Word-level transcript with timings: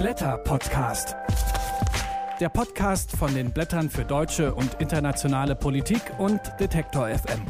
Blätter 0.00 0.38
Podcast. 0.38 1.14
Der 2.40 2.48
Podcast 2.48 3.14
von 3.14 3.34
den 3.34 3.52
Blättern 3.52 3.90
für 3.90 4.02
deutsche 4.02 4.54
und 4.54 4.80
internationale 4.80 5.54
Politik 5.54 6.00
und 6.16 6.40
Detektor 6.58 7.08
FM. 7.08 7.42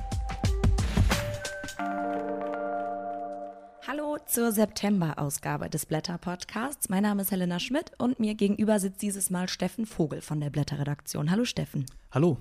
Zur 4.31 4.53
September-Ausgabe 4.53 5.69
des 5.69 5.87
Blätter-Podcasts. 5.87 6.89
Mein 6.89 7.03
Name 7.03 7.23
ist 7.23 7.33
Helena 7.33 7.59
Schmidt 7.59 7.91
und 7.99 8.21
mir 8.21 8.37
gegenüber 8.37 8.79
sitzt 8.79 9.03
dieses 9.03 9.29
Mal 9.29 9.49
Steffen 9.49 9.87
Vogel 9.87 10.21
von 10.21 10.41
der 10.41 10.51
Blätter-Redaktion. 10.51 11.33
Hallo 11.33 11.45
Steffen. 11.45 11.85
Hallo. 12.13 12.39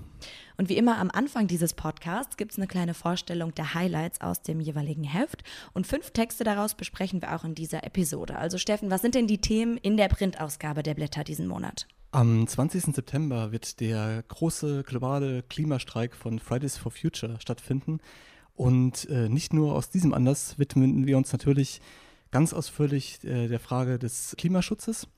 Und 0.56 0.68
wie 0.68 0.76
immer 0.76 0.98
am 0.98 1.10
Anfang 1.10 1.48
dieses 1.48 1.74
Podcasts 1.74 2.36
gibt 2.36 2.52
es 2.52 2.58
eine 2.58 2.68
kleine 2.68 2.94
Vorstellung 2.94 3.56
der 3.56 3.74
Highlights 3.74 4.20
aus 4.20 4.40
dem 4.42 4.60
jeweiligen 4.60 5.02
Heft 5.02 5.42
und 5.72 5.84
fünf 5.84 6.12
Texte 6.12 6.44
daraus 6.44 6.76
besprechen 6.76 7.22
wir 7.22 7.34
auch 7.34 7.42
in 7.42 7.56
dieser 7.56 7.82
Episode. 7.82 8.36
Also 8.36 8.56
Steffen, 8.56 8.92
was 8.92 9.02
sind 9.02 9.16
denn 9.16 9.26
die 9.26 9.40
Themen 9.40 9.76
in 9.76 9.96
der 9.96 10.08
Printausgabe 10.08 10.84
der 10.84 10.94
Blätter 10.94 11.24
diesen 11.24 11.48
Monat? 11.48 11.88
Am 12.12 12.46
20. 12.46 12.94
September 12.94 13.50
wird 13.50 13.80
der 13.80 14.22
große 14.28 14.84
globale 14.84 15.42
Klimastreik 15.42 16.14
von 16.14 16.38
Fridays 16.38 16.76
for 16.76 16.92
Future 16.92 17.40
stattfinden. 17.40 17.98
Und 18.54 19.08
äh, 19.08 19.28
nicht 19.28 19.52
nur 19.52 19.74
aus 19.74 19.90
diesem 19.90 20.12
Anlass 20.12 20.58
widmen 20.58 21.06
wir 21.06 21.16
uns 21.16 21.32
natürlich 21.32 21.80
ganz 22.30 22.52
ausführlich 22.52 23.24
äh, 23.24 23.48
der 23.48 23.60
Frage 23.60 23.98
des 23.98 24.34
Klimaschutzes. 24.38 25.08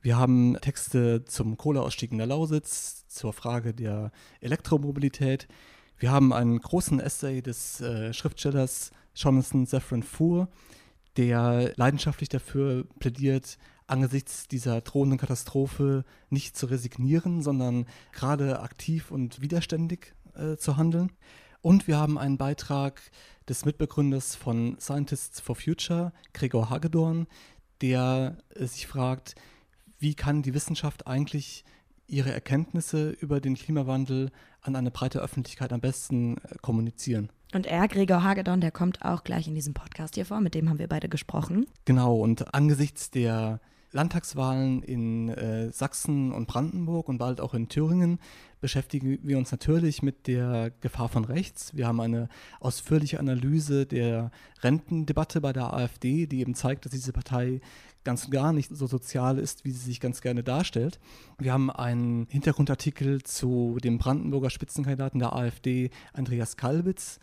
Wir 0.00 0.16
haben 0.16 0.56
Texte 0.60 1.24
zum 1.24 1.56
Kohleausstieg 1.56 2.12
in 2.12 2.18
der 2.18 2.26
Lausitz, 2.26 3.06
zur 3.08 3.32
Frage 3.32 3.74
der 3.74 4.12
Elektromobilität. 4.40 5.48
Wir 5.98 6.10
haben 6.10 6.32
einen 6.32 6.60
großen 6.60 7.00
Essay 7.00 7.42
des 7.42 7.80
äh, 7.80 8.12
Schriftstellers 8.12 8.92
Jonathan 9.14 9.66
Safran 9.66 10.02
Foer, 10.02 10.48
der 11.16 11.72
leidenschaftlich 11.76 12.28
dafür 12.28 12.84
plädiert, 12.98 13.58
angesichts 13.86 14.48
dieser 14.48 14.80
drohenden 14.80 15.18
Katastrophe 15.18 16.04
nicht 16.28 16.56
zu 16.56 16.66
resignieren, 16.66 17.42
sondern 17.42 17.86
gerade 18.12 18.60
aktiv 18.60 19.10
und 19.10 19.40
widerständig 19.40 20.14
äh, 20.34 20.56
zu 20.56 20.76
handeln. 20.76 21.12
Und 21.66 21.88
wir 21.88 21.96
haben 21.96 22.16
einen 22.16 22.38
Beitrag 22.38 23.02
des 23.48 23.64
Mitbegründers 23.64 24.36
von 24.36 24.76
Scientists 24.78 25.40
for 25.40 25.56
Future, 25.56 26.12
Gregor 26.32 26.70
Hagedorn, 26.70 27.26
der 27.80 28.38
äh, 28.54 28.66
sich 28.66 28.86
fragt, 28.86 29.34
wie 29.98 30.14
kann 30.14 30.42
die 30.42 30.54
Wissenschaft 30.54 31.08
eigentlich 31.08 31.64
ihre 32.06 32.30
Erkenntnisse 32.30 33.10
über 33.10 33.40
den 33.40 33.56
Klimawandel 33.56 34.30
an 34.60 34.76
eine 34.76 34.92
breite 34.92 35.18
Öffentlichkeit 35.18 35.72
am 35.72 35.80
besten 35.80 36.36
äh, 36.36 36.54
kommunizieren. 36.62 37.30
Und 37.52 37.66
er, 37.66 37.88
Gregor 37.88 38.22
Hagedorn, 38.22 38.60
der 38.60 38.70
kommt 38.70 39.02
auch 39.02 39.24
gleich 39.24 39.48
in 39.48 39.56
diesem 39.56 39.74
Podcast 39.74 40.14
hier 40.14 40.24
vor, 40.24 40.40
mit 40.40 40.54
dem 40.54 40.68
haben 40.68 40.78
wir 40.78 40.86
beide 40.86 41.08
gesprochen. 41.08 41.66
Genau, 41.84 42.14
und 42.14 42.54
angesichts 42.54 43.10
der 43.10 43.58
Landtagswahlen 43.96 44.82
in 44.82 45.30
äh, 45.30 45.72
Sachsen 45.72 46.30
und 46.30 46.46
Brandenburg 46.46 47.08
und 47.08 47.16
bald 47.16 47.40
auch 47.40 47.54
in 47.54 47.68
Thüringen 47.68 48.20
beschäftigen 48.60 49.18
wir 49.22 49.38
uns 49.38 49.50
natürlich 49.50 50.02
mit 50.02 50.26
der 50.26 50.70
Gefahr 50.80 51.08
von 51.08 51.24
rechts. 51.24 51.74
Wir 51.74 51.86
haben 51.86 52.00
eine 52.00 52.28
ausführliche 52.60 53.18
Analyse 53.18 53.86
der 53.86 54.30
Rentendebatte 54.60 55.40
bei 55.40 55.52
der 55.52 55.72
AfD, 55.72 56.26
die 56.26 56.40
eben 56.40 56.54
zeigt, 56.54 56.84
dass 56.84 56.92
diese 56.92 57.12
Partei 57.12 57.60
ganz 58.04 58.26
und 58.26 58.32
gar 58.32 58.52
nicht 58.52 58.70
so 58.70 58.86
sozial 58.86 59.38
ist, 59.38 59.64
wie 59.64 59.72
sie 59.72 59.84
sich 59.84 59.98
ganz 59.98 60.20
gerne 60.20 60.42
darstellt. 60.42 61.00
Wir 61.38 61.54
haben 61.54 61.70
einen 61.70 62.26
Hintergrundartikel 62.28 63.22
zu 63.22 63.78
dem 63.82 63.96
Brandenburger 63.96 64.50
Spitzenkandidaten 64.50 65.20
der 65.20 65.34
AfD, 65.34 65.90
Andreas 66.12 66.56
Kalbitz, 66.58 67.18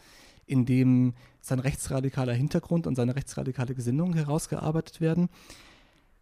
in 0.45 0.65
dem 0.65 1.13
sein 1.39 1.59
rechtsradikaler 1.59 2.33
Hintergrund 2.33 2.87
und 2.87 2.95
seine 2.95 3.15
rechtsradikale 3.15 3.75
Gesinnung 3.75 4.13
herausgearbeitet 4.13 5.01
werden. 5.01 5.29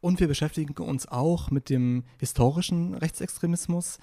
Und 0.02 0.20
wir 0.20 0.28
beschäftigen 0.28 0.74
uns 0.84 1.08
auch 1.08 1.52
mit 1.52 1.70
dem 1.70 2.04
historischen 2.18 2.96
Rechtsextremismus. 2.96 4.00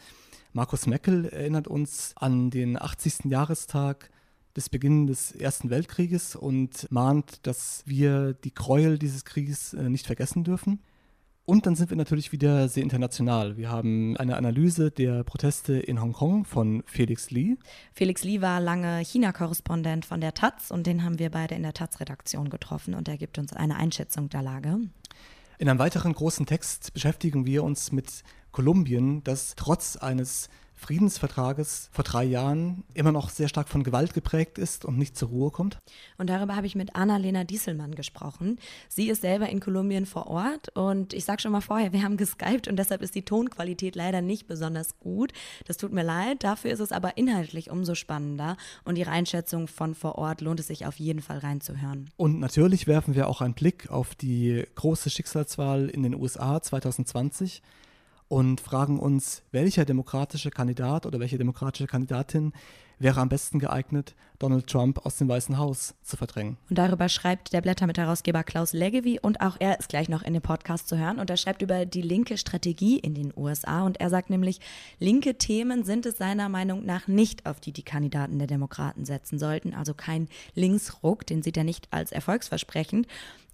Markus 0.53 0.87
Meckel 0.87 1.27
erinnert 1.27 1.69
uns 1.69 2.13
an 2.17 2.51
den 2.51 2.81
80. 2.81 3.25
Jahrestag 3.25 4.11
des 4.57 4.69
Beginns 4.69 5.09
des 5.09 5.33
Ersten 5.33 5.71
Weltkrieges 5.71 6.37
und 6.37 6.91
mahnt, 6.91 7.47
dass 7.47 7.83
wir 7.85 8.33
die 8.33 8.55
Gräuel 8.55 8.99
dieses 8.99 9.25
Krieges 9.25 9.75
äh, 9.75 9.89
nicht 9.89 10.07
vergessen 10.07 10.45
dürfen. 10.45 10.81
Und 11.45 11.65
dann 11.65 11.77
sind 11.77 11.89
wir 11.91 11.97
natürlich 11.97 12.31
wieder 12.31 12.69
sehr 12.69 12.83
international. 12.83 13.57
Wir 13.57 13.71
haben 13.71 14.17
eine 14.19 14.37
Analyse 14.37 14.91
der 14.91 15.25
Proteste 15.25 15.79
in 15.79 16.01
Hongkong 16.01 16.45
von 16.45 16.83
Felix 16.87 17.31
Lee. 17.31 17.57
Felix 17.95 18.23
Lee 18.23 18.43
war 18.43 18.61
lange 18.61 18.99
China-Korrespondent 19.01 20.05
von 20.05 20.21
der 20.21 20.35
Taz 20.35 20.71
und 20.71 20.87
den 20.87 21.05
haben 21.05 21.19
wir 21.19 21.31
beide 21.31 21.55
in 21.55 21.63
der 21.63 21.73
Taz-Redaktion 21.73 22.51
getroffen 22.51 22.95
und 22.95 23.09
er 23.09 23.17
gibt 23.17 23.39
uns 23.39 23.55
eine 23.55 23.77
Einschätzung 23.77 24.29
der 24.29 24.43
Lage. 24.43 24.79
In 25.61 25.69
einem 25.69 25.81
weiteren 25.81 26.13
großen 26.13 26.47
Text 26.47 26.93
beschäftigen 26.93 27.45
wir 27.45 27.65
uns 27.65 27.91
mit 27.91 28.23
Kolumbien, 28.53 29.25
das 29.25 29.57
trotz 29.57 29.97
eines 29.97 30.49
Friedensvertrages 30.79 31.91
vor 31.93 32.05
drei 32.05 32.25
Jahren 32.25 32.85
immer 32.95 33.13
noch 33.13 33.31
sehr 33.31 33.49
stark 33.49 33.69
von 33.69 33.83
Gewalt 33.83 34.15
geprägt 34.15 34.59
ist 34.59 34.85
und 34.85 34.97
nicht 34.97 35.17
zur 35.17 35.29
Ruhe 35.29 35.51
kommt. 35.51 35.79
Und 36.17 36.31
darüber 36.31 36.57
habe 36.57 36.67
ich 36.67 36.75
mit 36.75 36.95
Anna-Lena 36.95 37.45
Dieselmann 37.45 37.95
gesprochen. 37.95 38.59
Sie 38.89 39.09
ist 39.09 39.23
selber 39.23 39.49
in 39.49 39.61
Kolumbien 39.61 40.07
vor 40.07 40.29
Ort 40.29 40.69
und 40.77 41.13
ich 41.13 41.25
sage 41.25 41.43
schon 41.43 41.53
mal 41.53 41.61
vorher, 41.61 41.93
wir 41.93 42.03
haben 42.03 42.17
geskypt 42.17 42.69
und 42.69 42.77
deshalb 42.77 43.03
ist 43.03 43.15
die 43.15 43.25
Tonqualität 43.25 43.97
leider 43.97 44.23
nicht 44.23 44.47
besonders 44.47 44.99
gut. 45.01 45.33
Das 45.67 45.77
tut 45.77 45.93
mir 45.93 46.05
leid, 46.05 46.45
dafür 46.45 46.71
ist 46.71 46.81
es 46.81 46.93
aber 46.93 47.17
inhaltlich 47.17 47.71
umso 47.71 47.95
spannender 47.95 48.57
und 48.85 48.97
ihre 48.97 49.11
Einschätzung 49.11 49.67
von 49.67 49.95
vor 49.95 50.17
Ort 50.17 50.41
lohnt 50.41 50.61
es 50.61 50.69
sich 50.69 50.87
auf 50.87 50.99
jeden 50.99 51.21
Fall 51.21 51.39
reinzuhören. 51.39 52.11
Und 52.17 52.39
natürlich 52.39 52.87
werfen 52.87 53.15
wir 53.15 53.29
auch 53.29 53.41
einen 53.41 53.55
Blick 53.55 53.91
auf 53.91 54.15
die 54.15 54.65
große 54.77 55.11
Schicksalswahl 55.11 55.89
in 55.89 56.03
den 56.05 56.15
USA 56.15 56.63
2020 56.63 57.63
und 58.29 58.61
fragen 58.61 58.99
uns, 58.99 59.43
welcher 59.53 59.85
demokratische 59.85 60.51
Kandidat 60.51 61.07
oder 61.07 61.19
welche 61.19 61.39
demokratische 61.39 61.87
Kandidatin 61.87 62.53
wäre 62.99 63.21
am 63.21 63.29
besten 63.29 63.59
geeignet, 63.59 64.15
Donald 64.39 64.67
Trump 64.67 65.05
aus 65.05 65.17
dem 65.17 65.29
Weißen 65.29 65.57
Haus 65.59 65.95
zu 66.03 66.17
verdrängen. 66.17 66.57
Und 66.69 66.79
darüber 66.79 67.09
schreibt 67.09 67.53
der 67.53 67.61
Blätter 67.61 67.87
mit 67.87 67.99
Klaus 68.47 68.73
Leggevi 68.73 69.19
und 69.21 69.41
auch 69.41 69.57
er 69.59 69.79
ist 69.79 69.89
gleich 69.89 70.09
noch 70.09 70.23
in 70.23 70.33
dem 70.33 70.43
Podcast 70.43 70.89
zu 70.89 70.99
hören. 70.99 71.19
Und 71.19 71.31
er 71.31 71.37
schreibt 71.37 71.63
über 71.63 71.87
die 71.87 72.03
linke 72.03 72.37
Strategie 72.39 72.99
in 72.99 73.15
den 73.15 73.33
USA 73.37 73.85
und 73.85 74.01
er 74.01 74.11
sagt 74.11 74.31
nämlich, 74.31 74.61
linke 74.99 75.37
Themen 75.39 75.85
sind 75.85 76.07
es 76.07 76.19
seiner 76.19 76.49
Meinung 76.49 76.85
nach 76.85 77.09
nicht, 77.09 77.47
auf 77.47 77.61
die 77.61 77.73
die 77.73 77.83
Kandidaten 77.83 78.39
der 78.39 78.49
Demokraten 78.49 79.05
setzen 79.05 79.39
sollten, 79.39 79.75
also 79.75 79.95
kein 79.95 80.29
Linksruck, 80.55 81.27
den 81.27 81.43
sieht 81.43 81.57
er 81.57 81.65
nicht 81.65 81.89
als 81.91 82.13
erfolgsversprechend 82.13 83.07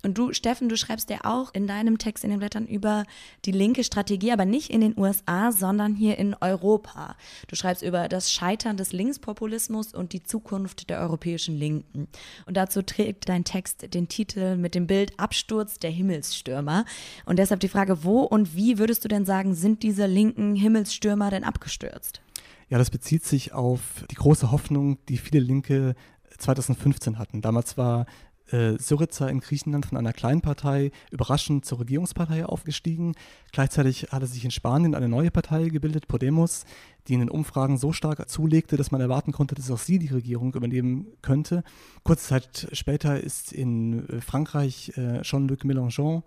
und 0.05 0.19
du, 0.19 0.33
Steffen, 0.33 0.69
du 0.69 0.77
schreibst 0.77 1.11
ja 1.11 1.19
auch 1.25 1.53
in 1.55 1.67
deinem 1.67 1.99
Text 1.99 2.25
in 2.25 2.31
den 2.31 2.39
Blättern 2.39 2.67
über 2.67 3.05
die 3.45 3.53
linke 3.53 3.85
Strategie, 3.85 4.33
aber 4.33 4.45
nicht 4.45 4.71
in 4.71 4.81
den 4.81 4.99
USA, 4.99 5.53
sondern 5.53 5.95
hier 5.95 6.19
in 6.19 6.35
Europa. 6.41 7.17
Du 7.49 7.57
schreibst 7.57 7.83
über 7.83 8.09
das 8.09 8.31
Scheitern 8.31 8.77
des 8.77 8.93
Linkspopulismus 8.93 9.95
und 9.95 10.13
die 10.13 10.23
Zukunft 10.23 10.91
der 10.91 11.01
europäischen 11.01 11.57
Linken. 11.57 12.09
Und 12.47 12.57
dazu 12.57 12.83
trägt 12.83 13.29
dein 13.29 13.45
Text 13.45 13.95
den 13.95 14.09
Titel 14.09 14.57
mit 14.57 14.75
dem 14.75 14.87
Bild 14.87 15.19
Absturz 15.19 15.79
der 15.79 15.91
Himmelsstürmer. 15.91 16.85
Und 17.25 17.39
deshalb 17.39 17.61
die 17.61 17.69
Frage, 17.69 18.05
wo 18.05 18.21
und 18.21 18.55
wie 18.55 18.79
würdest 18.79 19.05
du 19.05 19.09
denn 19.09 19.25
sagen, 19.25 19.55
sind 19.55 19.83
diese 19.83 20.07
linken 20.07 20.55
Himmelsstürmer 20.55 21.31
denn 21.31 21.45
abgestürzt? 21.45 22.21
Ja, 22.69 22.79
das 22.79 22.91
bezieht 22.91 23.25
sich 23.25 23.53
auf 23.53 24.05
die 24.11 24.17
große 24.17 24.51
Hoffnung, 24.51 24.99
die 25.09 25.19
viele 25.19 25.41
Linke 25.41 25.95
2015 26.39 27.19
hatten. 27.19 27.41
Damals 27.41 27.77
war 27.77 28.07
äh, 28.55 28.79
Syriza 28.79 29.29
in 29.29 29.41
Griechenland 29.41 29.87
von 29.87 29.99
einer 29.99 30.13
kleinen 30.13 30.41
Partei 30.41 30.93
überraschend 31.11 31.65
zur 31.65 31.81
Regierungspartei 31.81 32.47
aufgestiegen. 32.47 33.15
Gleichzeitig 33.53 34.09
hatte 34.13 34.27
sich 34.27 34.45
in 34.45 34.51
Spanien 34.51 34.95
eine 34.95 35.09
neue 35.09 35.31
Partei 35.31 35.69
gebildet, 35.69 36.07
Podemos, 36.07 36.65
die 37.09 37.15
in 37.15 37.21
den 37.21 37.31
Umfragen 37.31 37.79
so 37.79 37.93
stark 37.93 38.29
zulegte, 38.29 38.77
dass 38.77 38.93
man 38.93 39.01
erwarten 39.01 39.33
konnte, 39.33 39.55
dass 39.55 39.71
auch 39.71 39.79
sie 39.79 39.99
die 39.99 40.09
Regierung 40.09 40.55
übernehmen 40.55 41.09
könnte. 41.21 41.65
Kurze 42.05 42.29
Zeit 42.29 42.69
später 42.73 43.21
ist 43.21 43.53
in 43.53 44.09
äh, 44.09 44.21
Frankreich 44.21 44.93
äh, 44.97 45.23
Jean-Luc 45.23 45.65
Mélenchon 45.65 46.23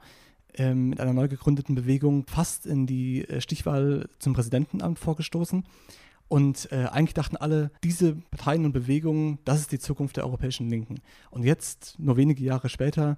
ähm, 0.56 0.90
mit 0.90 1.00
einer 1.00 1.14
neu 1.14 1.28
gegründeten 1.28 1.76
Bewegung 1.76 2.26
fast 2.28 2.66
in 2.66 2.88
die 2.88 3.28
äh, 3.28 3.40
Stichwahl 3.40 4.10
zum 4.20 4.34
Präsidentenamt 4.34 5.00
vorgestoßen. 5.00 5.64
Und 6.30 6.72
äh, 6.72 6.86
eigentlich 6.86 7.14
dachten 7.14 7.38
alle, 7.38 7.72
diese 7.84 8.16
Parteien 8.16 8.66
und 8.66 8.74
Bewegungen, 8.74 9.40
das 9.46 9.60
ist 9.60 9.72
die 9.72 9.80
Zukunft 9.80 10.18
der 10.18 10.26
europäischen 10.26 10.70
Linken. 10.70 11.00
Und 11.30 11.44
jetzt, 11.44 11.96
nur 12.00 12.18
wenige 12.18 12.44
Jahre 12.44 12.70
später, 12.70 13.18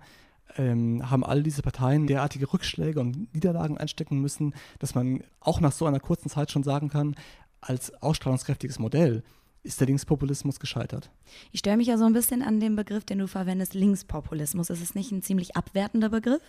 ähm, 0.57 1.09
haben 1.09 1.23
all 1.23 1.43
diese 1.43 1.61
Parteien 1.61 2.07
derartige 2.07 2.51
Rückschläge 2.51 2.99
und 2.99 3.33
Niederlagen 3.33 3.77
einstecken 3.77 4.19
müssen, 4.19 4.53
dass 4.79 4.95
man 4.95 5.23
auch 5.39 5.59
nach 5.59 5.71
so 5.71 5.85
einer 5.85 5.99
kurzen 5.99 6.29
Zeit 6.29 6.51
schon 6.51 6.63
sagen 6.63 6.89
kann, 6.89 7.15
als 7.61 7.93
ausstrahlungskräftiges 8.01 8.79
Modell 8.79 9.23
ist 9.63 9.79
der 9.79 9.87
Linkspopulismus 9.87 10.59
gescheitert. 10.59 11.11
Ich 11.51 11.59
störe 11.59 11.77
mich 11.77 11.87
ja 11.87 11.97
so 11.97 12.05
ein 12.05 12.13
bisschen 12.13 12.41
an 12.41 12.59
dem 12.59 12.75
Begriff, 12.75 13.03
den 13.03 13.19
du 13.19 13.27
verwendest, 13.27 13.73
Linkspopulismus. 13.73 14.69
Ist 14.69 14.81
es 14.81 14.95
nicht 14.95 15.11
ein 15.11 15.21
ziemlich 15.21 15.55
abwertender 15.57 16.09
Begriff? 16.09 16.41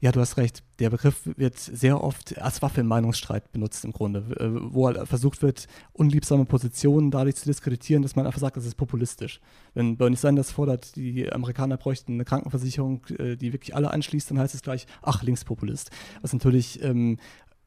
Ja, 0.00 0.12
du 0.12 0.20
hast 0.20 0.36
recht. 0.36 0.62
Der 0.78 0.90
Begriff 0.90 1.28
wird 1.36 1.58
sehr 1.58 2.02
oft 2.02 2.38
als 2.38 2.62
Waffe 2.62 2.80
im 2.80 2.86
Meinungsstreit 2.86 3.52
benutzt 3.52 3.84
im 3.84 3.92
Grunde, 3.92 4.20
äh, 4.40 4.72
wo 4.72 4.86
halt 4.86 5.06
versucht 5.06 5.42
wird, 5.42 5.66
unliebsame 5.92 6.46
Positionen 6.46 7.10
dadurch 7.10 7.36
zu 7.36 7.44
diskreditieren, 7.44 8.02
dass 8.02 8.16
man 8.16 8.26
einfach 8.26 8.40
sagt, 8.40 8.56
das 8.56 8.64
ist 8.64 8.76
populistisch. 8.76 9.40
Wenn 9.74 9.96
Bernie 9.96 10.16
Sanders 10.16 10.50
fordert, 10.50 10.96
die 10.96 11.30
Amerikaner 11.30 11.76
bräuchten 11.76 12.14
eine 12.14 12.24
Krankenversicherung, 12.24 13.04
äh, 13.18 13.36
die 13.36 13.52
wirklich 13.52 13.74
alle 13.74 13.90
anschließt, 13.90 14.30
dann 14.30 14.38
heißt 14.38 14.54
es 14.54 14.62
gleich, 14.62 14.86
ach, 15.02 15.22
Linkspopulist. 15.22 15.90
Was 16.22 16.32
natürlich 16.32 16.82
ähm, 16.82 17.18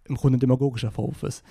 im 0.06 0.16
Grunde 0.16 0.38
ein 0.38 0.40
demagogischer 0.40 0.92
Vorwurf 0.92 1.24
ist. 1.24 1.44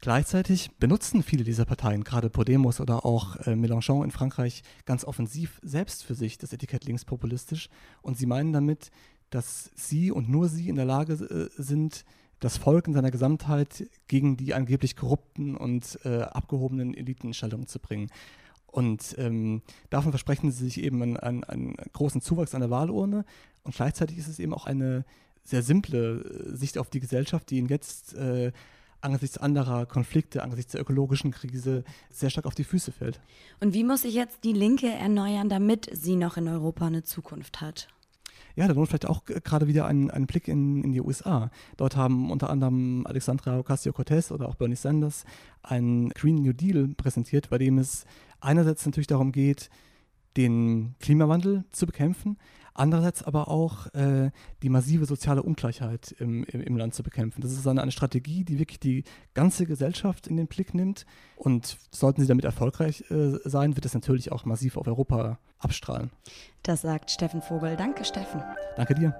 Gleichzeitig 0.00 0.70
benutzen 0.78 1.22
viele 1.22 1.44
dieser 1.44 1.66
Parteien, 1.66 2.04
gerade 2.04 2.30
Podemos 2.30 2.80
oder 2.80 3.04
auch 3.04 3.36
äh, 3.36 3.54
Mélenchon 3.54 4.02
in 4.02 4.10
Frankreich, 4.10 4.62
ganz 4.86 5.04
offensiv 5.04 5.60
selbst 5.62 6.04
für 6.04 6.14
sich 6.14 6.38
das 6.38 6.54
Etikett 6.54 6.86
linkspopulistisch. 6.86 7.68
Und 8.00 8.16
sie 8.16 8.24
meinen 8.24 8.54
damit, 8.54 8.90
dass 9.28 9.70
sie 9.74 10.10
und 10.10 10.30
nur 10.30 10.48
sie 10.48 10.70
in 10.70 10.76
der 10.76 10.86
Lage 10.86 11.12
äh, 11.12 11.62
sind, 11.62 12.04
das 12.40 12.56
Volk 12.56 12.88
in 12.88 12.94
seiner 12.94 13.10
Gesamtheit 13.10 13.86
gegen 14.08 14.38
die 14.38 14.54
angeblich 14.54 14.96
korrupten 14.96 15.54
und 15.54 15.98
äh, 16.04 16.22
abgehobenen 16.22 16.94
Eliten 16.94 17.28
in 17.28 17.34
Stellung 17.34 17.66
zu 17.66 17.78
bringen. 17.78 18.10
Und 18.66 19.16
ähm, 19.18 19.60
davon 19.90 20.12
versprechen 20.12 20.50
sie 20.50 20.64
sich 20.64 20.82
eben 20.82 21.02
einen, 21.02 21.16
einen, 21.18 21.44
einen, 21.44 21.76
großen 21.92 22.22
Zuwachs 22.22 22.54
an 22.54 22.62
der 22.62 22.70
Wahlurne. 22.70 23.26
Und 23.64 23.74
gleichzeitig 23.74 24.16
ist 24.16 24.28
es 24.28 24.38
eben 24.38 24.54
auch 24.54 24.64
eine 24.64 25.04
sehr 25.44 25.62
simple 25.62 26.22
äh, 26.22 26.56
Sicht 26.56 26.78
auf 26.78 26.88
die 26.88 27.00
Gesellschaft, 27.00 27.50
die 27.50 27.58
ihnen 27.58 27.68
jetzt 27.68 28.14
äh, 28.14 28.52
angesichts 29.00 29.38
anderer 29.38 29.86
Konflikte, 29.86 30.42
angesichts 30.42 30.72
der 30.72 30.80
ökologischen 30.80 31.30
Krise 31.30 31.84
sehr 32.10 32.30
stark 32.30 32.46
auf 32.46 32.54
die 32.54 32.64
Füße 32.64 32.92
fällt. 32.92 33.20
Und 33.60 33.74
wie 33.74 33.84
muss 33.84 34.02
sich 34.02 34.14
jetzt 34.14 34.44
die 34.44 34.52
Linke 34.52 34.88
erneuern, 34.88 35.48
damit 35.48 35.88
sie 35.92 36.16
noch 36.16 36.36
in 36.36 36.48
Europa 36.48 36.86
eine 36.86 37.02
Zukunft 37.02 37.60
hat? 37.60 37.88
Ja, 38.56 38.66
da 38.66 38.74
lohnt 38.74 38.88
vielleicht 38.88 39.06
auch 39.06 39.24
gerade 39.24 39.68
wieder 39.68 39.86
ein, 39.86 40.10
ein 40.10 40.26
Blick 40.26 40.48
in, 40.48 40.82
in 40.82 40.92
die 40.92 41.00
USA. 41.00 41.50
Dort 41.76 41.96
haben 41.96 42.30
unter 42.30 42.50
anderem 42.50 43.06
Alexandra 43.06 43.58
Ocasio-Cortez 43.58 44.32
oder 44.32 44.48
auch 44.48 44.56
Bernie 44.56 44.76
Sanders 44.76 45.24
einen 45.62 46.10
Green 46.10 46.36
New 46.36 46.52
Deal 46.52 46.88
präsentiert, 46.88 47.48
bei 47.48 47.58
dem 47.58 47.78
es 47.78 48.04
einerseits 48.40 48.84
natürlich 48.84 49.06
darum 49.06 49.32
geht, 49.32 49.70
den 50.36 50.94
Klimawandel 51.00 51.64
zu 51.72 51.86
bekämpfen, 51.86 52.38
andererseits 52.74 53.22
aber 53.22 53.48
auch 53.48 53.92
äh, 53.94 54.30
die 54.62 54.68
massive 54.68 55.06
soziale 55.06 55.42
Ungleichheit 55.42 56.14
im, 56.18 56.44
im, 56.44 56.60
im, 56.60 56.76
Land 56.76 56.94
zu 56.94 57.02
bekämpfen. 57.02 57.40
Das 57.40 57.52
ist 57.52 57.66
eine, 57.66 57.82
eine 57.82 57.92
Strategie, 57.92 58.44
die 58.44 58.58
wirklich 58.58 58.80
die 58.80 59.04
ganze 59.34 59.66
Gesellschaft 59.66 60.26
in 60.26 60.36
den 60.36 60.46
Blick 60.46 60.74
nimmt 60.74 61.06
und 61.36 61.78
sollten 61.90 62.20
sie 62.22 62.28
damit 62.28 62.44
erfolgreich 62.44 63.04
äh, 63.10 63.38
sein, 63.44 63.76
wird 63.76 63.86
es 63.86 63.94
natürlich 63.94 64.32
auch 64.32 64.44
massiv 64.44 64.76
auf 64.76 64.86
Europa 64.86 65.38
abstrahlen. 65.58 66.10
Das 66.62 66.82
sagt 66.82 67.10
Steffen 67.10 67.42
Vogel. 67.42 67.76
Danke, 67.76 68.04
Steffen. 68.04 68.42
Danke 68.76 68.94
dir. 68.94 69.14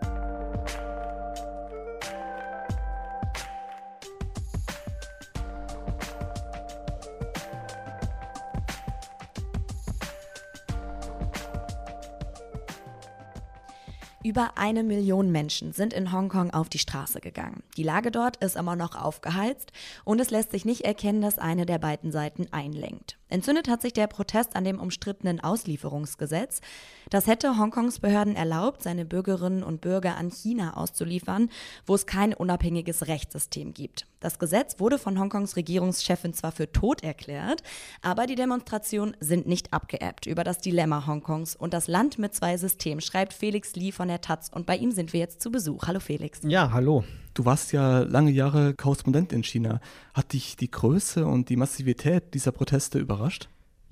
Über 14.30 14.56
eine 14.56 14.84
Million 14.84 15.32
Menschen 15.32 15.72
sind 15.72 15.92
in 15.92 16.12
Hongkong 16.12 16.52
auf 16.52 16.68
die 16.68 16.78
Straße 16.78 17.20
gegangen. 17.20 17.64
Die 17.76 17.82
Lage 17.82 18.12
dort 18.12 18.36
ist 18.36 18.54
immer 18.54 18.76
noch 18.76 18.94
aufgeheizt 18.94 19.72
und 20.04 20.20
es 20.20 20.30
lässt 20.30 20.52
sich 20.52 20.64
nicht 20.64 20.82
erkennen, 20.82 21.20
dass 21.20 21.40
eine 21.40 21.66
der 21.66 21.80
beiden 21.80 22.12
Seiten 22.12 22.46
einlenkt. 22.52 23.19
Entzündet 23.30 23.68
hat 23.68 23.80
sich 23.80 23.92
der 23.92 24.06
Protest 24.06 24.56
an 24.56 24.64
dem 24.64 24.80
umstrittenen 24.80 25.40
Auslieferungsgesetz. 25.40 26.60
Das 27.08 27.26
hätte 27.26 27.58
Hongkongs 27.58 28.00
Behörden 28.00 28.36
erlaubt, 28.36 28.82
seine 28.82 29.04
Bürgerinnen 29.04 29.62
und 29.62 29.80
Bürger 29.80 30.16
an 30.16 30.30
China 30.30 30.76
auszuliefern, 30.76 31.48
wo 31.86 31.94
es 31.94 32.06
kein 32.06 32.34
unabhängiges 32.34 33.06
Rechtssystem 33.06 33.72
gibt. 33.72 34.06
Das 34.20 34.38
Gesetz 34.38 34.78
wurde 34.78 34.98
von 34.98 35.18
Hongkongs 35.18 35.56
Regierungschefin 35.56 36.34
zwar 36.34 36.52
für 36.52 36.70
tot 36.70 37.02
erklärt, 37.02 37.62
aber 38.02 38.26
die 38.26 38.34
Demonstrationen 38.34 39.16
sind 39.20 39.46
nicht 39.46 39.72
abgeebbt. 39.72 40.26
Über 40.26 40.44
das 40.44 40.58
Dilemma 40.58 41.06
Hongkongs 41.06 41.56
und 41.56 41.72
das 41.72 41.88
Land 41.88 42.18
mit 42.18 42.34
zwei 42.34 42.56
Systemen 42.56 43.00
schreibt 43.00 43.32
Felix 43.32 43.74
Lee 43.76 43.92
von 43.92 44.08
der 44.08 44.20
Taz 44.20 44.50
und 44.52 44.66
bei 44.66 44.76
ihm 44.76 44.92
sind 44.92 45.12
wir 45.12 45.20
jetzt 45.20 45.40
zu 45.40 45.50
Besuch. 45.50 45.86
Hallo 45.86 46.00
Felix. 46.00 46.40
Ja, 46.42 46.70
hallo. 46.72 47.04
Du 47.34 47.44
warst 47.44 47.72
ja 47.72 48.00
lange 48.00 48.30
Jahre 48.30 48.74
Korrespondent 48.74 49.32
in 49.32 49.44
China. 49.44 49.80
Hat 50.14 50.32
dich 50.32 50.56
die 50.56 50.70
Größe 50.70 51.26
und 51.26 51.48
die 51.48 51.56
Massivität 51.56 52.34
dieser 52.34 52.52
Proteste 52.52 52.98
überrascht? 52.98 53.48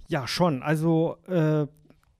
Ja, 0.09 0.27
schon. 0.27 0.63
Also 0.63 1.17
äh, 1.27 1.67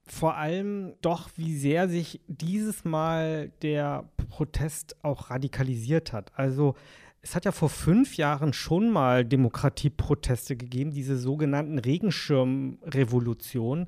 vor 0.07 0.35
allem 0.35 0.93
doch, 1.01 1.29
wie 1.35 1.57
sehr 1.57 1.89
sich 1.89 2.21
dieses 2.27 2.85
Mal 2.85 3.51
der 3.61 4.09
Protest 4.29 4.95
auch 5.03 5.29
radikalisiert 5.29 6.13
hat. 6.13 6.31
Also 6.35 6.75
es 7.21 7.35
hat 7.35 7.45
ja 7.45 7.51
vor 7.51 7.69
fünf 7.69 8.15
Jahren 8.15 8.53
schon 8.53 8.91
mal 8.91 9.25
Demokratieproteste 9.25 10.55
gegeben, 10.55 10.91
diese 10.91 11.17
sogenannten 11.17 11.77
Regenschirmrevolutionen. 11.77 13.87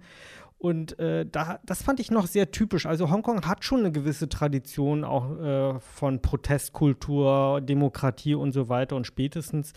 Und 0.61 0.99
äh, 0.99 1.25
da, 1.25 1.59
das 1.65 1.81
fand 1.81 1.99
ich 1.99 2.11
noch 2.11 2.27
sehr 2.27 2.51
typisch. 2.51 2.85
Also 2.85 3.09
Hongkong 3.09 3.47
hat 3.47 3.65
schon 3.65 3.79
eine 3.79 3.91
gewisse 3.91 4.29
Tradition 4.29 5.03
auch 5.03 5.39
äh, 5.39 5.79
von 5.79 6.21
Protestkultur, 6.21 7.61
Demokratie 7.61 8.35
und 8.35 8.51
so 8.51 8.69
weiter. 8.69 8.95
Und 8.95 9.07
spätestens 9.07 9.73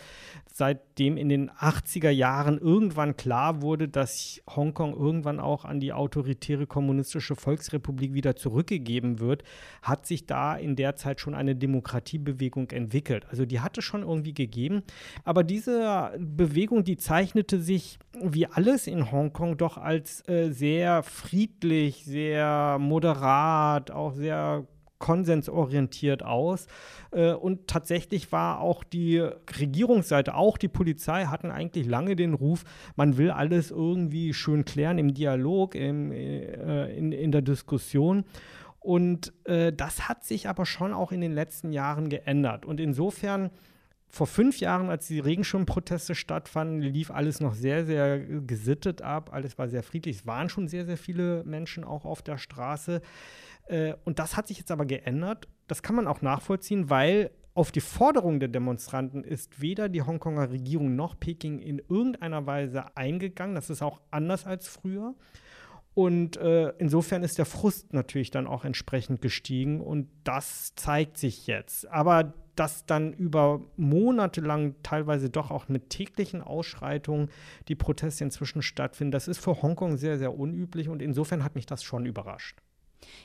seitdem 0.95 1.17
in 1.17 1.29
den 1.29 1.51
80er 1.51 2.11
Jahren 2.11 2.57
irgendwann 2.59 3.17
klar 3.17 3.63
wurde, 3.63 3.89
dass 3.89 4.41
Hongkong 4.49 4.95
irgendwann 4.95 5.41
auch 5.41 5.65
an 5.65 5.81
die 5.81 5.93
autoritäre 5.93 6.69
kommunistische 6.69 7.35
Volksrepublik 7.35 8.15
wieder 8.15 8.37
zurückgegeben 8.37 9.19
wird, 9.19 9.43
hat 9.83 10.07
sich 10.07 10.27
da 10.27 10.55
in 10.55 10.77
der 10.77 10.95
Zeit 10.95 11.21
schon 11.21 11.35
eine 11.35 11.57
Demokratiebewegung 11.57 12.71
entwickelt. 12.71 13.27
Also 13.29 13.45
die 13.45 13.59
hatte 13.59 13.83
schon 13.83 14.03
irgendwie 14.03 14.35
gegeben. 14.35 14.85
Aber 15.25 15.43
diese 15.43 16.13
Bewegung, 16.17 16.85
die 16.85 16.97
zeichnete 16.97 17.61
sich 17.61 17.99
wie 18.23 18.47
alles 18.47 18.87
in 18.87 19.11
Hongkong 19.11 19.57
doch 19.57 19.77
als 19.79 20.27
äh, 20.29 20.51
sehr 20.51 21.03
friedlich, 21.03 22.05
sehr 22.05 22.79
moderat, 22.79 23.91
auch 23.91 24.13
sehr 24.13 24.65
konsensorientiert 25.05 26.23
aus. 26.23 26.67
Äh, 27.11 27.35
und 27.35 27.67
tatsächlich 27.67 28.33
war 28.33 28.61
auch 28.61 28.83
die 28.83 29.19
Regierungsseite, 29.19 30.35
auch 30.35 30.57
die 30.57 30.69
Polizei 30.69 31.27
hatten 31.27 31.51
eigentlich 31.51 31.87
lange 31.87 32.17
den 32.17 32.33
Ruf, 32.33 32.65
man 32.97 33.19
will 33.19 33.31
alles 33.31 33.71
irgendwie 33.71 34.33
schön 34.33 34.65
klären 34.65 34.97
im 34.97 35.13
Dialog, 35.13 35.75
im, 35.75 36.11
äh, 36.11 36.97
in, 36.97 37.13
in 37.13 37.33
der 37.33 37.43
Diskussion. 37.43 38.25
Und 38.81 39.35
äh, 39.45 39.75
das 39.75 40.09
hat 40.09 40.25
sich 40.25 40.49
aber 40.49 40.65
schon 40.65 40.95
auch 40.95 41.13
in 41.13 41.21
den 41.21 41.35
letzten 41.35 41.71
Jahren 41.71 42.09
geändert. 42.09 42.65
Und 42.65 42.81
insofern 42.81 43.51
vor 44.09 44.27
fünf 44.27 44.61
Jahren, 44.61 44.89
als 44.89 45.09
die 45.09 45.21
Regenschirmproteste 45.21 46.15
stattfanden, 46.15 46.81
lief 46.81 47.11
alles 47.11 47.41
noch 47.41 47.53
sehr, 47.53 47.85
sehr 47.85 48.21
gesittet 48.21 49.03
ab. 49.03 49.31
Alles 49.35 49.59
war 49.59 49.69
sehr 49.69 49.83
friedlich. 49.83 50.19
Es 50.19 50.27
waren 50.27 50.49
schon 50.49 50.69
sehr, 50.69 50.87
sehr 50.87 50.97
viele 50.97 51.45
Menschen 51.45 51.85
auch 51.85 52.07
auf 52.07 52.23
der 52.23 52.39
Straße. 52.39 53.03
Äh, 53.67 53.95
und 54.05 54.19
das 54.19 54.37
hat 54.37 54.49
sich 54.49 54.59
jetzt 54.59 54.71
aber 54.71 54.87
geändert. 54.87 55.49
Das 55.67 55.83
kann 55.83 55.97
man 55.97 56.07
auch 56.07 56.23
nachvollziehen, 56.23 56.91
weil 56.91 57.31
auf 57.55 57.71
die 57.71 57.81
Forderung 57.81 58.41
der 58.41 58.49
Demonstranten 58.49 59.23
ist 59.23 59.61
weder 59.61 59.89
die 59.89 60.03
Hongkonger 60.03 60.51
Regierung 60.51 60.97
noch 60.97 61.19
Peking 61.19 61.61
in 61.61 61.79
irgendeiner 61.79 62.47
Weise 62.47 62.97
eingegangen. 62.97 63.55
Das 63.55 63.71
ist 63.71 63.81
auch 63.81 64.01
anders 64.11 64.45
als 64.45 64.67
früher. 64.67 65.15
Und 65.95 66.37
äh, 66.37 66.71
insofern 66.79 67.23
ist 67.23 67.39
der 67.39 67.47
Frust 67.47 67.93
natürlich 67.93 68.33
dann 68.33 68.49
auch 68.49 68.65
entsprechend 68.65 69.23
gestiegen 69.23 69.81
und 69.81 70.09
das 70.25 70.75
zeigt 70.75 71.17
sich 71.17 71.47
jetzt. 71.47 71.89
Aber 71.89 72.35
dass 72.57 72.85
dann 72.87 73.13
über 73.13 73.61
Monate 73.77 74.41
lang 74.41 74.75
teilweise 74.83 75.31
doch 75.31 75.53
auch 75.53 75.69
mit 75.69 75.91
täglichen 75.91 76.43
Ausschreitungen 76.43 77.31
die 77.69 77.77
Proteste 77.77 78.25
inzwischen 78.25 78.63
stattfinden, 78.63 79.13
das 79.13 79.29
ist 79.29 79.39
für 79.39 79.63
Hongkong 79.63 79.97
sehr, 79.97 80.19
sehr 80.19 80.37
unüblich 80.37 80.89
und 80.89 81.01
insofern 81.01 81.45
hat 81.45 81.55
mich 81.55 81.67
das 81.67 81.85
schon 81.85 82.07
überrascht. 82.07 82.61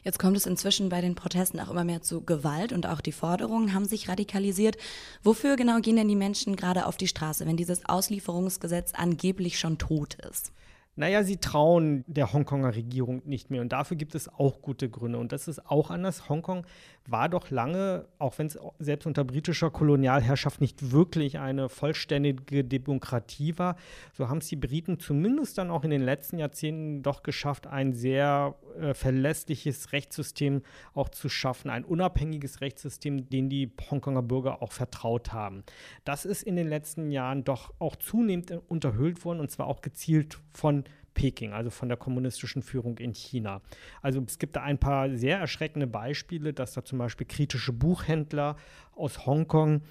Jetzt 0.03 0.19
kommt 0.19 0.37
es 0.37 0.45
inzwischen 0.45 0.89
bei 0.89 1.01
den 1.01 1.15
Protesten 1.15 1.59
auch 1.59 1.69
immer 1.69 1.83
mehr 1.83 2.01
zu 2.01 2.21
Gewalt 2.21 2.73
und 2.73 2.85
auch 2.85 3.01
die 3.01 3.11
Forderungen 3.11 3.73
haben 3.73 3.85
sich 3.85 4.09
radikalisiert. 4.09 4.77
Wofür 5.23 5.55
genau 5.55 5.79
gehen 5.79 5.95
denn 5.95 6.07
die 6.07 6.15
Menschen 6.15 6.55
gerade 6.55 6.85
auf 6.85 6.97
die 6.97 7.07
Straße, 7.07 7.45
wenn 7.45 7.57
dieses 7.57 7.85
Auslieferungsgesetz 7.85 8.93
angeblich 8.93 9.59
schon 9.59 9.77
tot 9.77 10.15
ist? 10.29 10.51
Naja, 10.99 11.23
sie 11.23 11.37
trauen 11.37 12.03
der 12.07 12.33
Hongkonger 12.33 12.75
Regierung 12.75 13.21
nicht 13.23 13.49
mehr 13.49 13.61
und 13.61 13.71
dafür 13.71 13.95
gibt 13.95 14.15
es 14.15 14.27
auch 14.27 14.61
gute 14.61 14.89
Gründe. 14.89 15.17
Und 15.17 15.31
das 15.31 15.47
ist 15.47 15.65
auch 15.65 15.91
anders. 15.91 16.27
Hongkong 16.27 16.65
war 17.07 17.29
doch 17.29 17.49
lange, 17.49 18.05
auch 18.19 18.37
wenn 18.37 18.47
es 18.47 18.57
selbst 18.79 19.05
unter 19.05 19.23
britischer 19.23 19.71
Kolonialherrschaft 19.71 20.61
nicht 20.61 20.91
wirklich 20.91 21.39
eine 21.39 21.69
vollständige 21.69 22.63
Demokratie 22.63 23.57
war, 23.57 23.75
so 24.13 24.29
haben 24.29 24.39
es 24.39 24.47
die 24.47 24.55
Briten 24.55 24.99
zumindest 24.99 25.57
dann 25.57 25.71
auch 25.71 25.83
in 25.83 25.89
den 25.89 26.01
letzten 26.01 26.37
Jahrzehnten 26.37 27.01
doch 27.01 27.23
geschafft, 27.23 27.67
ein 27.67 27.93
sehr 27.93 28.55
äh, 28.79 28.93
verlässliches 28.93 29.91
Rechtssystem 29.91 30.61
auch 30.93 31.09
zu 31.09 31.29
schaffen, 31.29 31.69
ein 31.69 31.83
unabhängiges 31.83 32.61
Rechtssystem, 32.61 33.29
dem 33.29 33.49
die 33.49 33.71
Hongkonger 33.89 34.21
Bürger 34.21 34.61
auch 34.61 34.71
vertraut 34.71 35.33
haben. 35.33 35.63
Das 36.05 36.25
ist 36.25 36.43
in 36.43 36.55
den 36.55 36.67
letzten 36.67 37.11
Jahren 37.11 37.43
doch 37.43 37.73
auch 37.79 37.95
zunehmend 37.95 38.51
unterhöhlt 38.67 39.25
worden 39.25 39.39
und 39.39 39.51
zwar 39.51 39.67
auch 39.67 39.81
gezielt 39.81 40.39
von 40.53 40.83
Peking, 41.13 41.53
also 41.53 41.69
von 41.69 41.89
der 41.89 41.97
kommunistischen 41.97 42.61
Führung 42.61 42.97
in 42.97 43.13
China. 43.13 43.61
Also 44.01 44.23
es 44.25 44.39
gibt 44.39 44.55
da 44.55 44.63
ein 44.63 44.77
paar 44.77 45.15
sehr 45.15 45.39
erschreckende 45.39 45.87
Beispiele, 45.87 46.53
dass 46.53 46.73
da 46.73 46.83
zum 46.83 46.99
Beispiel 46.99 47.27
kritische 47.27 47.73
Buchhändler 47.73 48.55
aus 48.95 49.25
Hongkong 49.25 49.81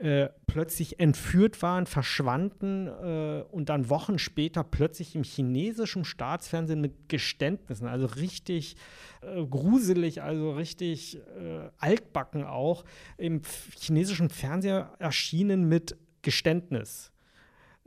äh, 0.00 0.28
plötzlich 0.48 0.98
entführt 0.98 1.62
waren, 1.62 1.86
verschwanden 1.86 2.88
äh, 2.88 3.44
und 3.52 3.68
dann 3.68 3.88
Wochen 3.90 4.18
später 4.18 4.64
plötzlich 4.64 5.14
im 5.14 5.22
chinesischen 5.22 6.04
Staatsfernsehen 6.04 6.80
mit 6.80 7.08
Geständnissen, 7.08 7.86
also 7.86 8.06
richtig 8.06 8.74
äh, 9.22 9.44
gruselig, 9.44 10.20
also 10.20 10.50
richtig 10.52 11.18
äh, 11.38 11.70
altbacken 11.78 12.42
auch, 12.42 12.84
im 13.18 13.42
chinesischen 13.78 14.30
Fernseher 14.30 14.92
erschienen 14.98 15.68
mit 15.68 15.96
Geständnis. 16.22 17.12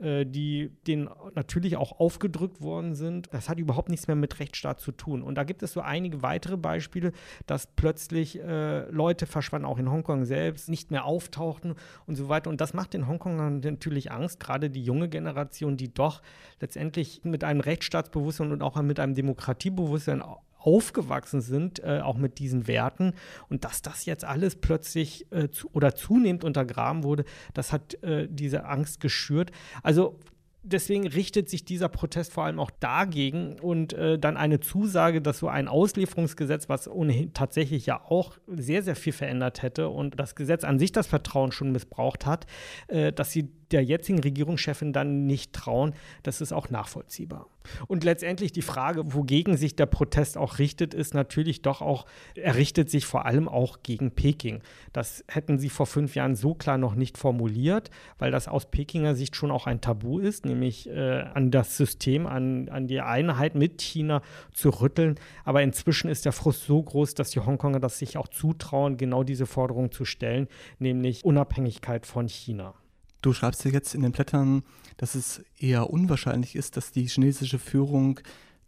Äh, 0.00 0.26
die 0.26 0.70
denen 0.86 1.10
natürlich 1.34 1.76
auch 1.76 1.98
aufgedrückt 1.98 2.60
worden 2.60 2.94
sind. 2.94 3.26
Das 3.32 3.48
hat 3.48 3.58
überhaupt 3.58 3.88
nichts 3.88 4.06
mehr 4.06 4.14
mit 4.14 4.38
Rechtsstaat 4.38 4.78
zu 4.78 4.92
tun. 4.92 5.24
Und 5.24 5.34
da 5.34 5.42
gibt 5.42 5.60
es 5.64 5.72
so 5.72 5.80
einige 5.80 6.22
weitere 6.22 6.56
Beispiele, 6.56 7.10
dass 7.46 7.66
plötzlich 7.66 8.38
äh, 8.38 8.88
Leute 8.90 9.26
verschwanden, 9.26 9.66
auch 9.66 9.78
in 9.78 9.90
Hongkong 9.90 10.24
selbst, 10.24 10.68
nicht 10.68 10.92
mehr 10.92 11.04
auftauchten 11.04 11.74
und 12.06 12.14
so 12.14 12.28
weiter. 12.28 12.48
Und 12.48 12.60
das 12.60 12.74
macht 12.74 12.94
den 12.94 13.08
Hongkongern 13.08 13.58
natürlich 13.58 14.12
Angst, 14.12 14.38
gerade 14.38 14.70
die 14.70 14.84
junge 14.84 15.08
Generation, 15.08 15.76
die 15.76 15.92
doch 15.92 16.22
letztendlich 16.60 17.22
mit 17.24 17.42
einem 17.42 17.58
Rechtsstaatsbewusstsein 17.58 18.52
und 18.52 18.62
auch 18.62 18.80
mit 18.80 19.00
einem 19.00 19.16
Demokratiebewusstsein 19.16 20.22
aufgewachsen 20.68 21.40
sind, 21.40 21.82
äh, 21.82 22.00
auch 22.02 22.18
mit 22.18 22.38
diesen 22.38 22.66
Werten. 22.66 23.14
Und 23.48 23.64
dass 23.64 23.80
das 23.80 24.04
jetzt 24.04 24.24
alles 24.24 24.56
plötzlich 24.56 25.26
äh, 25.32 25.48
zu, 25.48 25.70
oder 25.72 25.94
zunehmend 25.94 26.44
untergraben 26.44 27.02
wurde, 27.04 27.24
das 27.54 27.72
hat 27.72 28.02
äh, 28.02 28.28
diese 28.30 28.66
Angst 28.66 29.00
geschürt. 29.00 29.50
Also 29.82 30.18
deswegen 30.62 31.06
richtet 31.06 31.48
sich 31.48 31.64
dieser 31.64 31.88
Protest 31.88 32.32
vor 32.32 32.44
allem 32.44 32.58
auch 32.58 32.70
dagegen 32.70 33.58
und 33.60 33.94
äh, 33.94 34.18
dann 34.18 34.36
eine 34.36 34.60
Zusage, 34.60 35.22
dass 35.22 35.38
so 35.38 35.48
ein 35.48 35.68
Auslieferungsgesetz, 35.68 36.68
was 36.68 36.86
ohnehin 36.88 37.32
tatsächlich 37.32 37.86
ja 37.86 38.02
auch 38.04 38.36
sehr, 38.46 38.82
sehr 38.82 38.96
viel 38.96 39.12
verändert 39.12 39.62
hätte 39.62 39.88
und 39.88 40.20
das 40.20 40.34
Gesetz 40.34 40.64
an 40.64 40.78
sich 40.78 40.92
das 40.92 41.06
Vertrauen 41.06 41.52
schon 41.52 41.72
missbraucht 41.72 42.26
hat, 42.26 42.46
äh, 42.88 43.12
dass 43.12 43.32
sie 43.32 43.48
der 43.70 43.84
jetzigen 43.84 44.20
Regierungschefin 44.20 44.92
dann 44.92 45.26
nicht 45.26 45.52
trauen, 45.52 45.94
das 46.22 46.40
ist 46.40 46.52
auch 46.52 46.70
nachvollziehbar. 46.70 47.46
Und 47.86 48.04
letztendlich 48.04 48.52
die 48.52 48.62
Frage, 48.62 49.14
wogegen 49.14 49.56
sich 49.56 49.76
der 49.76 49.86
Protest 49.86 50.36
auch 50.36 50.58
richtet, 50.58 50.94
ist 50.94 51.14
natürlich 51.14 51.62
doch 51.62 51.80
auch, 51.80 52.06
er 52.34 52.56
richtet 52.56 52.90
sich 52.90 53.06
vor 53.06 53.26
allem 53.26 53.48
auch 53.48 53.82
gegen 53.82 54.10
Peking. 54.10 54.62
Das 54.92 55.24
hätten 55.28 55.58
sie 55.58 55.68
vor 55.68 55.86
fünf 55.86 56.14
Jahren 56.14 56.34
so 56.34 56.54
klar 56.54 56.78
noch 56.78 56.94
nicht 56.94 57.18
formuliert, 57.18 57.90
weil 58.18 58.30
das 58.30 58.48
aus 58.48 58.70
Pekinger 58.70 59.14
Sicht 59.14 59.36
schon 59.36 59.50
auch 59.50 59.66
ein 59.66 59.80
Tabu 59.80 60.18
ist, 60.18 60.44
nämlich 60.44 60.88
äh, 60.88 61.22
an 61.34 61.50
das 61.50 61.76
System, 61.76 62.26
an, 62.26 62.68
an 62.68 62.86
die 62.86 63.00
Einheit 63.00 63.54
mit 63.54 63.80
China 63.80 64.22
zu 64.52 64.70
rütteln. 64.70 65.16
Aber 65.44 65.62
inzwischen 65.62 66.08
ist 66.08 66.24
der 66.24 66.32
Frust 66.32 66.64
so 66.66 66.82
groß, 66.82 67.14
dass 67.14 67.30
die 67.30 67.40
Hongkonger 67.40 67.80
das 67.80 67.98
sich 67.98 68.16
auch 68.16 68.28
zutrauen, 68.28 68.96
genau 68.96 69.22
diese 69.22 69.46
Forderung 69.46 69.92
zu 69.92 70.04
stellen, 70.04 70.48
nämlich 70.78 71.24
Unabhängigkeit 71.24 72.06
von 72.06 72.28
China. 72.28 72.74
Du 73.22 73.32
schreibst 73.32 73.64
ja 73.64 73.70
jetzt 73.70 73.94
in 73.94 74.02
den 74.02 74.12
Blättern, 74.12 74.62
dass 74.96 75.14
es 75.14 75.42
eher 75.58 75.90
unwahrscheinlich 75.90 76.54
ist, 76.54 76.76
dass 76.76 76.92
die 76.92 77.06
chinesische 77.06 77.58
Führung 77.58 78.20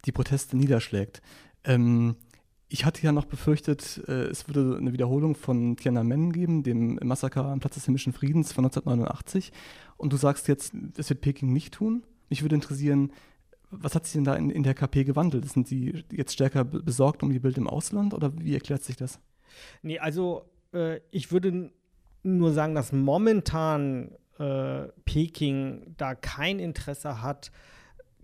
die 0.05 0.11
Proteste 0.11 0.57
niederschlägt. 0.57 1.21
Ähm, 1.63 2.15
ich 2.67 2.85
hatte 2.85 3.03
ja 3.03 3.11
noch 3.11 3.25
befürchtet, 3.25 4.01
äh, 4.07 4.27
es 4.27 4.47
würde 4.47 4.77
eine 4.77 4.93
Wiederholung 4.93 5.35
von 5.35 5.75
Tiananmen 5.75 6.31
geben, 6.31 6.63
dem 6.63 6.99
Massaker 7.03 7.45
am 7.45 7.59
Platz 7.59 7.75
des 7.75 7.85
Himmlischen 7.85 8.13
Friedens 8.13 8.53
von 8.53 8.65
1989. 8.65 9.51
Und 9.97 10.13
du 10.13 10.17
sagst 10.17 10.47
jetzt, 10.47 10.73
es 10.97 11.09
wird 11.09 11.21
Peking 11.21 11.51
nicht 11.51 11.73
tun. 11.73 12.03
Mich 12.29 12.41
würde 12.41 12.55
interessieren, 12.55 13.11
was 13.71 13.95
hat 13.95 14.05
sich 14.05 14.13
denn 14.13 14.23
da 14.23 14.35
in, 14.35 14.49
in 14.49 14.63
der 14.63 14.73
KP 14.73 15.03
gewandelt? 15.03 15.49
Sind 15.49 15.67
sie 15.67 16.03
jetzt 16.11 16.33
stärker 16.33 16.63
besorgt 16.63 17.23
um 17.23 17.31
die 17.31 17.39
Bild 17.39 17.57
im 17.57 17.67
Ausland 17.67 18.13
oder 18.13 18.31
wie 18.37 18.53
erklärt 18.53 18.83
sich 18.83 18.95
das? 18.95 19.19
Nee, 19.81 19.99
also 19.99 20.45
äh, 20.73 20.99
ich 21.11 21.31
würde 21.31 21.71
nur 22.23 22.53
sagen, 22.53 22.75
dass 22.75 22.91
momentan 22.91 24.11
äh, 24.41 24.87
Peking 25.05 25.93
da 25.97 26.15
kein 26.15 26.59
Interesse 26.59 27.21
hat, 27.21 27.51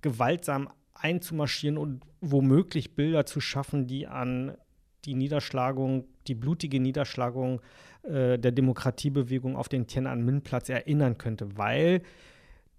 gewaltsam 0.01 0.69
einzumarschieren 0.93 1.77
und 1.77 2.01
womöglich 2.21 2.95
Bilder 2.95 3.25
zu 3.25 3.39
schaffen, 3.39 3.87
die 3.87 4.07
an 4.07 4.57
die 5.05 5.13
Niederschlagung, 5.13 6.05
die 6.27 6.35
blutige 6.35 6.79
Niederschlagung 6.79 7.61
äh, 8.03 8.37
der 8.37 8.51
Demokratiebewegung 8.51 9.55
auf 9.55 9.69
den 9.69 9.87
Tiananmen-Platz 9.87 10.69
erinnern 10.69 11.17
könnte, 11.17 11.57
weil 11.57 12.01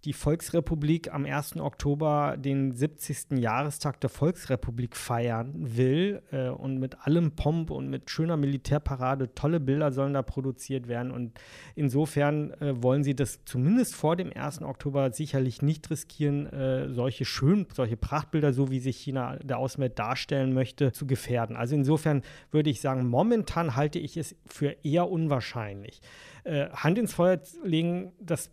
die 0.05 0.13
Volksrepublik 0.13 1.13
am 1.13 1.25
1. 1.25 1.57
Oktober 1.57 2.37
den 2.39 2.73
70. 2.73 3.39
Jahrestag 3.39 4.01
der 4.01 4.11
Volksrepublik 4.11 4.97
feiern 4.97 5.55
will 5.57 6.23
äh, 6.31 6.49
und 6.49 6.79
mit 6.79 7.07
allem 7.07 7.33
Pomp 7.33 7.71
und 7.71 7.91
mit 7.91 8.11
schöner 8.11 8.37
Militärparade, 8.37 9.35
tolle 9.35 9.59
Bilder 9.59 9.91
sollen 9.91 10.15
da 10.15 10.23
produziert 10.23 10.87
werden 10.87 11.11
und 11.11 11.39
insofern 11.75 12.53
äh, 12.61 12.81
wollen 12.81 13.03
sie 13.03 13.17
das 13.17 13.45
zumindest 13.45 13.97
vor 13.97 14.15
dem 14.15 14.33
1. 14.33 14.63
Oktober 14.63 15.13
sicherlich 15.13 15.63
nicht 15.63 15.91
riskieren, 15.91 16.47
äh, 16.47 16.89
solche 16.91 17.25
schönen, 17.25 17.67
solche 17.75 17.97
Prachtbilder, 17.97 18.53
so 18.53 18.71
wie 18.71 18.79
sich 18.79 18.99
China 18.99 19.37
der 19.37 19.59
Außenwelt 19.59 19.99
darstellen 19.99 20.55
möchte, 20.55 20.93
zu 20.93 21.07
gefährden. 21.07 21.57
Also 21.57 21.75
insofern 21.75 22.23
würde 22.53 22.71
ich 22.71 22.81
sagen, 22.81 23.09
momentan 23.09 23.75
halte 23.75 23.99
ich 23.99 24.17
es 24.17 24.37
für 24.47 24.77
eher 24.85 25.11
unwahrscheinlich. 25.11 26.01
Äh, 26.45 26.69
Hand 26.71 26.99
ins 26.99 27.15
Feuer 27.15 27.41
legen, 27.65 28.13
das 28.21 28.51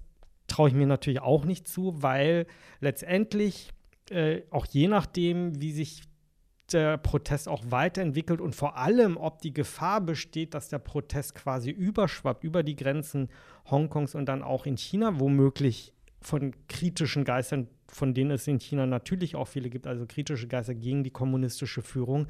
traue 0.56 0.70
ich 0.70 0.76
mir 0.76 0.88
natürlich 0.88 1.22
auch 1.22 1.44
nicht 1.44 1.68
zu, 1.68 2.02
weil 2.02 2.48
letztendlich 2.80 3.74
äh, 4.10 4.44
auch 4.52 4.66
je 4.66 4.88
nachdem, 4.88 5.60
wie 5.60 5.74
sich 5.74 6.04
der 6.72 6.98
Protest 6.98 7.50
auch 7.50 7.62
weiterentwickelt 7.68 8.40
und 8.40 8.56
vor 8.56 8.78
allem, 8.78 9.18
ob 9.18 9.42
die 9.42 9.54
Gefahr 9.54 10.00
besteht, 10.00 10.54
dass 10.54 10.70
der 10.70 10.80
Protest 10.80 11.36
quasi 11.36 11.72
überschwappt 11.72 12.46
über 12.46 12.64
die 12.64 12.78
Grenzen 12.78 13.28
Hongkongs 13.70 14.16
und 14.16 14.28
dann 14.28 14.42
auch 14.44 14.66
in 14.66 14.78
China 14.78 15.20
womöglich 15.20 15.94
von 16.22 16.54
kritischen 16.70 17.26
Geistern, 17.26 17.68
von 17.90 18.14
denen 18.14 18.32
es 18.32 18.48
in 18.48 18.60
China 18.60 18.86
natürlich 18.86 19.36
auch 19.36 19.50
viele 19.50 19.70
gibt, 19.70 19.86
also 19.88 20.06
kritische 20.08 20.48
Geister 20.48 20.74
gegen 20.74 21.04
die 21.04 21.12
kommunistische 21.12 21.82
Führung. 21.82 22.28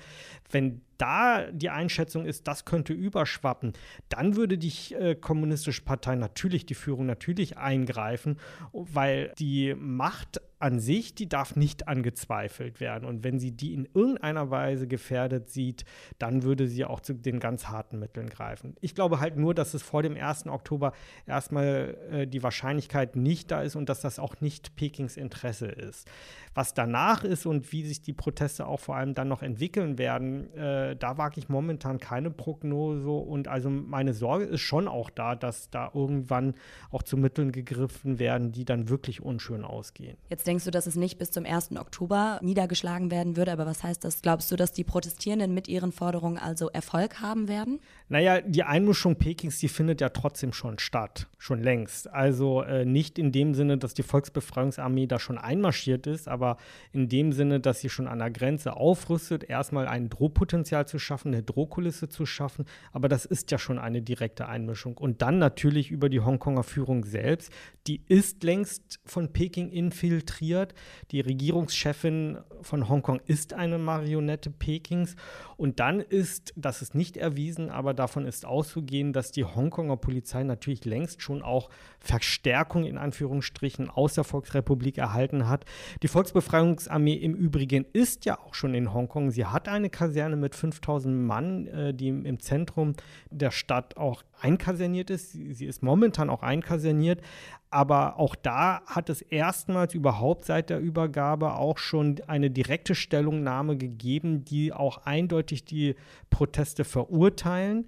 Wenn 0.49 0.81
da 0.97 1.51
die 1.51 1.69
Einschätzung 1.69 2.25
ist, 2.25 2.47
das 2.47 2.65
könnte 2.65 2.93
überschwappen, 2.93 3.73
dann 4.09 4.35
würde 4.35 4.57
die 4.57 4.93
äh, 4.93 5.15
kommunistische 5.15 5.83
Partei 5.83 6.15
natürlich, 6.15 6.65
die 6.65 6.75
Führung 6.75 7.05
natürlich 7.05 7.57
eingreifen, 7.57 8.37
weil 8.71 9.31
die 9.37 9.75
Macht 9.75 10.41
an 10.59 10.79
sich, 10.79 11.13
die 11.13 11.27
darf 11.27 11.55
nicht 11.55 11.87
angezweifelt 11.87 12.79
werden. 12.79 13.05
Und 13.05 13.23
wenn 13.23 13.39
sie 13.39 13.51
die 13.51 13.73
in 13.73 13.87
irgendeiner 13.93 14.49
Weise 14.49 14.87
gefährdet 14.87 15.49
sieht, 15.49 15.85
dann 16.17 16.43
würde 16.43 16.67
sie 16.67 16.85
auch 16.85 17.01
zu 17.01 17.13
den 17.13 17.39
ganz 17.39 17.67
harten 17.67 17.99
Mitteln 17.99 18.29
greifen. 18.29 18.75
Ich 18.81 18.95
glaube 18.95 19.19
halt 19.19 19.37
nur, 19.37 19.53
dass 19.53 19.73
es 19.73 19.83
vor 19.83 20.01
dem 20.01 20.15
1. 20.15 20.47
Oktober 20.47 20.93
erstmal 21.27 21.97
äh, 22.09 22.27
die 22.27 22.41
Wahrscheinlichkeit 22.41 23.15
nicht 23.15 23.51
da 23.51 23.61
ist 23.61 23.75
und 23.75 23.89
dass 23.89 24.01
das 24.01 24.17
auch 24.17 24.39
nicht 24.41 24.75
Pekings 24.75 25.17
Interesse 25.17 25.67
ist. 25.67 26.09
Was 26.55 26.73
danach 26.73 27.25
ist 27.25 27.45
und 27.45 27.73
wie 27.73 27.85
sich 27.85 28.01
die 28.01 28.13
Proteste 28.13 28.65
auch 28.65 28.79
vor 28.79 28.95
allem 28.95 29.13
dann 29.13 29.27
noch 29.27 29.43
entwickeln 29.43 29.97
werden, 29.97 30.53
äh, 30.55 30.95
da 30.95 31.17
wage 31.17 31.37
ich 31.37 31.49
momentan 31.49 31.99
keine 31.99 32.31
Prognose. 32.31 33.09
Und 33.09 33.49
also 33.49 33.69
meine 33.69 34.13
Sorge 34.13 34.45
ist 34.45 34.61
schon 34.61 34.87
auch 34.87 35.09
da, 35.09 35.35
dass 35.35 35.69
da 35.69 35.91
irgendwann 35.93 36.55
auch 36.91 37.03
zu 37.03 37.17
Mitteln 37.17 37.51
gegriffen 37.51 38.19
werden, 38.19 38.53
die 38.53 38.63
dann 38.63 38.87
wirklich 38.87 39.21
unschön 39.21 39.65
ausgehen. 39.65 40.15
Jetzt 40.29 40.47
denkst 40.47 40.63
du, 40.63 40.71
dass 40.71 40.87
es 40.87 40.95
nicht 40.95 41.17
bis 41.17 41.31
zum 41.31 41.45
1. 41.45 41.75
Oktober 41.77 42.39
niedergeschlagen 42.41 43.11
werden 43.11 43.35
würde, 43.35 43.51
aber 43.51 43.65
was 43.65 43.83
heißt 43.83 44.05
das? 44.05 44.21
Glaubst 44.21 44.49
du, 44.49 44.55
dass 44.55 44.71
die 44.71 44.85
Protestierenden 44.85 45.53
mit 45.53 45.67
ihren 45.67 45.91
Forderungen 45.91 46.37
also 46.37 46.69
Erfolg 46.69 47.19
haben 47.19 47.49
werden? 47.49 47.79
Naja, 48.07 48.39
die 48.39 48.63
Einmischung 48.63 49.17
Pekings, 49.17 49.59
die 49.59 49.67
findet 49.67 49.99
ja 49.99 50.09
trotzdem 50.09 50.53
schon 50.53 50.79
statt, 50.79 51.27
schon 51.37 51.61
längst. 51.61 52.09
Also 52.13 52.61
äh, 52.61 52.85
nicht 52.85 53.19
in 53.19 53.33
dem 53.33 53.53
Sinne, 53.53 53.77
dass 53.77 53.93
die 53.93 54.03
Volksbefreiungsarmee 54.03 55.07
da 55.07 55.19
schon 55.19 55.37
einmarschiert 55.37 56.07
ist, 56.07 56.29
aber 56.29 56.44
in 56.91 57.09
dem 57.09 57.31
Sinne, 57.31 57.59
dass 57.59 57.79
sie 57.81 57.89
schon 57.89 58.07
an 58.07 58.19
der 58.19 58.31
Grenze 58.31 58.75
aufrüstet, 58.75 59.43
erstmal 59.43 59.87
ein 59.87 60.09
Drohpotenzial 60.09 60.87
zu 60.87 60.99
schaffen, 60.99 61.33
eine 61.33 61.43
Drohkulisse 61.43 62.09
zu 62.09 62.25
schaffen. 62.25 62.65
Aber 62.91 63.09
das 63.09 63.25
ist 63.25 63.51
ja 63.51 63.57
schon 63.57 63.79
eine 63.79 64.01
direkte 64.01 64.47
Einmischung. 64.47 64.97
Und 64.97 65.21
dann 65.21 65.39
natürlich 65.39 65.91
über 65.91 66.09
die 66.09 66.21
Hongkonger 66.21 66.63
Führung 66.63 67.05
selbst. 67.05 67.51
Die 67.87 68.01
ist 68.07 68.43
längst 68.43 68.99
von 69.05 69.31
Peking 69.33 69.69
infiltriert. 69.69 70.73
Die 71.11 71.21
Regierungschefin 71.21 72.39
von 72.61 72.89
Hongkong 72.89 73.21
ist 73.25 73.53
eine 73.53 73.77
Marionette 73.77 74.49
Pekings. 74.49 75.15
Und 75.57 75.79
dann 75.79 75.99
ist, 75.99 76.53
das 76.55 76.81
ist 76.81 76.95
nicht 76.95 77.17
erwiesen, 77.17 77.69
aber 77.69 77.93
davon 77.93 78.25
ist 78.25 78.45
auszugehen, 78.45 79.13
dass 79.13 79.31
die 79.31 79.45
Hongkonger 79.45 79.97
Polizei 79.97 80.43
natürlich 80.43 80.85
längst 80.85 81.21
schon 81.21 81.41
auch 81.41 81.69
Verstärkung 81.99 82.85
in 82.85 82.97
Anführungsstrichen 82.97 83.89
aus 83.89 84.15
der 84.15 84.23
Volksrepublik 84.23 84.97
erhalten 84.97 85.47
hat. 85.47 85.65
Die 86.03 86.07
Volksbefreiungsarmee 86.35 87.13
im 87.13 87.33
Übrigen 87.33 87.85
ist 87.93 88.25
ja 88.25 88.37
auch 88.39 88.53
schon 88.53 88.73
in 88.73 88.93
Hongkong. 88.93 89.31
Sie 89.31 89.45
hat 89.45 89.69
eine 89.69 89.89
Kaserne 89.89 90.35
mit 90.35 90.53
5000 90.53 91.15
Mann, 91.15 91.67
äh, 91.67 91.93
die 91.93 92.09
im 92.09 92.39
Zentrum 92.39 92.93
der 93.29 93.51
Stadt 93.51 93.95
auch 93.95 94.23
einkaserniert 94.41 95.09
ist. 95.09 95.31
Sie, 95.31 95.53
sie 95.53 95.65
ist 95.65 95.81
momentan 95.81 96.29
auch 96.29 96.43
einkaserniert. 96.43 97.21
Aber 97.69 98.19
auch 98.19 98.35
da 98.35 98.81
hat 98.85 99.09
es 99.09 99.21
erstmals 99.21 99.93
überhaupt 99.93 100.45
seit 100.45 100.69
der 100.69 100.79
Übergabe 100.79 101.53
auch 101.55 101.77
schon 101.77 102.19
eine 102.27 102.51
direkte 102.51 102.95
Stellungnahme 102.95 103.77
gegeben, 103.77 104.43
die 104.43 104.73
auch 104.73 105.05
eindeutig 105.05 105.63
die 105.63 105.95
Proteste 106.29 106.83
verurteilen. 106.83 107.87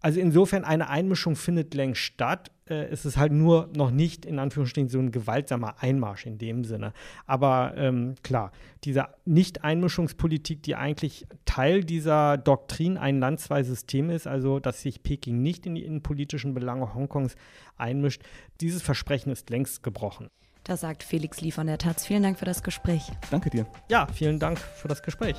Also 0.00 0.20
insofern 0.20 0.64
eine 0.64 0.88
Einmischung 0.88 1.34
findet 1.34 1.74
längst 1.74 2.00
statt. 2.00 2.50
Äh, 2.66 2.86
es 2.86 3.04
ist 3.04 3.16
halt 3.16 3.32
nur 3.32 3.68
noch 3.74 3.90
nicht 3.90 4.24
in 4.24 4.38
Anführungsstrichen 4.38 4.88
so 4.88 4.98
ein 4.98 5.10
gewaltsamer 5.10 5.82
Einmarsch 5.82 6.26
in 6.26 6.38
dem 6.38 6.64
Sinne. 6.64 6.92
Aber 7.26 7.74
ähm, 7.76 8.14
klar, 8.22 8.52
diese 8.84 9.06
Nicht-Einmischungspolitik, 9.24 10.62
die 10.62 10.76
eigentlich 10.76 11.26
Teil 11.44 11.82
dieser 11.82 12.38
Doktrin 12.38 12.96
ein 12.96 13.18
Land, 13.18 13.40
zwei 13.40 13.62
Systeme 13.62 14.14
ist, 14.14 14.26
also 14.26 14.60
dass 14.60 14.82
sich 14.82 15.02
Peking 15.02 15.42
nicht 15.42 15.66
in 15.66 15.74
die 15.74 15.84
innenpolitischen 15.84 16.54
Belange 16.54 16.94
Hongkongs 16.94 17.34
einmischt, 17.76 18.22
dieses 18.60 18.82
Versprechen 18.82 19.30
ist 19.30 19.50
längst 19.50 19.82
gebrochen. 19.82 20.28
Das 20.64 20.82
sagt 20.82 21.02
Felix 21.02 21.40
Lee 21.40 21.50
von 21.50 21.66
der 21.66 21.78
Taz. 21.78 22.06
Vielen 22.06 22.22
Dank 22.22 22.38
für 22.38 22.44
das 22.44 22.62
Gespräch. 22.62 23.10
Danke 23.30 23.48
dir. 23.48 23.66
Ja, 23.90 24.06
vielen 24.12 24.38
Dank 24.38 24.58
für 24.58 24.86
das 24.86 25.02
Gespräch. 25.02 25.36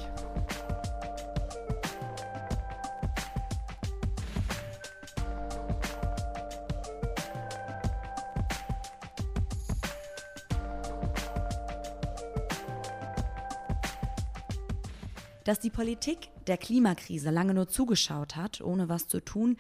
Dass 15.50 15.60
die 15.60 15.72
Politik 15.72 16.30
der 16.46 16.60
Klimakrise 16.60 17.32
lange 17.32 17.56
nur 17.56 17.68
zugeschaut 17.68 18.36
hat, 18.36 18.62
ohne 18.62 18.88
was 18.88 19.08
zu 19.08 19.20
tun, 19.20 19.58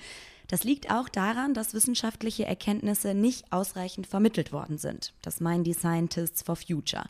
das 0.48 0.63
liegt 0.63 0.91
auch 0.91 1.10
daran, 1.10 1.55
dass 1.55 1.74
wissenschaftliche 1.74 2.46
Erkenntnisse 2.46 3.15
nicht 3.15 3.51
ausreichend 3.51 4.05
vermittelt 4.05 4.51
worden 4.51 4.77
sind. 4.77 5.15
Das 5.24 5.39
meinen 5.41 5.63
die 5.63 5.74
Scientists 5.74 6.43
for 6.43 6.55
Future. 6.55 7.05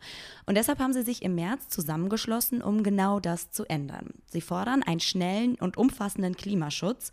Und 0.45 0.55
deshalb 0.55 0.79
haben 0.79 0.93
sie 0.93 1.03
sich 1.03 1.23
im 1.23 1.35
März 1.35 1.67
zusammengeschlossen, 1.67 2.61
um 2.61 2.81
genau 2.81 3.19
das 3.19 3.51
zu 3.51 3.65
ändern. 3.65 4.13
Sie 4.27 4.39
fordern 4.39 4.81
einen 4.81 5.01
schnellen 5.01 5.55
und 5.55 5.75
umfassenden 5.75 6.37
Klimaschutz, 6.37 7.11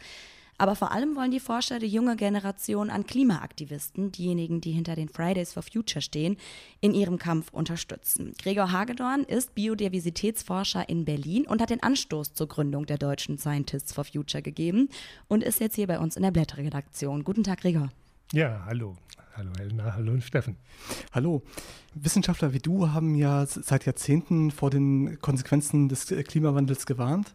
aber 0.59 0.77
vor 0.77 0.93
allem 0.93 1.17
wollen 1.17 1.31
die 1.31 1.41
Forscher 1.41 1.79
die 1.79 1.87
junge 1.87 2.17
Generation 2.17 2.91
an 2.91 3.07
Klimaaktivisten, 3.07 4.13
diejenigen, 4.13 4.61
die 4.61 4.73
hinter 4.73 4.97
den 4.97 5.09
Fridays 5.09 5.53
for 5.53 5.63
Future 5.63 6.03
stehen, 6.03 6.37
in 6.81 6.95
ihrem 6.95 7.19
Kampf 7.19 7.53
unterstützen. 7.53 8.33
Gregor 8.41 8.73
Hagedorn 8.73 9.25
ist 9.25 9.55
Biodiversitätsforscher 9.55 10.89
in 10.89 11.05
Berlin 11.05 11.47
und 11.47 11.61
hat 11.61 11.71
den 11.71 11.83
Anstoß 11.83 12.35
zur 12.35 12.49
Gründung 12.49 12.87
der 12.87 12.99
deutschen 12.99 13.39
Scientists 13.39 13.93
for 13.93 14.05
Future 14.05 14.43
gegeben 14.43 14.89
und 15.29 15.43
ist 15.43 15.61
jetzt 15.61 15.77
hier 15.77 15.87
bei 15.87 15.99
uns 15.99 16.17
in 16.17 16.23
der 16.23 16.31
Blätterredaktion. 16.31 17.25
Guten 17.25 17.45
Tag, 17.45 17.61
Gregor. 17.61 17.91
Ja, 18.33 18.63
hallo. 18.67 18.97
Hallo 19.37 19.51
Helena, 19.59 19.93
hallo 19.93 20.19
Steffen. 20.21 20.57
Hallo. 21.13 21.43
Wissenschaftler 21.95 22.55
wie 22.55 22.59
du 22.59 22.91
haben 22.93 23.15
ja 23.15 23.45
seit 23.45 23.85
Jahrzehnten 23.85 24.51
vor 24.51 24.71
den 24.71 25.21
Konsequenzen 25.21 25.91
des 25.91 26.07
Klimawandels 26.07 26.87
gewarnt. 26.87 27.35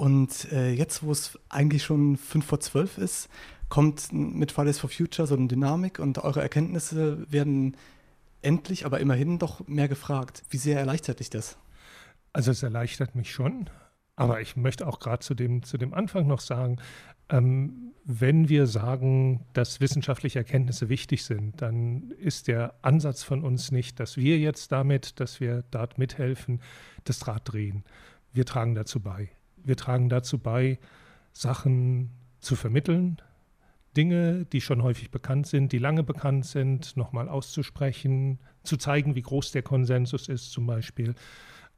Und 0.00 0.50
äh, 0.50 0.72
jetzt, 0.72 1.02
wo 1.02 1.12
es 1.12 1.38
eigentlich 1.50 1.82
schon 1.82 2.16
fünf 2.16 2.46
vor 2.46 2.58
zwölf 2.58 2.96
ist, 2.96 3.28
kommt 3.68 4.10
mit 4.14 4.50
Fridays 4.50 4.78
for 4.78 4.88
Future 4.88 5.28
so 5.28 5.36
eine 5.36 5.46
Dynamik 5.46 5.98
und 5.98 6.16
eure 6.24 6.40
Erkenntnisse 6.40 7.30
werden 7.30 7.76
endlich, 8.40 8.86
aber 8.86 8.98
immerhin 8.98 9.38
doch 9.38 9.68
mehr 9.68 9.88
gefragt. 9.88 10.42
Wie 10.48 10.56
sehr 10.56 10.78
erleichtert 10.78 11.20
dich 11.20 11.28
das? 11.28 11.58
Also 12.32 12.50
es 12.50 12.62
erleichtert 12.62 13.14
mich 13.14 13.30
schon, 13.30 13.68
aber 14.16 14.40
ich 14.40 14.56
möchte 14.56 14.86
auch 14.86 15.00
gerade 15.00 15.18
zu 15.18 15.34
dem, 15.34 15.64
zu 15.64 15.76
dem 15.76 15.92
Anfang 15.92 16.26
noch 16.26 16.40
sagen, 16.40 16.78
ähm, 17.28 17.92
wenn 18.06 18.48
wir 18.48 18.66
sagen, 18.66 19.44
dass 19.52 19.82
wissenschaftliche 19.82 20.38
Erkenntnisse 20.38 20.88
wichtig 20.88 21.26
sind, 21.26 21.60
dann 21.60 22.12
ist 22.12 22.48
der 22.48 22.72
Ansatz 22.80 23.22
von 23.22 23.44
uns 23.44 23.70
nicht, 23.70 24.00
dass 24.00 24.16
wir 24.16 24.38
jetzt 24.38 24.72
damit, 24.72 25.20
dass 25.20 25.40
wir 25.40 25.62
dort 25.70 25.98
mithelfen, 25.98 26.62
das 27.04 27.26
Rad 27.28 27.52
drehen. 27.52 27.84
Wir 28.32 28.46
tragen 28.46 28.74
dazu 28.74 29.00
bei. 29.00 29.28
Wir 29.64 29.76
tragen 29.76 30.08
dazu 30.08 30.38
bei, 30.38 30.78
Sachen 31.32 32.10
zu 32.40 32.56
vermitteln, 32.56 33.20
Dinge, 33.96 34.44
die 34.46 34.60
schon 34.60 34.82
häufig 34.82 35.10
bekannt 35.10 35.46
sind, 35.46 35.72
die 35.72 35.78
lange 35.78 36.02
bekannt 36.02 36.46
sind, 36.46 36.96
nochmal 36.96 37.28
auszusprechen, 37.28 38.38
zu 38.62 38.76
zeigen, 38.76 39.14
wie 39.14 39.22
groß 39.22 39.52
der 39.52 39.62
Konsensus 39.62 40.28
ist 40.28 40.52
zum 40.52 40.66
Beispiel. 40.66 41.14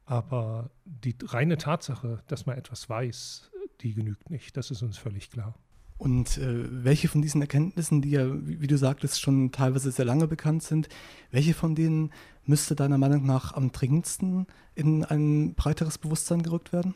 Aber 0.05 0.69
die 0.85 1.15
reine 1.23 1.57
Tatsache, 1.57 2.21
dass 2.27 2.45
man 2.45 2.57
etwas 2.57 2.89
weiß, 2.89 3.51
die 3.81 3.93
genügt 3.93 4.29
nicht. 4.29 4.55
Das 4.57 4.69
ist 4.69 4.83
uns 4.83 4.97
völlig 4.97 5.29
klar. 5.31 5.55
Und 5.97 6.37
äh, 6.37 6.65
welche 6.83 7.07
von 7.07 7.21
diesen 7.21 7.41
Erkenntnissen, 7.41 8.01
die 8.01 8.11
ja, 8.11 8.25
wie, 8.45 8.61
wie, 8.61 8.67
du 8.67 8.77
sagtest, 8.77 9.21
schon 9.21 9.51
teilweise 9.51 9.91
sehr 9.91 10.05
lange 10.05 10.27
bekannt 10.27 10.63
sind, 10.63 10.89
welche 11.31 11.53
von 11.53 11.75
denen 11.75 12.11
müsste 12.45 12.75
deiner 12.75 12.97
Meinung 12.97 13.25
nach 13.25 13.53
am 13.53 13.71
dringendsten 13.71 14.47
in 14.75 15.05
ein 15.05 15.53
breiteres 15.55 15.97
Bewusstsein 15.97 16.43
gerückt 16.43 16.73
werden? 16.73 16.95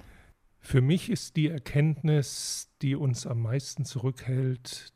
Für 0.67 0.81
mich 0.81 1.09
ist 1.09 1.37
die 1.37 1.47
Erkenntnis, 1.47 2.69
die 2.81 2.97
uns 2.97 3.25
am 3.25 3.41
meisten 3.41 3.85
zurückhält, 3.85 4.91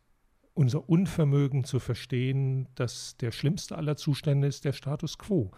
unser 0.54 0.90
Unvermögen 0.90 1.64
zu 1.64 1.80
verstehen, 1.80 2.68
dass 2.76 3.16
der 3.16 3.32
schlimmste 3.32 3.78
aller 3.78 3.96
Zustände 3.96 4.48
ist 4.48 4.66
der 4.66 4.74
Status 4.74 5.18
quo. 5.18 5.50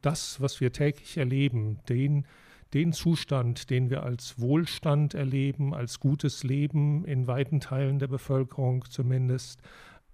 Das, 0.00 0.40
was 0.40 0.60
wir 0.60 0.70
täglich 0.72 1.16
erleben, 1.16 1.80
den, 1.88 2.24
den 2.72 2.92
Zustand, 2.92 3.68
den 3.70 3.90
wir 3.90 4.04
als 4.04 4.38
Wohlstand 4.38 5.14
erleben, 5.14 5.74
als 5.74 5.98
gutes 5.98 6.44
Leben 6.44 7.04
in 7.04 7.26
weiten 7.26 7.58
Teilen 7.58 7.98
der 7.98 8.06
Bevölkerung 8.06 8.84
zumindest, 8.88 9.60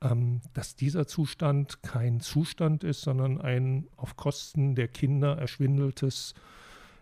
ähm, 0.01 0.41
dass 0.55 0.75
dieser 0.75 1.07
Zustand 1.07 1.83
kein 1.83 2.21
Zustand 2.21 2.83
ist, 2.83 3.03
sondern 3.03 3.43
ein 3.43 3.89
auf 3.99 4.17
Kosten 4.17 4.75
der 4.75 4.89
Kinder 4.89 5.37
erschwindeltes 5.37 6.33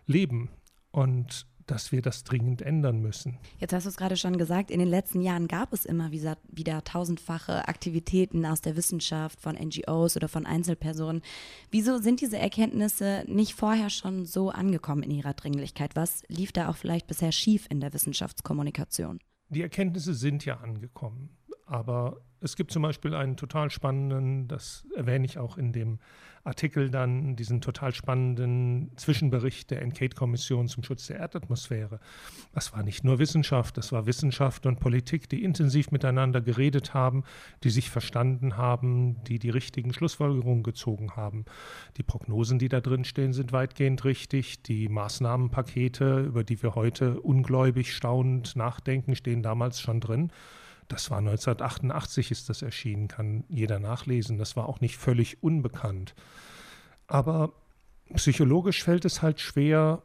Leben. 0.07 0.49
Und 0.91 1.47
dass 1.67 1.91
wir 1.91 2.01
das 2.01 2.23
dringend 2.23 2.61
ändern 2.61 2.99
müssen. 2.99 3.37
Jetzt 3.59 3.73
hast 3.73 3.85
du 3.85 3.89
es 3.89 3.97
gerade 3.97 4.17
schon 4.17 4.37
gesagt, 4.37 4.71
in 4.71 4.79
den 4.79 4.87
letzten 4.87 5.21
Jahren 5.21 5.47
gab 5.47 5.73
es 5.73 5.85
immer 5.85 6.11
wieder, 6.11 6.37
wieder 6.49 6.83
tausendfache 6.83 7.67
Aktivitäten 7.67 8.45
aus 8.45 8.61
der 8.61 8.75
Wissenschaft, 8.75 9.39
von 9.39 9.55
NGOs 9.55 10.15
oder 10.15 10.27
von 10.27 10.45
Einzelpersonen. 10.45 11.21
Wieso 11.71 11.97
sind 11.97 12.21
diese 12.21 12.37
Erkenntnisse 12.37 13.23
nicht 13.27 13.53
vorher 13.53 13.89
schon 13.89 14.25
so 14.25 14.49
angekommen 14.49 15.03
in 15.03 15.11
ihrer 15.11 15.33
Dringlichkeit? 15.33 15.95
Was 15.95 16.23
lief 16.27 16.51
da 16.51 16.69
auch 16.69 16.75
vielleicht 16.75 17.07
bisher 17.07 17.31
schief 17.31 17.67
in 17.69 17.79
der 17.79 17.93
Wissenschaftskommunikation? 17.93 19.19
Die 19.49 19.61
Erkenntnisse 19.61 20.13
sind 20.13 20.45
ja 20.45 20.57
angekommen, 20.57 21.37
aber 21.65 22.21
es 22.39 22.55
gibt 22.55 22.71
zum 22.71 22.81
Beispiel 22.81 23.13
einen 23.13 23.37
total 23.37 23.69
spannenden, 23.69 24.47
das 24.47 24.85
erwähne 24.95 25.25
ich 25.25 25.37
auch 25.37 25.57
in 25.57 25.71
dem 25.71 25.99
Artikel 26.45 26.89
dann, 26.89 27.37
diesen 27.37 27.61
total 27.61 27.93
spannenden 27.93 28.91
Zwischenbericht 28.97 29.71
der 29.71 29.81
Enquete-Kommission 29.81 30.67
zum 30.67 30.83
Schutz 30.83 31.07
der 31.07 31.17
Erdatmosphäre. 31.17 32.01
Das 32.51 32.73
war 32.73 32.83
nicht 32.83 33.05
nur 33.05 33.17
Wissenschaft, 33.19 33.77
das 33.77 33.93
war 33.93 34.05
Wissenschaft 34.05 34.65
und 34.65 34.81
Politik, 34.81 35.29
die 35.29 35.43
intensiv 35.43 35.91
miteinander 35.91 36.41
geredet 36.41 36.93
haben, 36.93 37.23
die 37.63 37.69
sich 37.69 37.89
verstanden 37.89 38.57
haben, 38.57 39.23
die 39.23 39.39
die 39.39 39.51
richtigen 39.51 39.93
Schlussfolgerungen 39.93 40.63
gezogen 40.63 41.15
haben. 41.15 41.45
Die 41.95 42.03
Prognosen, 42.03 42.59
die 42.59 42.69
da 42.69 42.81
drin 42.81 43.05
stehen, 43.05 43.31
sind 43.31 43.53
weitgehend 43.53 44.03
richtig. 44.03 44.63
Die 44.63 44.89
Maßnahmenpakete, 44.89 46.25
über 46.25 46.43
die 46.43 46.61
wir 46.61 46.75
heute 46.75 47.21
ungläubig 47.21 47.95
staunend 47.95 48.57
nachdenken, 48.57 49.15
stehen 49.15 49.43
damals 49.43 49.79
schon 49.79 50.01
drin. 50.01 50.31
Das 50.87 51.09
war 51.11 51.19
1988 51.19 52.31
ist 52.31 52.49
das 52.49 52.61
erschienen, 52.61 53.07
kann 53.07 53.43
jeder 53.47 53.79
nachlesen. 53.79 54.37
Das 54.37 54.55
war 54.55 54.67
auch 54.67 54.81
nicht 54.81 54.97
völlig 54.97 55.41
unbekannt. 55.43 56.13
Aber 57.07 57.53
psychologisch 58.15 58.83
fällt 58.83 59.05
es 59.05 59.21
halt 59.21 59.39
schwer, 59.39 60.03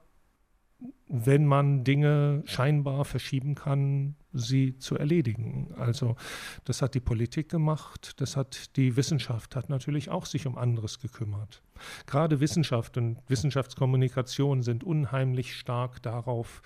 wenn 1.08 1.46
man 1.46 1.84
Dinge 1.84 2.42
scheinbar 2.44 3.04
verschieben 3.04 3.54
kann, 3.54 4.14
sie 4.32 4.78
zu 4.78 4.96
erledigen. 4.96 5.72
Also 5.76 6.16
das 6.64 6.82
hat 6.82 6.94
die 6.94 7.00
Politik 7.00 7.48
gemacht, 7.48 8.20
das 8.20 8.36
hat 8.36 8.76
die 8.76 8.96
Wissenschaft 8.96 9.56
hat 9.56 9.70
natürlich 9.70 10.10
auch 10.10 10.26
sich 10.26 10.46
um 10.46 10.58
anderes 10.58 11.00
gekümmert. 11.00 11.62
Gerade 12.06 12.40
Wissenschaft 12.40 12.96
und 12.98 13.18
Wissenschaftskommunikation 13.26 14.62
sind 14.62 14.84
unheimlich 14.84 15.56
stark 15.56 16.02
darauf 16.02 16.62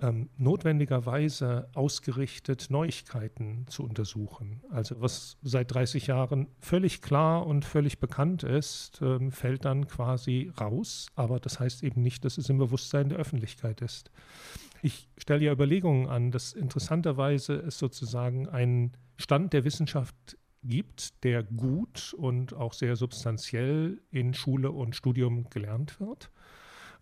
ähm, 0.00 0.30
notwendigerweise 0.36 1.68
ausgerichtet, 1.74 2.68
Neuigkeiten 2.70 3.66
zu 3.68 3.84
untersuchen. 3.84 4.62
Also 4.70 5.00
was 5.00 5.38
seit 5.42 5.72
30 5.72 6.08
Jahren 6.08 6.48
völlig 6.58 7.02
klar 7.02 7.46
und 7.46 7.64
völlig 7.64 7.98
bekannt 7.98 8.42
ist, 8.42 9.00
ähm, 9.02 9.30
fällt 9.30 9.64
dann 9.64 9.86
quasi 9.86 10.50
raus. 10.60 11.06
Aber 11.14 11.40
das 11.40 11.60
heißt 11.60 11.82
eben 11.82 12.02
nicht, 12.02 12.24
dass 12.24 12.38
es 12.38 12.48
im 12.48 12.58
Bewusstsein 12.58 13.10
der 13.10 13.18
Öffentlichkeit 13.18 13.80
ist. 13.80 14.10
Ich 14.82 15.08
stelle 15.16 15.44
ja 15.44 15.52
Überlegungen 15.52 16.08
an, 16.08 16.32
dass 16.32 16.52
interessanterweise 16.52 17.54
es 17.54 17.78
sozusagen 17.78 18.48
einen 18.48 18.92
Stand 19.16 19.52
der 19.52 19.64
Wissenschaft 19.64 20.36
gibt, 20.64 21.24
der 21.24 21.42
gut 21.42 22.14
und 22.14 22.54
auch 22.54 22.72
sehr 22.72 22.96
substanziell 22.96 24.00
in 24.10 24.34
Schule 24.34 24.70
und 24.70 24.96
Studium 24.96 25.48
gelernt 25.50 26.00
wird. 26.00 26.30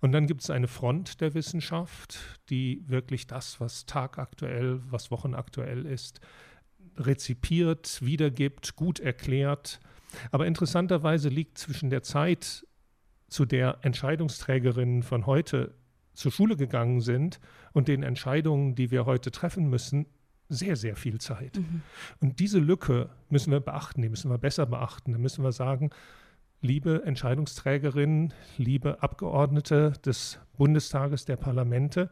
Und 0.01 0.13
dann 0.13 0.27
gibt 0.27 0.43
es 0.43 0.51
eine 0.51 0.69
Front 0.69 1.21
der 1.21 1.35
Wissenschaft, 1.35 2.19
die 2.49 2.83
wirklich 2.87 3.27
das, 3.27 3.61
was 3.61 3.87
tagaktuell, 3.87 4.81
was 4.91 5.11
wochenaktuell 5.11 5.85
ist, 5.87 6.21
rezipiert, 6.97 8.01
wiedergibt, 8.03 8.77
gut 8.77 8.99
erklärt. 9.01 9.81
Aber 10.31 10.47
interessanterweise 10.47 11.29
liegt 11.29 11.59
zwischen 11.59 11.91
der 11.91 12.03
Zeit, 12.03 12.67
zu 13.29 13.45
der 13.45 13.79
Entscheidungsträgerinnen 13.83 15.03
von 15.03 15.27
heute 15.27 15.75
zur 16.15 16.33
Schule 16.33 16.57
gegangen 16.57 17.01
sind 17.01 17.41
und 17.73 17.89
den 17.89 18.03
Entscheidungen, 18.03 18.75
die 18.75 18.91
wir 18.91 19.07
heute 19.07 19.31
treffen 19.31 19.71
müssen, 19.71 20.07
sehr, 20.49 20.75
sehr 20.75 20.97
viel 20.97 21.21
Zeit. 21.21 21.59
Mhm. 21.59 21.83
Und 22.21 22.41
diese 22.41 22.59
Lücke 22.59 23.09
müssen 23.29 23.53
wir 23.53 23.61
beachten, 23.61 24.03
die 24.03 24.09
müssen 24.09 24.31
wir 24.31 24.39
besser 24.39 24.67
beachten. 24.67 25.13
Da 25.13 25.19
müssen 25.19 25.45
wir 25.45 25.53
sagen, 25.53 25.91
liebe 26.61 27.03
Entscheidungsträgerinnen, 27.05 28.35
liebe 28.57 29.03
Abgeordnete 29.03 29.93
des 30.05 30.39
Bundestages, 30.57 31.25
der 31.25 31.37
Parlamente, 31.37 32.11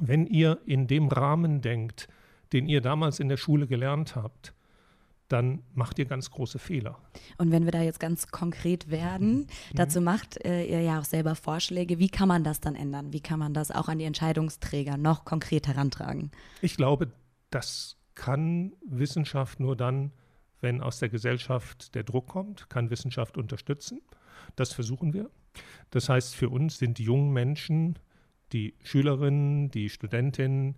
wenn 0.00 0.26
ihr 0.26 0.58
in 0.66 0.86
dem 0.86 1.08
Rahmen 1.08 1.60
denkt, 1.60 2.08
den 2.52 2.66
ihr 2.66 2.80
damals 2.80 3.20
in 3.20 3.28
der 3.28 3.36
Schule 3.36 3.66
gelernt 3.66 4.14
habt, 4.16 4.54
dann 5.28 5.62
macht 5.72 5.98
ihr 5.98 6.04
ganz 6.04 6.30
große 6.30 6.58
Fehler. 6.58 6.98
Und 7.38 7.50
wenn 7.50 7.64
wir 7.64 7.72
da 7.72 7.80
jetzt 7.80 8.00
ganz 8.00 8.28
konkret 8.28 8.90
werden, 8.90 9.38
mhm. 9.38 9.46
dazu 9.74 10.02
macht 10.02 10.44
äh, 10.44 10.64
ihr 10.64 10.82
ja 10.82 11.00
auch 11.00 11.04
selber 11.04 11.34
Vorschläge, 11.34 11.98
wie 11.98 12.10
kann 12.10 12.28
man 12.28 12.44
das 12.44 12.60
dann 12.60 12.74
ändern? 12.74 13.14
Wie 13.14 13.20
kann 13.20 13.38
man 13.38 13.54
das 13.54 13.70
auch 13.70 13.88
an 13.88 13.98
die 13.98 14.04
Entscheidungsträger 14.04 14.98
noch 14.98 15.24
konkret 15.24 15.66
herantragen? 15.66 16.30
Ich 16.60 16.76
glaube, 16.76 17.12
das 17.48 17.96
kann 18.14 18.72
Wissenschaft 18.86 19.58
nur 19.58 19.74
dann 19.74 20.12
wenn 20.62 20.80
aus 20.80 20.98
der 20.98 21.08
Gesellschaft 21.08 21.94
der 21.94 22.04
Druck 22.04 22.28
kommt, 22.28 22.70
kann 22.70 22.90
Wissenschaft 22.90 23.36
unterstützen. 23.36 24.00
Das 24.56 24.72
versuchen 24.72 25.12
wir. 25.12 25.30
Das 25.90 26.08
heißt, 26.08 26.34
für 26.34 26.48
uns 26.48 26.78
sind 26.78 26.98
die 26.98 27.04
jungen 27.04 27.32
Menschen, 27.32 27.98
die 28.52 28.74
Schülerinnen, 28.82 29.70
die 29.70 29.88
Studentinnen, 29.88 30.76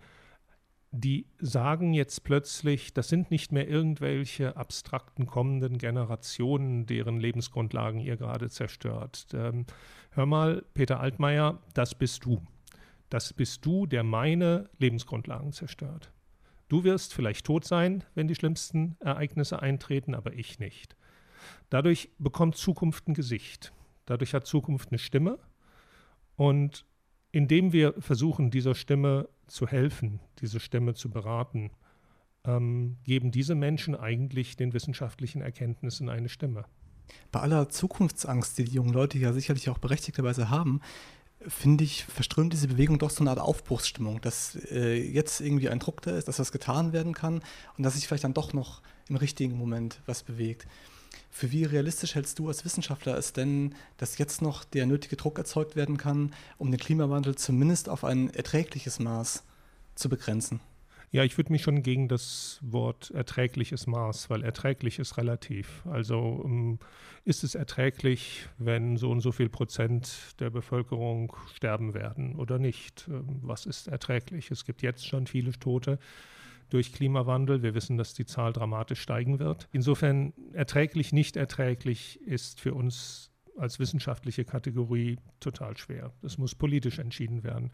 die 0.91 1.27
sagen 1.39 1.93
jetzt 1.93 2.23
plötzlich, 2.23 2.95
das 2.95 3.09
sind 3.09 3.31
nicht 3.31 3.51
mehr 3.51 3.69
irgendwelche 3.69 4.57
abstrakten 4.57 5.27
kommenden 5.27 5.79
Generationen, 5.79 6.87
deren 6.87 7.19
Lebensgrundlagen 7.19 8.01
ihr 8.01 8.17
gerade 8.17 8.49
zerstört. 8.49 9.27
Ähm, 9.35 9.67
hör 10.11 10.27
mal, 10.27 10.65
Peter 10.75 11.01
Altmaier, 11.01 11.59
das 11.75 11.97
bist 11.97 12.25
du. 12.25 12.41
Das 13.11 13.33
bist 13.33 13.67
du, 13.67 13.87
der 13.87 14.05
meine 14.05 14.71
Lebensgrundlagen 14.79 15.53
zerstört. 15.53 16.13
Du 16.69 16.85
wirst 16.85 17.15
vielleicht 17.15 17.47
tot 17.47 17.65
sein, 17.65 18.05
wenn 18.15 18.29
die 18.29 18.35
schlimmsten 18.35 18.97
Ereignisse 19.01 19.61
eintreten, 19.61 20.15
aber 20.15 20.33
ich 20.33 20.59
nicht. 20.59 20.97
Dadurch 21.71 22.11
bekommt 22.19 22.57
Zukunft 22.57 23.09
ein 23.09 23.15
Gesicht. 23.15 23.73
Dadurch 24.07 24.35
hat 24.35 24.47
Zukunft 24.47 24.91
eine 24.91 24.99
Stimme. 24.99 25.39
Und 26.37 26.87
indem 27.33 27.73
wir 27.73 27.95
versuchen, 28.01 28.51
dieser 28.51 28.75
Stimme 28.75 29.29
zu 29.47 29.67
helfen, 29.67 30.21
diese 30.41 30.61
Stimme 30.61 30.95
zu 30.95 31.11
beraten, 31.11 31.71
ähm, 32.45 32.97
geben 33.05 33.31
diese 33.31 33.55
Menschen 33.55 33.95
eigentlich 33.95 34.57
den 34.57 34.73
wissenschaftlichen 34.73 35.43
Erkenntnissen 35.43 36.09
eine 36.09 36.29
Stimme. 36.29 36.65
Bei 37.33 37.41
aller 37.41 37.69
Zukunftsangst, 37.69 38.59
die 38.59 38.65
die 38.65 38.75
jungen 38.75 38.93
Leute 38.93 39.19
ja 39.19 39.33
sicherlich 39.33 39.69
auch 39.69 39.79
berechtigterweise 39.79 40.51
haben, 40.51 40.81
finde 41.49 41.85
ich, 41.85 42.05
verströmt 42.05 42.53
diese 42.53 42.69
Bewegung 42.69 42.99
doch 42.99 43.11
so 43.11 43.23
eine 43.23 43.31
Art 43.31 43.39
Aufbruchsstimmung, 43.39 44.21
dass 44.21 44.57
äh, 44.71 44.95
jetzt 44.95 45.41
irgendwie 45.41 45.69
ein 45.69 45.79
Druck 45.79 46.03
da 46.03 46.17
ist, 46.17 46.29
dass 46.29 46.39
was 46.39 46.53
getan 46.53 46.93
werden 46.93 47.15
kann 47.15 47.43
und 47.77 47.85
dass 47.85 47.95
sich 47.95 48.07
vielleicht 48.07 48.25
dann 48.25 48.35
doch 48.35 48.53
noch 48.53 48.83
im 49.09 49.17
richtigen 49.17 49.57
Moment 49.57 50.01
was 50.07 50.23
bewegt. 50.23 50.67
Für 51.31 51.51
wie 51.51 51.65
realistisch 51.65 52.15
hältst 52.15 52.39
du 52.39 52.49
als 52.49 52.65
Wissenschaftler 52.65 53.17
es 53.17 53.33
denn, 53.33 53.75
dass 53.97 54.19
jetzt 54.19 54.41
noch 54.41 54.65
der 54.65 54.87
nötige 54.87 55.17
Druck 55.17 55.39
erzeugt 55.39 55.77
werden 55.77 55.97
kann, 55.97 56.33
um 56.59 56.71
den 56.71 56.79
Klimawandel 56.79 57.35
zumindest 57.35 57.89
auf 57.89 58.05
ein 58.05 58.31
erträgliches 58.31 58.99
Maß 58.99 59.43
zu 59.95 60.09
begrenzen? 60.09 60.61
Ja, 61.15 61.23
ich 61.23 61.39
würde 61.39 61.53
mich 61.53 61.63
schon 61.63 61.85
gegen 61.85 62.09
das 62.09 62.59
Wort 62.61 63.13
erträgliches 63.13 63.87
Maß, 63.87 64.31
weil 64.31 64.43
erträglich 64.43 64.99
ist 64.99 65.17
relativ. 65.17 65.87
Also 65.87 66.43
ähm, 66.45 66.81
ist 67.25 67.45
es 67.45 67.55
erträglich, 67.55 68.49
wenn 68.59 68.97
so 68.97 69.13
und 69.13 69.21
so 69.21 69.31
viel 69.31 69.49
Prozent 69.49 70.35
der 70.41 70.51
Bevölkerung 70.51 71.37
sterben 71.55 71.95
werden 71.95 72.35
oder 72.35 72.59
nicht? 72.59 73.07
Ähm, 73.07 73.39
was 73.43 73.65
ist 73.65 73.87
erträglich? 73.87 74.51
Es 74.51 74.65
gibt 74.65 74.83
jetzt 74.83 75.07
schon 75.07 75.29
viele 75.29 75.53
Tote 75.53 76.01
durch 76.71 76.93
Klimawandel. 76.93 77.63
Wir 77.63 77.75
wissen, 77.77 77.97
dass 77.97 78.15
die 78.15 78.27
Zahl 78.27 78.53
dramatisch 78.53 79.01
steigen 79.01 79.39
wird. 79.39 79.69
Insofern 79.71 80.33
erträglich, 80.53 81.13
nicht 81.13 81.37
erträglich 81.37 82.21
ist 82.23 82.61
für 82.61 82.75
uns 82.75 83.31
als 83.57 83.79
wissenschaftliche 83.79 84.45
Kategorie 84.45 85.19
total 85.39 85.77
schwer. 85.77 86.13
Das 86.23 86.39
muss 86.39 86.57
politisch 86.57 86.99
entschieden 86.99 87.45
werden. 87.45 87.71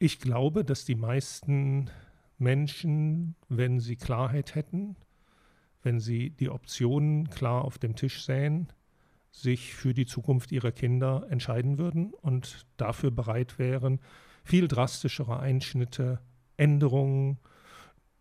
Ich 0.00 0.18
glaube, 0.18 0.64
dass 0.64 0.84
die 0.84 0.96
meisten 0.96 1.90
Menschen, 2.40 3.36
wenn 3.48 3.80
sie 3.80 3.96
Klarheit 3.96 4.54
hätten, 4.54 4.96
wenn 5.82 6.00
sie 6.00 6.30
die 6.30 6.50
Optionen 6.50 7.28
klar 7.30 7.64
auf 7.64 7.78
dem 7.78 7.96
Tisch 7.96 8.24
sähen, 8.24 8.68
sich 9.30 9.74
für 9.74 9.94
die 9.94 10.06
Zukunft 10.06 10.50
ihrer 10.50 10.72
Kinder 10.72 11.26
entscheiden 11.30 11.78
würden 11.78 12.12
und 12.12 12.66
dafür 12.76 13.10
bereit 13.10 13.58
wären, 13.58 14.00
viel 14.42 14.68
drastischere 14.68 15.38
Einschnitte, 15.38 16.20
Änderungen. 16.56 17.38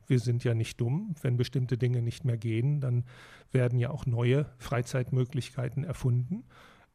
Wir 0.06 0.20
sind 0.20 0.44
ja 0.44 0.54
nicht 0.54 0.80
dumm. 0.80 1.16
Wenn 1.22 1.38
bestimmte 1.38 1.78
Dinge 1.78 2.02
nicht 2.02 2.26
mehr 2.26 2.38
gehen, 2.38 2.82
dann 2.82 3.06
werden 3.52 3.80
ja 3.80 3.90
auch 3.90 4.06
neue 4.06 4.46
Freizeitmöglichkeiten 4.58 5.84
erfunden. 5.84 6.44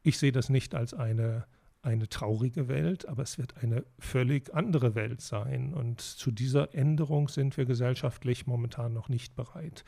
Ich 0.03 0.17
sehe 0.17 0.31
das 0.31 0.49
nicht 0.49 0.75
als 0.75 0.93
eine 0.93 1.45
eine 1.85 2.09
traurige 2.09 2.67
Welt, 2.67 3.07
aber 3.07 3.23
es 3.23 3.37
wird 3.37 3.57
eine 3.63 3.85
völlig 3.99 4.53
andere 4.53 4.95
Welt 4.95 5.21
sein. 5.21 5.73
Und 5.73 6.01
zu 6.01 6.31
dieser 6.31 6.73
Änderung 6.73 7.29
sind 7.29 7.57
wir 7.57 7.65
gesellschaftlich 7.65 8.47
momentan 8.47 8.93
noch 8.93 9.07
nicht 9.07 9.35
bereit. 9.35 9.85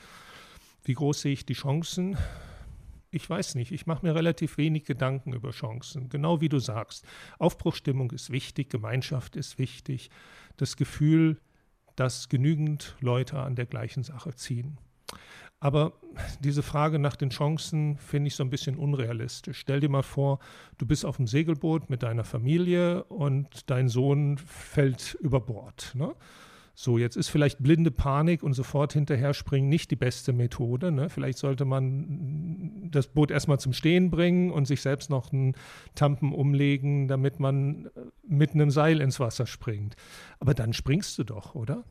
Wie 0.83 0.93
groß 0.93 1.21
sehe 1.21 1.33
ich 1.33 1.45
die 1.45 1.53
Chancen? 1.53 2.17
Ich 3.09 3.29
weiß 3.29 3.55
nicht, 3.55 3.71
ich 3.71 3.87
mache 3.87 4.05
mir 4.05 4.15
relativ 4.15 4.57
wenig 4.57 4.85
Gedanken 4.85 5.33
über 5.33 5.51
Chancen. 5.51 6.09
Genau 6.09 6.39
wie 6.39 6.49
du 6.49 6.59
sagst, 6.59 7.05
Aufbruchstimmung 7.39 8.11
ist 8.11 8.31
wichtig, 8.31 8.69
Gemeinschaft 8.69 9.35
ist 9.35 9.57
wichtig, 9.57 10.09
das 10.57 10.77
Gefühl, 10.77 11.39
dass 11.95 12.29
genügend 12.29 12.95
Leute 12.99 13.39
an 13.39 13.55
der 13.55 13.65
gleichen 13.65 14.03
Sache 14.03 14.35
ziehen. 14.35 14.77
Aber 15.59 15.93
diese 16.39 16.61
Frage 16.61 16.99
nach 16.99 17.15
den 17.15 17.29
Chancen 17.29 17.97
finde 17.97 18.27
ich 18.27 18.35
so 18.35 18.43
ein 18.43 18.49
bisschen 18.49 18.77
unrealistisch. 18.77 19.59
Stell 19.59 19.79
dir 19.79 19.89
mal 19.89 20.03
vor, 20.03 20.39
du 20.77 20.85
bist 20.85 21.03
auf 21.03 21.17
dem 21.17 21.25
Segelboot 21.25 21.89
mit 21.89 22.03
deiner 22.03 22.23
Familie 22.23 23.03
und 23.05 23.69
dein 23.69 23.89
Sohn 23.89 24.37
fällt 24.37 25.17
über 25.19 25.39
Bord. 25.39 25.93
Ne? 25.95 26.13
So, 26.79 26.99
jetzt 26.99 27.17
ist 27.17 27.29
vielleicht 27.29 27.57
blinde 27.63 27.89
Panik 27.89 28.43
und 28.43 28.53
sofort 28.53 28.93
hinterher 28.93 29.33
springen 29.33 29.67
nicht 29.67 29.89
die 29.89 29.95
beste 29.95 30.31
Methode. 30.31 30.91
Ne? 30.91 31.09
Vielleicht 31.09 31.39
sollte 31.39 31.65
man 31.65 32.89
das 32.91 33.07
Boot 33.07 33.31
erstmal 33.31 33.59
zum 33.59 33.73
Stehen 33.73 34.11
bringen 34.11 34.51
und 34.51 34.67
sich 34.67 34.81
selbst 34.81 35.09
noch 35.09 35.33
einen 35.33 35.55
Tampen 35.95 36.33
umlegen, 36.33 37.07
damit 37.07 37.39
man 37.39 37.89
mit 38.21 38.51
einem 38.51 38.69
Seil 38.69 39.01
ins 39.01 39.19
Wasser 39.19 39.47
springt. 39.47 39.95
Aber 40.39 40.53
dann 40.53 40.71
springst 40.71 41.17
du 41.17 41.23
doch, 41.23 41.55
oder? 41.55 41.83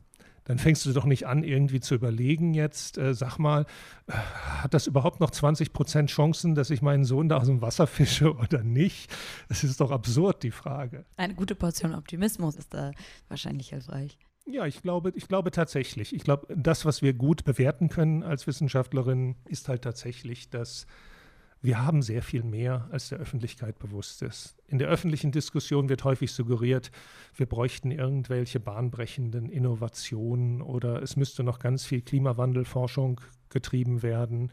Dann 0.47 0.59
fängst 0.59 0.85
du 0.85 0.93
doch 0.93 1.03
nicht 1.03 1.27
an, 1.27 1.43
irgendwie 1.43 1.81
zu 1.81 1.93
überlegen 1.93 2.53
jetzt, 2.53 2.97
äh, 2.97 3.13
sag 3.13 3.37
mal, 3.37 3.65
äh, 4.07 4.13
hat 4.13 4.73
das 4.73 4.87
überhaupt 4.87 5.19
noch 5.19 5.29
20 5.29 5.73
Prozent 5.73 6.09
Chancen, 6.09 6.55
dass 6.55 6.69
ich 6.69 6.81
meinen 6.81 7.03
Sohn 7.03 7.27
da 7.27 7.37
aus 7.37 7.47
dem 7.47 7.61
Wasser 7.61 7.85
fische 7.85 8.33
oder 8.37 8.63
nicht? 8.63 9.13
Das 9.49 9.65
ist 9.65 9.81
doch 9.81 9.91
absurd, 9.91 10.43
die 10.43 10.51
Frage. 10.51 11.05
Eine 11.17 11.35
gute 11.35 11.53
Portion 11.53 11.93
Optimismus 11.93 12.55
ist 12.55 12.73
da 12.73 12.91
wahrscheinlich 13.27 13.69
hilfreich. 13.69 14.17
Ja, 14.45 14.65
ich 14.65 14.81
glaube, 14.81 15.11
ich 15.15 15.27
glaube 15.27 15.51
tatsächlich. 15.51 16.15
Ich 16.15 16.23
glaube, 16.23 16.47
das, 16.55 16.85
was 16.85 17.01
wir 17.01 17.11
gut 17.11 17.43
bewerten 17.43 17.89
können 17.89 18.23
als 18.23 18.47
Wissenschaftlerin, 18.47 19.35
ist 19.49 19.67
halt 19.67 19.81
tatsächlich, 19.81 20.49
dass 20.49 20.87
wir 21.61 21.83
haben 21.83 22.01
sehr 22.01 22.21
viel 22.21 22.43
mehr, 22.43 22.87
als 22.91 23.09
der 23.09 23.19
Öffentlichkeit 23.19 23.79
bewusst 23.79 24.21
ist. 24.21 24.57
In 24.67 24.77
der 24.77 24.89
öffentlichen 24.89 25.31
Diskussion 25.31 25.89
wird 25.89 26.03
häufig 26.03 26.31
suggeriert, 26.31 26.91
wir 27.35 27.45
bräuchten 27.45 27.91
irgendwelche 27.91 28.59
bahnbrechenden 28.59 29.49
Innovationen 29.49 30.61
oder 30.61 31.01
es 31.01 31.15
müsste 31.15 31.43
noch 31.43 31.59
ganz 31.59 31.85
viel 31.85 32.01
Klimawandelforschung 32.01 33.21
getrieben 33.49 34.03
werden. 34.03 34.51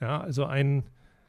Ja, 0.00 0.20
also 0.20 0.46
ein 0.46 0.84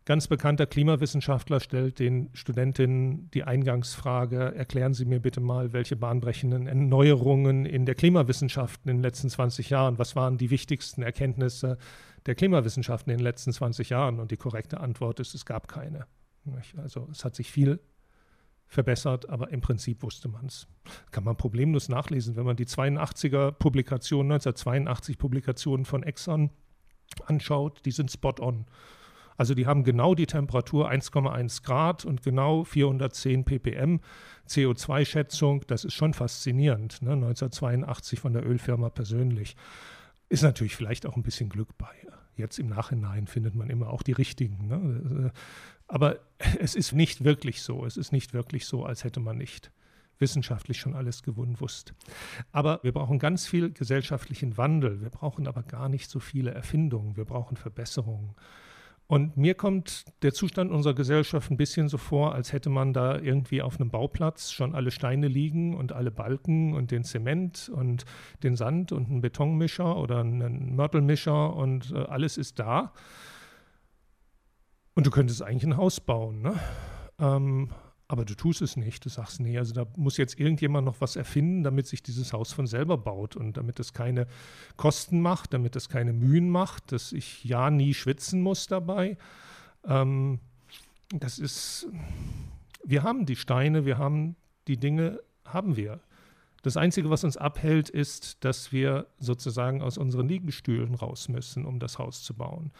ganz 0.06 0.28
bekannter 0.28 0.65
Klimawissenschaftler 0.65 1.60
stellt 1.60 2.00
den 2.00 2.30
Studentinnen 2.34 3.30
die 3.32 3.43
Eingangsfrage, 3.43 4.56
erklären 4.56 4.93
Sie 4.93 5.06
mir 5.06 5.19
bitte 5.19 5.41
mal, 5.41 5.74
welche 5.74 5.95
bahnbrechenden 5.95 6.67
Erneuerungen 6.67 7.65
in 7.65 7.86
der 7.86 7.95
Klimawissenschaften 7.95 8.89
in 8.89 8.97
den 8.97 9.04
letzten 9.04 9.30
20 9.30 9.69
Jahren, 9.69 10.00
was 10.00 10.15
waren 10.15 10.38
die 10.38 10.50
wichtigsten 10.50 11.04
Erkenntnisse 11.04 11.78
der 12.25 12.36
Klimawissenschaften 12.36 13.12
in 13.12 13.17
den 13.17 13.23
letzten 13.23 13.51
20 13.51 13.89
Jahren? 13.89 14.19
Und 14.19 14.31
die 14.31 14.38
korrekte 14.38 14.79
Antwort 14.79 15.19
ist, 15.19 15.34
es 15.34 15.45
gab 15.45 15.67
keine. 15.67 16.05
Also 16.77 17.07
es 17.12 17.23
hat 17.23 17.36
sich 17.36 17.51
viel 17.51 17.79
verbessert, 18.67 19.29
aber 19.29 19.51
im 19.51 19.62
Prinzip 19.62 20.01
wusste 20.01 20.29
man 20.29 20.45
es. 20.45 20.67
Kann 21.12 21.25
man 21.25 21.36
problemlos 21.36 21.89
nachlesen, 21.89 22.36
wenn 22.36 22.45
man 22.45 22.55
die 22.55 22.65
82er 22.65 23.51
Publikationen, 23.51 24.31
1982 24.31 25.17
Publikationen 25.17 25.86
von 25.86 26.03
Exxon 26.03 26.51
anschaut, 27.25 27.81
die 27.86 27.91
sind 27.91 28.10
spot 28.10 28.36
on. 28.39 28.65
Also 29.38 29.55
die 29.55 29.65
haben 29.65 29.84
genau 29.84 30.13
die 30.15 30.27
Temperatur 30.27 30.89
1,1 30.89 31.63
Grad 31.63 32.05
und 32.05 32.21
genau 32.21 32.63
410 32.63 33.43
ppm 33.43 33.99
CO2-Schätzung. 34.47 35.65
Das 35.67 35.84
ist 35.84 35.93
schon 35.93 36.13
faszinierend. 36.13 37.01
Ne? 37.01 37.13
1982 37.13 38.19
von 38.19 38.34
der 38.34 38.45
Ölfirma 38.45 38.89
persönlich. 38.89 39.55
Ist 40.32 40.44
natürlich 40.44 40.78
vielleicht 40.78 41.06
auch 41.06 41.17
ein 41.17 41.24
bisschen 41.24 41.50
Glück 41.50 41.78
bei. 41.78 41.94
Jetzt 42.38 42.58
im 42.58 42.70
Nachhinein 42.70 43.28
findet 43.28 43.54
man 43.54 43.70
immer 43.70 43.89
auch 43.89 44.02
die 44.02 44.13
richtigen. 44.13 44.67
Ne? 44.67 45.34
Aber 45.88 46.20
es 46.60 46.74
ist 46.74 46.94
nicht 46.94 47.26
wirklich 47.26 47.62
so. 47.62 47.86
Es 47.86 47.98
ist 47.98 48.13
nicht 48.13 48.34
wirklich 48.34 48.65
so, 48.65 48.86
als 48.86 49.04
hätte 49.04 49.20
man 49.20 49.38
nicht 49.38 49.72
wissenschaftlich 50.20 50.80
schon 50.80 50.96
alles 50.96 51.22
gewusst. 51.22 51.94
Aber 52.54 52.80
wir 52.82 52.94
brauchen 52.94 53.20
ganz 53.20 53.46
viel 53.46 53.74
gesellschaftlichen 53.74 54.56
Wandel. 54.56 55.02
Wir 55.02 55.10
brauchen 55.10 55.48
aber 55.48 55.63
gar 55.63 55.89
nicht 55.89 56.10
so 56.10 56.22
viele 56.22 56.52
Erfindungen. 56.52 57.17
Wir 57.17 57.26
brauchen 57.26 57.58
Verbesserungen. 57.58 58.34
Und 59.12 59.36
mir 59.36 59.56
kommt 59.56 60.06
der 60.24 60.32
Zustand 60.32 60.71
unserer 60.71 60.93
Gesellschaft 60.93 61.52
ein 61.52 61.58
bisschen 61.58 61.89
so 61.89 61.97
vor, 61.97 62.34
als 62.34 62.54
hätte 62.54 62.69
man 62.69 62.93
da 62.93 63.19
irgendwie 63.19 63.62
auf 63.62 63.78
einem 63.78 63.89
Bauplatz 63.89 64.52
schon 64.52 64.74
alle 64.74 64.89
Steine 64.89 65.28
liegen 65.28 65.76
und 65.76 65.91
alle 65.91 66.12
Balken 66.12 66.74
und 66.74 66.91
den 66.91 67.04
Zement 67.04 67.69
und 67.76 68.06
den 68.41 68.56
Sand 68.56 68.93
und 68.93 69.10
einen 69.10 69.19
Betonmischer 69.19 69.97
oder 69.97 70.21
einen 70.21 70.78
Mörtelmischer 70.78 71.54
und 71.54 71.91
äh, 71.91 72.06
alles 72.06 72.38
ist 72.38 72.58
da. 72.60 72.93
Und 74.95 75.08
du 75.08 75.12
könntest 75.12 75.43
eigentlich 75.43 75.65
ein 75.65 75.76
Haus 75.76 76.00
bauen, 76.00 76.41
ne? 76.41 76.58
Ähm, 77.19 77.69
aber 78.12 78.26
du 78.26 78.36
tust 78.36 78.62
es 78.62 78.76
nicht. 78.76 79.06
Du 79.06 79.10
sagst, 79.10 79.39
nee, 79.39 79.58
also 79.58 79.74
da 79.74 79.88
muss 79.95 80.17
jetzt 80.17 80.38
irgendjemand 80.38 80.84
noch 80.84 81.00
was 81.00 81.15
erfinden, 81.15 81.63
damit 81.63 81.88
sich 81.88 82.04
dieses 82.04 82.34
Haus 82.34 82.52
von 82.52 82.67
selber 82.67 82.97
baut 82.97 83.38
und 83.38 83.56
damit 83.56 83.80
es 83.80 83.93
keine 83.93 84.28
Kosten 84.76 85.21
macht, 85.21 85.54
damit 85.54 85.78
es 85.78 85.88
keine 85.88 86.12
Mühen 86.12 86.50
macht, 86.50 86.91
dass 86.91 87.13
ich 87.13 87.45
ja 87.45 87.71
nie 87.71 87.93
schwitzen 87.93 88.41
muss 88.41 88.67
dabei. 88.67 89.17
Ähm, 89.86 90.39
das 91.13 91.39
ist, 91.39 91.88
wir 92.84 93.04
haben 93.04 93.26
die 93.26 93.38
Steine, 93.38 93.86
wir 93.86 93.97
haben 93.97 94.36
die 94.67 94.76
Dinge, 94.76 95.21
haben 95.45 95.78
wir. 95.78 96.02
Das 96.63 96.76
Einzige, 96.76 97.10
was 97.10 97.24
uns 97.24 97.38
abhält, 97.38 97.89
ist, 97.89 98.43
dass 98.43 98.74
wir 98.74 99.08
sozusagen 99.19 99.82
aus 99.82 99.97
unseren 99.97 100.28
Liegestühlen 100.28 100.95
raus 100.95 101.30
müssen, 101.30 101.63
um 101.63 101.80
das 101.80 101.97
Haus 101.97 102.24
zu 102.24 102.34
bauen. 102.34 102.71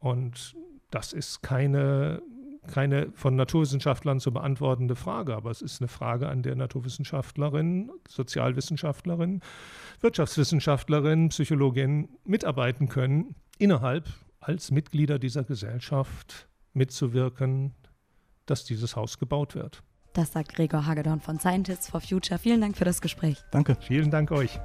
Und 0.00 0.54
das 0.90 1.14
ist 1.14 1.40
keine 1.40 2.20
keine 2.70 3.10
von 3.12 3.36
Naturwissenschaftlern 3.36 4.20
zu 4.20 4.32
beantwortende 4.32 4.96
Frage, 4.96 5.34
aber 5.34 5.50
es 5.50 5.62
ist 5.62 5.80
eine 5.80 5.88
Frage, 5.88 6.28
an 6.28 6.42
der 6.42 6.56
Naturwissenschaftlerinnen, 6.56 7.90
Sozialwissenschaftlerinnen, 8.08 9.40
Wirtschaftswissenschaftlerinnen, 10.00 11.28
Psychologinnen 11.28 12.08
mitarbeiten 12.24 12.88
können, 12.88 13.34
innerhalb 13.58 14.08
als 14.40 14.70
Mitglieder 14.70 15.18
dieser 15.18 15.44
Gesellschaft 15.44 16.48
mitzuwirken, 16.72 17.74
dass 18.46 18.64
dieses 18.64 18.96
Haus 18.96 19.18
gebaut 19.18 19.54
wird. 19.54 19.82
Das 20.12 20.32
sagt 20.32 20.54
Gregor 20.54 20.86
Hagedorn 20.86 21.20
von 21.20 21.38
Scientists 21.38 21.88
for 21.88 22.00
Future. 22.00 22.38
Vielen 22.38 22.60
Dank 22.60 22.76
für 22.76 22.84
das 22.84 23.00
Gespräch. 23.00 23.38
Danke. 23.52 23.76
Vielen 23.80 24.10
Dank 24.10 24.32
euch. 24.32 24.58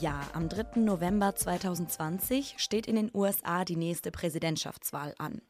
Jahr, 0.00 0.24
am 0.34 0.48
3. 0.48 0.80
November 0.80 1.34
2020, 1.34 2.54
steht 2.58 2.86
in 2.86 2.96
den 2.96 3.10
USA 3.14 3.64
die 3.64 3.76
nächste 3.76 4.10
Präsidentschaftswahl 4.10 5.14
an. 5.18 5.40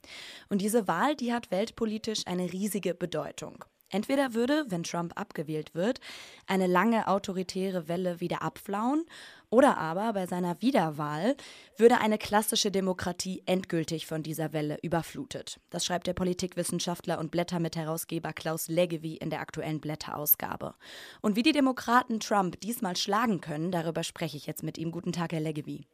Und 0.48 0.62
diese 0.62 0.88
Wahl, 0.88 1.16
die 1.16 1.32
hat 1.32 1.50
weltpolitisch 1.50 2.26
eine 2.26 2.52
riesige 2.52 2.94
Bedeutung. 2.94 3.64
Entweder 3.88 4.34
würde, 4.34 4.64
wenn 4.68 4.82
Trump 4.82 5.12
abgewählt 5.16 5.74
wird, 5.74 6.00
eine 6.46 6.66
lange 6.66 7.06
autoritäre 7.06 7.88
Welle 7.88 8.20
wieder 8.20 8.42
abflauen, 8.42 9.04
oder 9.50 9.78
aber 9.78 10.12
bei 10.12 10.26
seiner 10.26 10.60
Wiederwahl 10.60 11.36
würde 11.76 11.98
eine 11.98 12.18
klassische 12.18 12.70
Demokratie 12.70 13.42
endgültig 13.46 14.06
von 14.06 14.22
dieser 14.22 14.52
Welle 14.52 14.78
überflutet. 14.82 15.60
Das 15.70 15.84
schreibt 15.84 16.06
der 16.06 16.14
Politikwissenschaftler 16.14 17.18
und 17.18 17.30
Blättermitherausgeber 17.30 18.32
Klaus 18.32 18.68
Leggevi 18.68 19.16
in 19.16 19.30
der 19.30 19.40
aktuellen 19.40 19.80
Blätterausgabe. 19.80 20.74
Und 21.20 21.36
wie 21.36 21.42
die 21.42 21.52
Demokraten 21.52 22.20
Trump 22.20 22.60
diesmal 22.60 22.96
schlagen 22.96 23.40
können, 23.40 23.70
darüber 23.70 24.02
spreche 24.02 24.36
ich 24.36 24.46
jetzt 24.46 24.62
mit 24.62 24.78
ihm. 24.78 24.90
Guten 24.90 25.12
Tag, 25.12 25.32
Herr 25.32 25.40
Leggevi. 25.40 25.86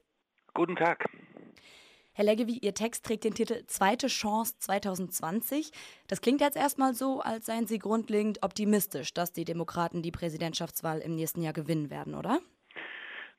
Guten 0.54 0.76
Tag. 0.76 1.08
Herr 2.14 2.26
Leggevi, 2.26 2.58
Ihr 2.58 2.74
Text 2.74 3.06
trägt 3.06 3.24
den 3.24 3.34
Titel 3.34 3.64
Zweite 3.68 4.08
Chance 4.08 4.56
2020. 4.58 5.72
Das 6.08 6.20
klingt 6.20 6.42
jetzt 6.42 6.58
erstmal 6.58 6.94
so, 6.94 7.20
als 7.20 7.46
seien 7.46 7.66
Sie 7.66 7.78
grundlegend 7.78 8.42
optimistisch, 8.42 9.14
dass 9.14 9.32
die 9.32 9.46
Demokraten 9.46 10.02
die 10.02 10.10
Präsidentschaftswahl 10.10 10.98
im 10.98 11.14
nächsten 11.14 11.40
Jahr 11.40 11.54
gewinnen 11.54 11.88
werden, 11.88 12.14
oder? 12.14 12.40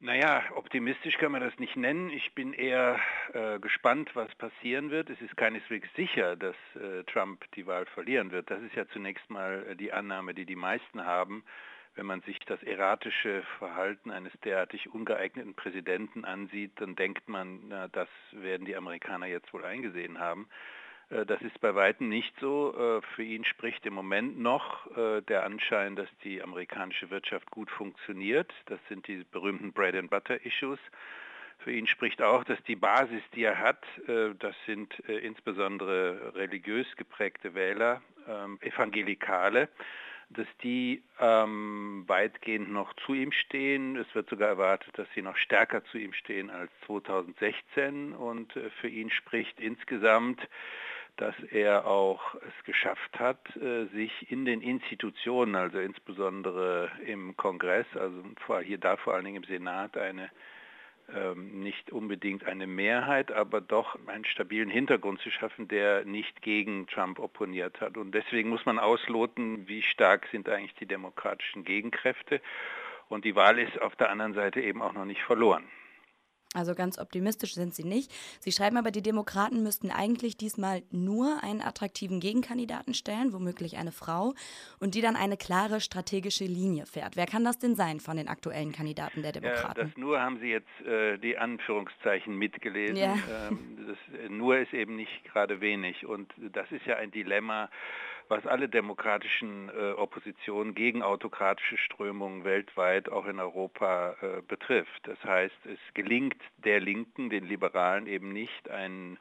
Naja, 0.03 0.43
optimistisch 0.55 1.17
kann 1.17 1.31
man 1.31 1.39
das 1.39 1.57
nicht 1.59 1.77
nennen. 1.77 2.09
Ich 2.09 2.35
bin 2.35 2.51
eher 2.51 2.99
äh, 3.31 3.57
gespannt, 3.59 4.13
was 4.15 4.35
passieren 4.35 4.91
wird. 4.91 5.09
Es 5.09 5.21
ist 5.21 5.37
keineswegs 5.37 5.87
sicher, 5.95 6.35
dass 6.35 6.57
äh, 6.75 7.05
Trump 7.05 7.49
die 7.53 7.65
Wahl 7.67 7.85
verlieren 7.85 8.31
wird. 8.31 8.51
Das 8.51 8.61
ist 8.63 8.75
ja 8.75 8.85
zunächst 8.89 9.29
mal 9.29 9.65
äh, 9.65 9.75
die 9.77 9.93
Annahme, 9.93 10.33
die 10.33 10.45
die 10.45 10.57
meisten 10.57 11.05
haben 11.05 11.45
wenn 11.95 12.07
man 12.07 12.21
sich 12.21 12.39
das 12.47 12.61
erratische 12.63 13.43
Verhalten 13.59 14.09
eines 14.09 14.33
derartig 14.43 14.91
ungeeigneten 14.91 15.53
Präsidenten 15.53 16.25
ansieht, 16.25 16.71
dann 16.77 16.95
denkt 16.95 17.29
man, 17.29 17.67
na, 17.67 17.87
das 17.87 18.09
werden 18.31 18.65
die 18.65 18.75
Amerikaner 18.75 19.27
jetzt 19.27 19.53
wohl 19.53 19.63
eingesehen 19.63 20.19
haben. 20.19 20.47
Äh, 21.13 21.26
das 21.26 21.41
ist 21.41 21.60
bei 21.62 21.76
weitem 21.76 22.10
nicht 22.10 22.34
so. 22.39 22.73
Äh, 22.78 23.02
für 23.15 23.23
ihn 23.23 23.45
spricht 23.45 23.86
im 23.86 23.93
Moment 23.93 24.39
noch 24.39 24.88
äh, 24.97 25.21
der 25.21 25.45
Anschein, 25.45 25.95
dass 25.95 26.10
die 26.23 26.41
amerikanische 26.41 27.10
Wirtschaft 27.10 27.49
gut 27.52 27.69
funktioniert. 27.69 28.52
Das 28.65 28.80
sind 28.89 29.08
die 29.08 29.23
berühmten 29.32 29.71
Bread-and-Butter-Issues. 29.73 30.80
Für 31.60 31.71
ihn 31.71 31.88
spricht 31.88 32.21
auch, 32.21 32.43
dass 32.43 32.62
die 32.63 32.76
Basis, 32.76 33.21
die 33.34 33.43
er 33.43 33.58
hat, 33.58 33.86
das 34.06 34.54
sind 34.65 34.99
insbesondere 35.08 36.36
religiös 36.36 36.88
geprägte 36.97 37.54
Wähler, 37.54 38.02
ähm, 38.28 38.58
Evangelikale, 38.60 39.69
dass 40.30 40.47
die 40.62 41.02
ähm, 41.21 42.04
weitgehend 42.08 42.69
noch 42.69 42.93
zu 43.06 43.13
ihm 43.13 43.32
stehen. 43.32 43.95
Es 43.95 44.13
wird 44.13 44.30
sogar 44.30 44.49
erwartet, 44.49 44.97
dass 44.97 45.08
sie 45.15 45.21
noch 45.21 45.38
stärker 45.38 45.86
zu 45.86 45.97
ihm 45.97 46.12
stehen 46.12 46.49
als 46.49 46.71
2016. 46.86 48.12
Und 48.12 48.52
für 48.82 48.89
ihn 48.89 49.10
spricht 49.10 49.58
insgesamt, 49.62 50.41
dass 51.17 51.36
er 51.52 51.86
auch 51.86 52.36
es 52.36 52.65
geschafft 52.65 53.19
hat, 53.19 53.56
äh, 53.56 53.86
sich 53.88 54.32
in 54.32 54.45
den 54.45 54.62
Institutionen, 54.62 55.56
also 55.56 55.80
insbesondere 55.80 56.91
im 57.06 57.38
Kongress, 57.38 57.86
also 57.95 58.23
hier 58.63 58.78
da 58.78 58.97
vor 58.97 59.13
allen 59.13 59.26
Dingen 59.26 59.43
im 59.43 59.49
Senat, 59.49 59.97
eine 59.97 60.30
ähm, 61.13 61.62
nicht 61.62 61.91
unbedingt 61.91 62.45
eine 62.45 62.65
Mehrheit, 62.65 63.32
aber 63.32 63.60
doch 63.62 63.97
einen 64.08 64.26
stabilen 64.26 64.69
Hintergrund 64.69 65.19
zu 65.19 65.30
schaffen, 65.32 65.67
der 65.67 66.06
nicht 66.06 66.41
gegen 66.41 66.88
Trump 66.88 67.19
opponiert 67.19 67.82
hat. 67.82 67.97
Und 67.97 68.13
deswegen 68.13 68.49
muss 68.49 68.65
man 68.65 68.80
ausloten, 68.80 69.67
wie 69.67 69.82
stark 69.82 70.28
sind 70.32 70.47
eigentlich 70.47 70.76
die 70.76 70.86
demokratischen 70.86 71.65
Gegenkräfte. 71.65 72.41
Und 73.10 73.26
die 73.26 73.36
Wahl 73.36 73.60
ist 73.60 73.82
auf 73.82 73.95
der 73.97 74.10
anderen 74.10 74.34
Seite 74.34 74.62
eben 74.62 74.82
auch 74.82 74.93
noch 74.93 75.06
nicht 75.06 75.21
verloren. 75.21 75.65
Also 76.53 76.75
ganz 76.75 76.99
optimistisch 76.99 77.53
sind 77.55 77.73
sie 77.73 77.83
nicht. 77.83 78.11
Sie 78.39 78.51
schreiben 78.51 78.77
aber, 78.77 78.91
die 78.91 79.01
Demokraten 79.01 79.63
müssten 79.63 79.91
eigentlich 79.91 80.37
diesmal 80.37 80.83
nur 80.91 81.43
einen 81.43 81.61
attraktiven 81.61 82.19
Gegenkandidaten 82.19 82.93
stellen, 82.93 83.33
womöglich 83.33 83.77
eine 83.77 83.91
Frau, 83.91 84.33
und 84.79 84.95
die 84.95 85.01
dann 85.01 85.15
eine 85.15 85.37
klare 85.37 85.81
strategische 85.81 86.45
Linie 86.45 86.85
fährt. 86.85 87.15
Wer 87.15 87.25
kann 87.25 87.43
das 87.43 87.57
denn 87.57 87.75
sein 87.75 87.99
von 87.99 88.17
den 88.17 88.27
aktuellen 88.27 88.71
Kandidaten 88.71 89.21
der 89.21 89.31
Demokraten? 89.31 89.79
Ja, 89.79 89.85
das 89.85 89.97
nur 89.97 90.21
haben 90.21 90.39
Sie 90.39 90.47
jetzt 90.47 90.81
äh, 90.85 91.17
die 91.17 91.37
Anführungszeichen 91.37 92.35
mitgelesen. 92.37 92.95
Ja. 92.95 93.15
Ähm, 93.49 93.77
das, 93.87 94.19
äh, 94.19 94.29
nur 94.29 94.57
ist 94.57 94.73
eben 94.73 94.95
nicht 94.95 95.23
gerade 95.25 95.61
wenig. 95.61 96.05
Und 96.05 96.31
das 96.37 96.71
ist 96.71 96.85
ja 96.85 96.97
ein 96.97 97.11
Dilemma 97.11 97.69
was 98.29 98.45
alle 98.45 98.69
demokratischen 98.69 99.69
äh, 99.69 99.91
Oppositionen 99.93 100.75
gegen 100.75 101.03
autokratische 101.03 101.77
Strömungen 101.77 102.43
weltweit, 102.43 103.09
auch 103.09 103.25
in 103.25 103.39
Europa, 103.39 104.15
äh, 104.21 104.41
betrifft. 104.41 105.07
Das 105.07 105.23
heißt, 105.23 105.65
es 105.65 105.79
gelingt 105.93 106.41
der 106.57 106.79
Linken, 106.79 107.29
den 107.29 107.45
Liberalen 107.45 108.07
eben 108.07 108.31
nicht, 108.31 108.69
einen 108.69 109.17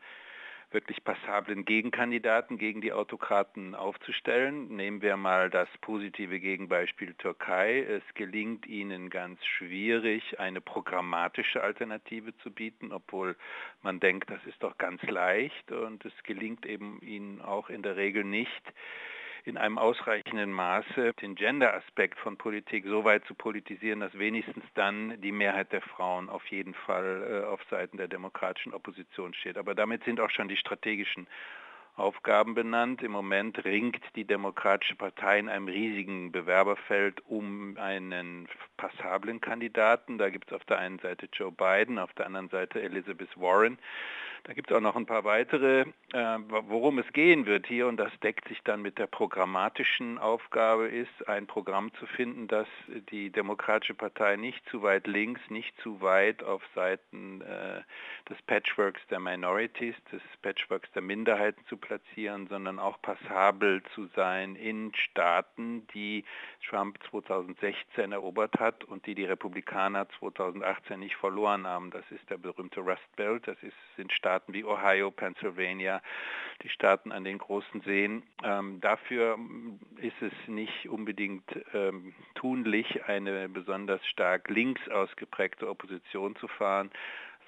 wirklich 0.73 1.03
passablen 1.05 1.65
Gegenkandidaten 1.65 2.59
gegen 2.59 2.81
die 2.81 2.93
Autokraten 2.93 3.75
aufzustellen. 3.75 4.69
Nehmen 4.75 5.03
wir 5.03 5.17
mal 5.17 5.51
das 5.51 5.69
positive 5.81 6.41
Gegenbeispiel 6.41 7.15
Türkei. 7.15 7.81
Es 7.83 8.03
gelingt 8.15 8.67
ihnen 8.67 9.11
ganz 9.11 9.45
schwierig, 9.45 10.39
eine 10.39 10.61
programmatische 10.61 11.63
Alternative 11.63 12.37
zu 12.39 12.51
bieten, 12.51 12.93
obwohl 12.93 13.37
man 13.83 14.01
denkt, 14.01 14.31
das 14.31 14.45
ist 14.47 14.63
doch 14.63 14.79
ganz 14.79 15.03
leicht 15.03 15.71
und 15.71 16.05
es 16.05 16.13
gelingt 16.25 16.67
eben 16.67 17.01
ihnen 17.03 17.41
auch 17.41 17.69
in 17.69 17.83
der 17.83 17.97
Regel 17.97 18.25
nicht, 18.25 18.63
in 19.45 19.57
einem 19.57 19.79
ausreichenden 19.79 20.53
Maße 20.53 21.15
den 21.21 21.35
Gender-Aspekt 21.35 22.19
von 22.21 22.37
Politik 22.37 22.85
so 22.87 23.05
weit 23.05 23.25
zu 23.27 23.35
politisieren, 23.35 24.01
dass 24.01 24.17
wenigstens 24.17 24.65
dann 24.75 25.21
die 25.21 25.33
Mehrheit 25.33 25.73
der 25.73 25.83
Frauen 25.83 26.29
auf 26.29 26.47
jeden 26.47 26.75
Fall 26.75 27.43
äh, 27.43 27.47
auf 27.47 27.61
Seiten 27.69 27.97
der 27.97 28.09
demokratischen 28.09 28.73
Opposition 28.73 29.35
steht. 29.35 29.57
Aber 29.57 29.75
damit 29.75 30.05
sind 30.05 30.21
auch 30.21 30.31
schon 30.31 30.49
die 30.49 30.57
strategischen 30.57 31.27
Aufgaben 31.97 32.55
benannt. 32.55 33.03
Im 33.03 33.13
Moment 33.13 33.65
ringt 33.65 34.03
die 34.17 34.25
Demokratische 34.25 34.97
Partei 34.97 35.39
in 35.39 35.49
einem 35.49 35.69
riesigen 35.69 36.33
Bewerberfeld 36.33 37.23
um 37.27 37.77
einen 37.79 38.49
passablen 38.77 39.41
Kandidaten. 39.41 40.19
Da 40.19 40.31
gibt 40.31 40.51
es 40.51 40.57
auf 40.57 40.65
der 40.65 40.79
einen 40.79 40.99
Seite 41.01 41.29
Joe 41.33 41.53
Biden, 41.53 41.99
auf 41.99 42.13
der 42.15 42.27
anderen 42.27 42.49
Seite 42.49 42.83
Elizabeth 42.83 43.39
Warren. 43.39 43.79
Da 44.45 44.55
gibt 44.55 44.71
es 44.71 44.77
auch 44.77 44.81
noch 44.81 44.97
ein 44.97 45.07
paar 45.07 45.23
weitere, 45.23 45.83
äh, 46.13 46.39
worum 46.49 46.99
es 46.99 47.07
gehen 47.13 47.47
wird 47.47 47.67
hier, 47.67 47.87
und 47.87 47.97
das 47.97 48.11
deckt 48.21 48.49
sich 48.49 48.61
dann 48.65 48.83
mit 48.83 48.99
der 48.99 49.07
programmatischen 49.07 50.19
Aufgabe, 50.19 50.89
ist 50.89 51.29
ein 51.29 51.47
Programm 51.47 51.95
zu 51.95 52.07
finden, 52.07 52.49
das 52.49 52.67
die 53.11 53.31
Demokratische 53.31 53.95
Partei 53.95 54.35
nicht 54.35 54.69
zu 54.69 54.83
weit 54.83 55.07
links, 55.07 55.41
nicht 55.49 55.73
zu 55.81 56.01
weit 56.01 56.43
auf 56.43 56.63
Seiten 56.75 57.41
äh, 57.43 57.83
des 58.29 58.43
Patchworks 58.43 59.01
der 59.11 59.21
Minorities, 59.21 59.95
des 60.11 60.23
Patchworks 60.43 60.91
der 60.91 61.03
Minderheiten 61.03 61.65
zu 61.69 61.77
platzieren, 61.83 62.47
sondern 62.47 62.79
auch 62.79 63.03
passabel 63.03 63.83
zu 63.95 64.07
sein 64.17 64.57
in 64.57 64.95
Staaten, 64.95 65.87
die 65.89 66.25
Trump 66.67 66.99
2016 67.11 68.13
erobert 68.13 68.59
hat 68.59 68.85
und 68.85 69.05
die 69.07 69.15
die 69.15 69.27
Republikaner 69.27 70.09
2018 70.19 70.99
nicht 70.99 71.17
verloren 71.17 71.67
haben. 71.67 71.91
Das 71.91 72.05
ist 72.11 72.29
der 72.31 72.39
berühmte 72.39 72.81
Rust 72.81 73.03
Belt, 73.17 73.47
das 73.47 73.63
ist, 73.63 73.77
sind 73.97 74.13
Staaten, 74.13 74.55
wie 74.55 74.65
Ohio, 74.65 75.11
Pennsylvania, 75.11 76.01
die 76.63 76.71
Staaten 76.71 77.13
an 77.13 77.25
den 77.25 77.37
großen 77.39 77.83
Seen. 77.83 78.23
Ähm, 78.43 78.81
dafür 78.81 79.39
ist 79.99 80.21
es 80.23 80.33
nicht 80.47 80.89
unbedingt 80.89 81.45
ähm, 81.75 82.15
tunlich, 82.35 83.05
eine 83.07 83.49
besonders 83.49 84.05
stark 84.07 84.49
links 84.49 84.89
ausgeprägte 84.89 85.69
Opposition 85.69 86.37
zu 86.37 86.49
fahren, 86.49 86.91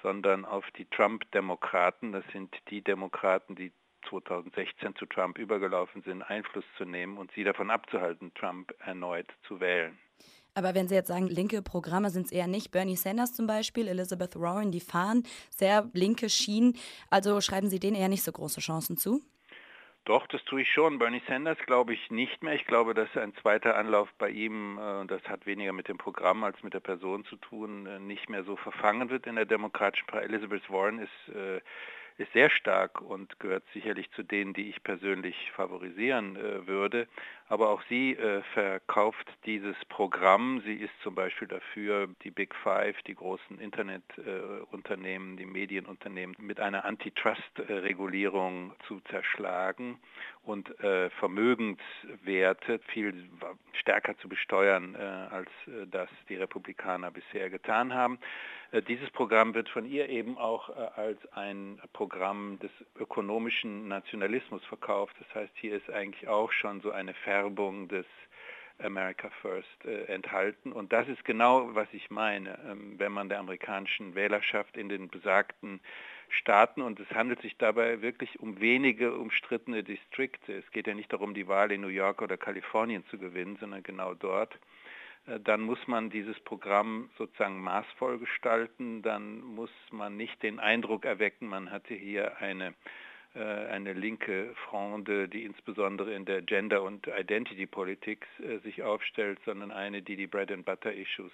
sondern 0.03 0.45
auf 0.45 0.69
die 0.77 0.85
Trump-Demokraten, 0.85 2.11
das 2.11 2.23
sind 2.31 2.55
die 2.69 2.81
Demokraten, 2.81 3.55
die 3.55 3.71
2016 4.09 4.95
zu 4.95 5.05
Trump 5.05 5.37
übergelaufen 5.37 6.01
sind, 6.03 6.21
Einfluss 6.23 6.65
zu 6.77 6.85
nehmen 6.85 7.17
und 7.17 7.31
sie 7.33 7.43
davon 7.43 7.69
abzuhalten, 7.69 8.33
Trump 8.33 8.73
erneut 8.79 9.27
zu 9.47 9.59
wählen. 9.59 9.97
Aber 10.57 10.73
wenn 10.73 10.87
Sie 10.87 10.95
jetzt 10.95 11.09
sagen, 11.09 11.27
linke 11.27 11.61
Programme 11.61 12.09
sind 12.09 12.27
es 12.27 12.31
eher 12.31 12.47
nicht. 12.47 12.71
Bernie 12.71 12.95
Sanders 12.95 13.33
zum 13.33 13.45
Beispiel, 13.45 13.89
Elizabeth 13.89 14.39
Warren, 14.39 14.71
die 14.71 14.79
fahren 14.79 15.23
sehr 15.49 15.89
linke 15.93 16.29
Schienen. 16.29 16.77
Also 17.09 17.41
schreiben 17.41 17.69
Sie 17.69 17.79
denen 17.79 17.97
eher 17.97 18.07
nicht 18.07 18.23
so 18.23 18.31
große 18.31 18.61
Chancen 18.61 18.95
zu? 18.97 19.21
Doch, 20.05 20.27
das 20.27 20.43
tue 20.45 20.61
ich 20.61 20.71
schon. 20.71 20.99
Bernie 20.99 21.21
Sanders 21.27 21.57
glaube 21.65 21.93
ich 21.93 22.11
nicht 22.11 22.43
mehr. 22.43 22.53
Ich 22.53 22.65
glaube, 22.65 22.93
dass 22.93 23.09
ein 23.17 23.33
zweiter 23.41 23.75
Anlauf 23.75 24.07
bei 24.19 24.29
ihm, 24.29 24.77
äh, 24.77 25.05
das 25.07 25.23
hat 25.23 25.47
weniger 25.47 25.73
mit 25.73 25.87
dem 25.87 25.97
Programm 25.97 26.43
als 26.43 26.61
mit 26.61 26.73
der 26.73 26.79
Person 26.79 27.25
zu 27.25 27.35
tun, 27.37 27.87
äh, 27.87 27.99
nicht 27.99 28.29
mehr 28.29 28.43
so 28.43 28.55
verfangen 28.55 29.09
wird 29.09 29.25
in 29.25 29.35
der 29.35 29.45
Demokratischen 29.45 30.05
Partei. 30.05 30.27
Elizabeth 30.27 30.69
Warren 30.69 30.99
ist 30.99 31.35
äh, 31.35 31.59
ist 32.17 32.31
sehr 32.33 32.49
stark 32.49 33.01
und 33.01 33.39
gehört 33.39 33.63
sicherlich 33.73 34.09
zu 34.11 34.23
denen, 34.23 34.53
die 34.53 34.69
ich 34.69 34.83
persönlich 34.83 35.35
favorisieren 35.51 36.35
äh, 36.37 36.65
würde. 36.65 37.07
Aber 37.47 37.69
auch 37.69 37.81
sie 37.89 38.13
äh, 38.13 38.41
verkauft 38.53 39.27
dieses 39.45 39.75
Programm. 39.89 40.61
Sie 40.65 40.75
ist 40.75 40.93
zum 41.03 41.13
Beispiel 41.13 41.47
dafür, 41.47 42.07
die 42.23 42.31
Big 42.31 42.55
Five, 42.55 43.01
die 43.03 43.15
großen 43.15 43.59
Internetunternehmen, 43.59 45.33
äh, 45.33 45.37
die 45.37 45.45
Medienunternehmen 45.45 46.35
mit 46.39 46.59
einer 46.59 46.85
Antitrust-Regulierung 46.85 48.73
zu 48.87 49.01
zerschlagen 49.11 49.99
und 50.45 50.79
äh, 50.79 51.09
Vermögenswerte 51.11 52.79
viel 52.93 53.29
stärker 53.73 54.17
zu 54.17 54.29
besteuern, 54.29 54.95
äh, 54.95 54.99
als 54.99 55.49
äh, 55.67 55.87
das 55.89 56.09
die 56.29 56.35
Republikaner 56.35 57.11
bisher 57.11 57.49
getan 57.49 57.93
haben. 57.93 58.19
Dieses 58.89 59.09
Programm 59.11 59.53
wird 59.53 59.69
von 59.69 59.85
ihr 59.85 60.09
eben 60.09 60.37
auch 60.37 60.69
als 60.97 61.17
ein 61.31 61.79
Programm 61.93 62.59
des 62.59 62.71
ökonomischen 62.99 63.87
Nationalismus 63.87 64.65
verkauft. 64.65 65.15
Das 65.19 65.35
heißt, 65.35 65.53
hier 65.55 65.77
ist 65.77 65.89
eigentlich 65.89 66.27
auch 66.27 66.51
schon 66.51 66.81
so 66.81 66.91
eine 66.91 67.13
Färbung 67.13 67.87
des 67.87 68.05
America 68.79 69.29
First 69.41 69.85
äh, 69.85 70.05
enthalten. 70.05 70.71
Und 70.71 70.91
das 70.91 71.07
ist 71.07 71.23
genau, 71.23 71.73
was 71.73 71.87
ich 71.93 72.09
meine, 72.09 72.57
ähm, 72.69 72.95
wenn 72.97 73.11
man 73.11 73.29
der 73.29 73.39
amerikanischen 73.39 74.15
Wählerschaft 74.15 74.75
in 74.77 74.89
den 74.89 75.07
besagten 75.07 75.79
Staaten, 76.35 76.81
und 76.81 76.99
es 76.99 77.09
handelt 77.11 77.41
sich 77.41 77.57
dabei 77.57 78.01
wirklich 78.01 78.39
um 78.39 78.59
wenige 78.59 79.15
umstrittene 79.15 79.83
Distrikte, 79.83 80.53
es 80.53 80.71
geht 80.71 80.87
ja 80.87 80.93
nicht 80.93 81.11
darum, 81.11 81.33
die 81.33 81.47
Wahl 81.47 81.71
in 81.71 81.81
New 81.81 81.87
York 81.87 82.21
oder 82.21 82.37
Kalifornien 82.37 83.03
zu 83.09 83.17
gewinnen, 83.17 83.57
sondern 83.59 83.83
genau 83.83 84.13
dort, 84.13 84.53
äh, 85.27 85.39
dann 85.39 85.61
muss 85.61 85.79
man 85.87 86.09
dieses 86.09 86.39
Programm 86.41 87.09
sozusagen 87.17 87.59
maßvoll 87.61 88.19
gestalten, 88.19 89.01
dann 89.01 89.41
muss 89.41 89.71
man 89.91 90.17
nicht 90.17 90.41
den 90.43 90.59
Eindruck 90.59 91.05
erwecken, 91.05 91.47
man 91.47 91.71
hatte 91.71 91.93
hier 91.93 92.37
eine 92.37 92.73
äh, 93.35 93.67
eine 93.67 93.91
linke 93.91 94.55
Fronde, 94.65 95.27
die 95.27 95.43
insbesondere 95.43 96.13
in 96.13 96.23
der 96.23 96.41
Gender- 96.41 96.83
und 96.83 97.07
Identity-Politik 97.07 98.25
äh, 98.39 98.59
sich 98.59 98.81
aufstellt, 98.81 99.39
sondern 99.45 99.71
eine, 99.71 100.01
die 100.01 100.15
die 100.15 100.27
Bread-and-Butter-Issues 100.27 101.33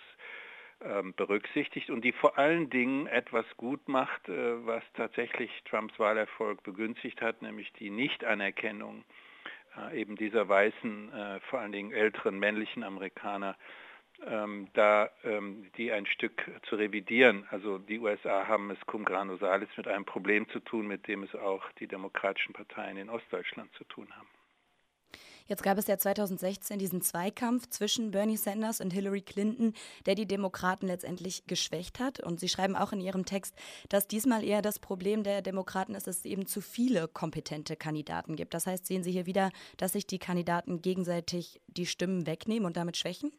berücksichtigt 1.15 1.89
und 1.89 2.03
die 2.03 2.11
vor 2.11 2.37
allen 2.37 2.69
Dingen 2.69 3.07
etwas 3.07 3.45
gut 3.57 3.87
macht, 3.87 4.27
äh, 4.29 4.65
was 4.65 4.83
tatsächlich 4.93 5.51
Trumps 5.65 5.97
Wahlerfolg 5.99 6.63
begünstigt 6.63 7.21
hat, 7.21 7.41
nämlich 7.41 7.71
die 7.73 7.89
Nichtanerkennung 7.89 9.03
eben 9.93 10.17
dieser 10.17 10.49
weißen, 10.49 11.39
vor 11.49 11.59
allen 11.59 11.71
Dingen 11.71 11.93
älteren 11.93 12.37
männlichen 12.37 12.83
Amerikaner 12.83 13.55
ähm, 14.25 14.67
da 14.73 15.09
ähm, 15.23 15.71
die 15.77 15.91
ein 15.91 16.05
Stück 16.05 16.43
zu 16.63 16.75
revidieren. 16.75 17.47
Also 17.49 17.77
die 17.79 17.99
USA 17.99 18.47
haben 18.47 18.69
es 18.71 18.79
cum 18.85 19.03
grano 19.03 19.37
salis 19.37 19.69
mit 19.77 19.87
einem 19.87 20.05
Problem 20.05 20.47
zu 20.49 20.59
tun, 20.59 20.87
mit 20.87 21.07
dem 21.07 21.23
es 21.23 21.33
auch 21.35 21.63
die 21.79 21.87
demokratischen 21.87 22.53
Parteien 22.53 22.97
in 22.97 23.09
Ostdeutschland 23.09 23.73
zu 23.73 23.83
tun 23.85 24.07
haben. 24.15 24.27
Jetzt 25.47 25.63
gab 25.63 25.77
es 25.77 25.87
ja 25.87 25.97
2016 25.97 26.79
diesen 26.79 27.01
Zweikampf 27.01 27.67
zwischen 27.69 28.11
Bernie 28.11 28.37
Sanders 28.37 28.81
und 28.81 28.91
Hillary 28.91 29.21
Clinton, 29.21 29.73
der 30.05 30.15
die 30.15 30.27
Demokraten 30.27 30.87
letztendlich 30.87 31.45
geschwächt 31.47 31.99
hat. 31.99 32.19
Und 32.19 32.39
Sie 32.39 32.49
schreiben 32.49 32.75
auch 32.75 32.91
in 32.91 33.01
Ihrem 33.01 33.25
Text, 33.25 33.55
dass 33.89 34.07
diesmal 34.07 34.43
eher 34.43 34.61
das 34.61 34.79
Problem 34.79 35.23
der 35.23 35.41
Demokraten 35.41 35.95
ist, 35.95 36.07
dass 36.07 36.17
es 36.17 36.25
eben 36.25 36.45
zu 36.45 36.61
viele 36.61 37.07
kompetente 37.07 37.75
Kandidaten 37.75 38.35
gibt. 38.35 38.53
Das 38.53 38.67
heißt, 38.67 38.85
sehen 38.85 39.03
Sie 39.03 39.11
hier 39.11 39.25
wieder, 39.25 39.51
dass 39.77 39.93
sich 39.93 40.07
die 40.07 40.19
Kandidaten 40.19 40.81
gegenseitig 40.81 41.61
die 41.67 41.85
Stimmen 41.85 42.25
wegnehmen 42.25 42.65
und 42.65 42.77
damit 42.77 42.97
schwächen? 42.97 43.31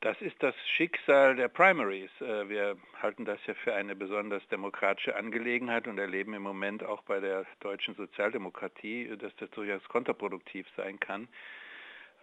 Das 0.00 0.20
ist 0.22 0.40
das 0.40 0.54
Schicksal 0.76 1.34
der 1.34 1.48
Primaries. 1.48 2.10
Äh, 2.20 2.48
wir 2.48 2.76
halten 3.02 3.24
das 3.24 3.44
ja 3.46 3.54
für 3.54 3.74
eine 3.74 3.96
besonders 3.96 4.46
demokratische 4.46 5.16
Angelegenheit 5.16 5.88
und 5.88 5.98
erleben 5.98 6.34
im 6.34 6.42
Moment 6.42 6.84
auch 6.84 7.02
bei 7.02 7.18
der 7.18 7.46
deutschen 7.60 7.96
Sozialdemokratie, 7.96 9.16
dass 9.18 9.34
das 9.36 9.50
durchaus 9.50 9.82
kontraproduktiv 9.88 10.68
sein 10.76 11.00
kann, 11.00 11.26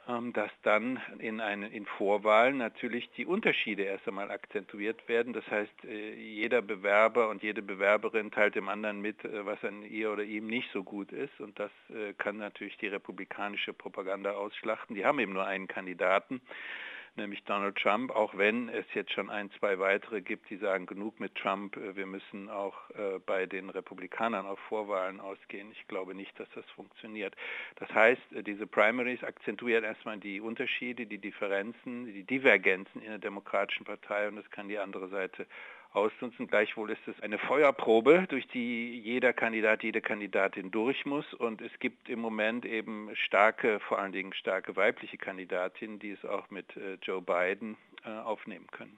ähm, 0.08 0.32
dass 0.32 0.52
dann 0.64 1.02
in, 1.20 1.42
eine, 1.42 1.68
in 1.68 1.86
Vorwahlen 1.86 2.60
natürlich 2.60 3.10
die 3.18 3.26
Unterschiede 3.26 3.84
erst 3.84 4.08
einmal 4.08 4.32
akzentuiert 4.32 5.10
werden. 5.10 5.34
Das 5.34 5.46
heißt, 5.52 5.84
äh, 5.84 6.14
jeder 6.14 6.62
Bewerber 6.62 7.28
und 7.28 7.44
jede 7.44 7.62
Bewerberin 7.62 8.32
teilt 8.32 8.56
dem 8.56 8.70
anderen 8.70 9.02
mit, 9.02 9.26
äh, 9.26 9.46
was 9.46 9.62
an 9.66 9.84
ihr 9.84 10.14
oder 10.14 10.24
ihm 10.24 10.48
nicht 10.48 10.72
so 10.72 10.82
gut 10.82 11.12
ist. 11.12 11.42
Und 11.42 11.60
das 11.60 11.72
kann 12.20 12.38
natürlich 12.38 12.78
die 12.78 12.88
republikanische 12.88 13.74
Propaganda 13.74 14.32
ausschlachten. 14.32 14.96
Die 14.96 15.04
haben 15.04 15.20
eben 15.20 15.34
nur 15.34 15.46
einen 15.46 15.68
Kandidaten 15.68 16.40
nämlich 17.18 17.44
Donald 17.44 17.76
Trump, 17.78 18.12
auch 18.12 18.38
wenn 18.38 18.70
es 18.70 18.86
jetzt 18.94 19.12
schon 19.12 19.30
ein, 19.30 19.52
zwei 19.60 19.80
weitere 19.80 20.22
gibt, 20.22 20.50
die 20.50 20.58
sagen, 20.58 20.86
genug 20.86 21.20
mit 21.20 21.36
Trump, 21.36 21.78
äh, 21.78 21.96
wir 21.96 22.06
müssen 22.06 22.50
auch 22.50 22.90
äh, 22.92 23.20
bei 23.26 23.46
den 23.46 23.70
Republikanern 23.70 24.46
auf 24.46 24.60
Vorwahlen 24.70 25.20
ausgehen. 25.20 25.72
Ich 25.72 25.88
glaube 25.88 26.16
nicht, 26.16 26.38
dass 26.40 26.50
das 26.56 26.66
funktioniert. 26.72 27.36
Das 27.78 27.90
heißt, 27.94 28.34
äh, 28.34 28.44
diese 28.44 28.68
Primaries 28.68 29.24
akzentuieren 29.24 29.84
erstmal 29.84 30.18
die 30.18 30.42
Unterschiede, 30.42 31.06
die 31.06 31.18
Differenzen, 31.18 32.06
die 32.06 32.24
Divergenzen 32.24 33.02
in 33.02 33.10
der 33.10 33.20
Demokratischen 33.20 33.86
Partei 33.86 34.28
und 34.28 34.36
das 34.36 34.50
kann 34.52 34.68
die 34.68 34.78
andere 34.78 35.08
Seite 35.10 35.46
ausnutzen. 35.96 36.48
Gleichwohl 36.48 36.92
ist 36.92 37.08
es 37.08 37.20
eine 37.22 37.38
Feuerprobe, 37.38 38.26
durch 38.28 38.48
die 38.48 39.00
jeder 39.00 39.34
Kandidat, 39.34 39.84
jede 39.84 40.02
Kandidatin 40.02 40.72
durch 40.72 41.06
muss. 41.06 41.34
Und 41.34 41.62
es 41.62 41.72
gibt 41.80 42.10
im 42.10 42.20
Moment 42.20 42.66
eben 42.66 43.10
starke, 43.16 43.80
vor 43.80 44.00
allen 44.00 44.12
Dingen 44.12 44.34
starke 44.34 44.76
weibliche 44.76 45.18
Kandidatinnen, 45.18 46.00
die 46.00 46.12
es 46.12 46.26
auch 46.26 46.50
mit 46.50 46.76
äh, 46.78 46.98
Joe 47.02 47.22
Biden 47.22 47.78
äh, 48.06 48.10
aufnehmen 48.10 48.68
können. 48.72 48.98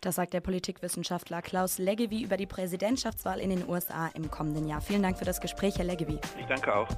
Das 0.00 0.14
sagt 0.14 0.32
der 0.32 0.40
Politikwissenschaftler 0.40 1.42
Klaus 1.42 1.78
Leggevi 1.78 2.22
über 2.22 2.36
die 2.36 2.46
Präsidentschaftswahl 2.46 3.40
in 3.40 3.50
den 3.50 3.68
USA 3.68 4.10
im 4.14 4.30
kommenden 4.30 4.66
Jahr. 4.66 4.80
Vielen 4.80 5.02
Dank 5.02 5.18
für 5.18 5.26
das 5.26 5.40
Gespräch, 5.40 5.76
Herr 5.76 5.84
Leggevi. 5.84 6.18
Ich 6.38 6.46
danke 6.46 6.74
auch. 6.74 6.88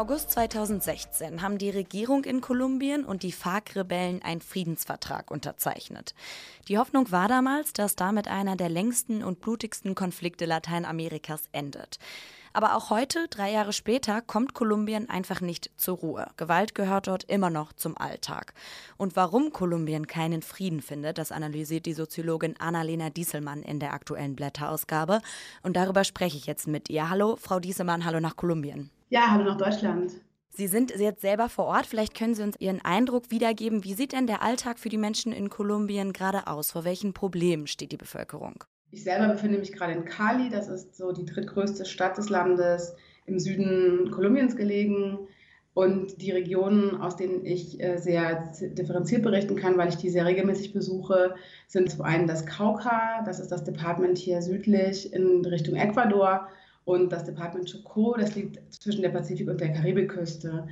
August 0.00 0.30
2016 0.30 1.42
haben 1.42 1.58
die 1.58 1.68
Regierung 1.68 2.24
in 2.24 2.40
Kolumbien 2.40 3.04
und 3.04 3.22
die 3.22 3.32
FARC-Rebellen 3.32 4.22
einen 4.22 4.40
Friedensvertrag 4.40 5.30
unterzeichnet. 5.30 6.14
Die 6.68 6.78
Hoffnung 6.78 7.12
war 7.12 7.28
damals, 7.28 7.74
dass 7.74 7.96
damit 7.96 8.26
einer 8.26 8.56
der 8.56 8.70
längsten 8.70 9.22
und 9.22 9.42
blutigsten 9.42 9.94
Konflikte 9.94 10.46
Lateinamerikas 10.46 11.42
endet. 11.52 11.98
Aber 12.52 12.74
auch 12.74 12.90
heute, 12.90 13.28
drei 13.28 13.52
Jahre 13.52 13.72
später, 13.72 14.20
kommt 14.20 14.54
Kolumbien 14.54 15.08
einfach 15.08 15.40
nicht 15.40 15.70
zur 15.76 15.98
Ruhe. 15.98 16.26
Gewalt 16.36 16.74
gehört 16.74 17.06
dort 17.06 17.24
immer 17.24 17.48
noch 17.48 17.72
zum 17.72 17.96
Alltag. 17.96 18.54
Und 18.96 19.14
warum 19.14 19.52
Kolumbien 19.52 20.08
keinen 20.08 20.42
Frieden 20.42 20.82
findet, 20.82 21.18
das 21.18 21.30
analysiert 21.30 21.86
die 21.86 21.92
Soziologin 21.92 22.56
Annalena 22.58 23.10
Dieselmann 23.10 23.62
in 23.62 23.78
der 23.78 23.92
aktuellen 23.92 24.34
Blätterausgabe. 24.34 25.20
Und 25.62 25.76
darüber 25.76 26.02
spreche 26.02 26.36
ich 26.36 26.46
jetzt 26.46 26.66
mit 26.66 26.90
ihr. 26.90 27.08
Hallo, 27.08 27.36
Frau 27.36 27.60
Dieselmann, 27.60 28.04
hallo 28.04 28.18
nach 28.18 28.36
Kolumbien. 28.36 28.90
Ja, 29.10 29.30
hallo 29.30 29.44
nach 29.44 29.56
Deutschland. 29.56 30.12
Sie 30.48 30.66
sind 30.66 30.90
jetzt 30.90 31.20
selber 31.20 31.48
vor 31.48 31.66
Ort. 31.66 31.86
Vielleicht 31.86 32.16
können 32.16 32.34
Sie 32.34 32.42
uns 32.42 32.56
Ihren 32.58 32.84
Eindruck 32.84 33.30
wiedergeben. 33.30 33.84
Wie 33.84 33.94
sieht 33.94 34.12
denn 34.12 34.26
der 34.26 34.42
Alltag 34.42 34.80
für 34.80 34.88
die 34.88 34.98
Menschen 34.98 35.32
in 35.32 35.48
Kolumbien 35.50 36.12
gerade 36.12 36.48
aus? 36.48 36.72
Vor 36.72 36.84
welchen 36.84 37.12
Problemen 37.12 37.68
steht 37.68 37.92
die 37.92 37.96
Bevölkerung? 37.96 38.64
Ich 38.90 39.04
selber 39.04 39.28
befinde 39.28 39.58
mich 39.58 39.72
gerade 39.72 39.92
in 39.92 40.04
Cali. 40.04 40.50
Das 40.50 40.68
ist 40.68 40.96
so 40.96 41.12
die 41.12 41.24
drittgrößte 41.24 41.84
Stadt 41.84 42.18
des 42.18 42.28
Landes, 42.28 42.94
im 43.26 43.38
Süden 43.38 44.10
Kolumbiens 44.10 44.56
gelegen. 44.56 45.18
Und 45.72 46.20
die 46.20 46.32
Regionen, 46.32 47.00
aus 47.00 47.14
denen 47.14 47.44
ich 47.46 47.80
äh, 47.80 47.96
sehr 47.96 48.52
differenziert 48.60 49.22
berichten 49.22 49.54
kann, 49.54 49.78
weil 49.78 49.88
ich 49.88 49.96
die 49.96 50.10
sehr 50.10 50.26
regelmäßig 50.26 50.72
besuche, 50.72 51.36
sind 51.68 51.90
zum 51.90 52.02
einen 52.02 52.26
das 52.26 52.44
Cauca, 52.44 53.22
das 53.24 53.38
ist 53.38 53.52
das 53.52 53.62
Departement 53.62 54.18
hier 54.18 54.42
südlich 54.42 55.12
in 55.12 55.44
Richtung 55.44 55.76
Ecuador 55.76 56.48
und 56.84 57.12
das 57.12 57.24
Departement 57.24 57.68
Chocó, 57.70 58.18
das 58.18 58.34
liegt 58.34 58.60
zwischen 58.74 59.02
der 59.02 59.10
Pazifik- 59.10 59.48
und 59.48 59.60
der 59.60 59.72
Karibikküste. 59.72 60.66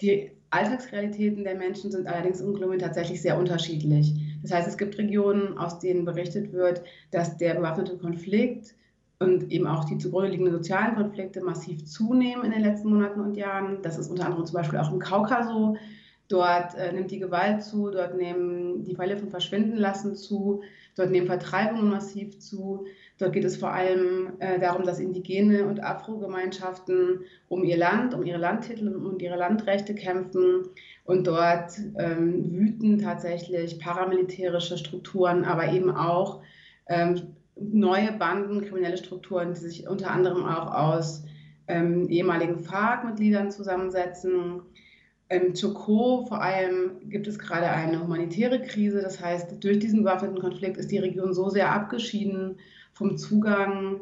Die 0.00 0.30
Alltagsrealitäten 0.50 1.44
der 1.44 1.56
Menschen 1.56 1.90
sind 1.90 2.06
allerdings 2.06 2.40
in 2.40 2.52
Kolumbien 2.52 2.80
tatsächlich 2.80 3.20
sehr 3.20 3.38
unterschiedlich. 3.38 4.14
Das 4.42 4.52
heißt, 4.52 4.68
es 4.68 4.78
gibt 4.78 4.98
Regionen, 4.98 5.58
aus 5.58 5.78
denen 5.78 6.04
berichtet 6.04 6.52
wird, 6.52 6.82
dass 7.10 7.36
der 7.38 7.54
bewaffnete 7.54 7.96
Konflikt 7.98 8.74
und 9.18 9.50
eben 9.50 9.66
auch 9.66 9.84
die 9.84 9.98
zugrunde 9.98 10.28
liegenden 10.28 10.54
sozialen 10.54 10.94
Konflikte 10.94 11.40
massiv 11.40 11.84
zunehmen 11.86 12.44
in 12.44 12.50
den 12.52 12.62
letzten 12.62 12.90
Monaten 12.90 13.20
und 13.20 13.36
Jahren. 13.36 13.82
Das 13.82 13.98
ist 13.98 14.10
unter 14.10 14.26
anderem 14.26 14.46
zum 14.46 14.54
Beispiel 14.54 14.78
auch 14.78 14.92
im 14.92 14.98
Kaukaso. 14.98 15.76
Dort 16.28 16.74
äh, 16.74 16.92
nimmt 16.92 17.10
die 17.10 17.18
Gewalt 17.18 17.62
zu, 17.62 17.90
dort 17.90 18.16
nehmen 18.16 18.84
die 18.84 18.94
Fälle 18.94 19.18
von 19.18 19.28
Verschwindenlassen 19.30 20.14
zu, 20.16 20.62
dort 20.96 21.10
nehmen 21.10 21.26
Vertreibungen 21.26 21.90
massiv 21.90 22.38
zu. 22.38 22.86
Dort 23.18 23.32
geht 23.32 23.44
es 23.44 23.56
vor 23.56 23.72
allem 23.72 24.32
äh, 24.40 24.58
darum, 24.58 24.84
dass 24.84 24.98
indigene 24.98 25.66
und 25.66 25.82
Afro-Gemeinschaften 25.82 27.20
um 27.48 27.62
ihr 27.62 27.76
Land, 27.76 28.12
um 28.12 28.24
ihre 28.24 28.38
Landtitel 28.38 28.88
und 28.88 29.22
ihre 29.22 29.36
Landrechte 29.36 29.94
kämpfen. 29.94 30.64
Und 31.04 31.26
dort 31.26 31.78
ähm, 31.96 32.50
wüten 32.50 32.98
tatsächlich 32.98 33.78
paramilitärische 33.78 34.78
Strukturen, 34.78 35.44
aber 35.44 35.72
eben 35.72 35.90
auch 35.90 36.42
ähm, 36.88 37.34
neue 37.54 38.10
Banden, 38.12 38.62
kriminelle 38.62 38.96
Strukturen, 38.96 39.52
die 39.54 39.60
sich 39.60 39.88
unter 39.88 40.10
anderem 40.10 40.44
auch 40.44 40.74
aus 40.74 41.24
ähm, 41.68 42.08
ehemaligen 42.08 42.58
FARC-Mitgliedern 42.58 43.52
zusammensetzen. 43.52 44.62
Im 45.28 45.52
Chocó 45.52 46.26
vor 46.26 46.42
allem 46.42 47.08
gibt 47.08 47.28
es 47.28 47.38
gerade 47.38 47.68
eine 47.68 48.02
humanitäre 48.02 48.60
Krise. 48.60 49.00
Das 49.02 49.20
heißt, 49.20 49.62
durch 49.62 49.78
diesen 49.78 50.02
bewaffneten 50.02 50.40
Konflikt 50.40 50.78
ist 50.78 50.90
die 50.90 50.98
Region 50.98 51.32
so 51.32 51.48
sehr 51.48 51.70
abgeschieden 51.70 52.56
vom 52.94 53.18
Zugang, 53.18 54.00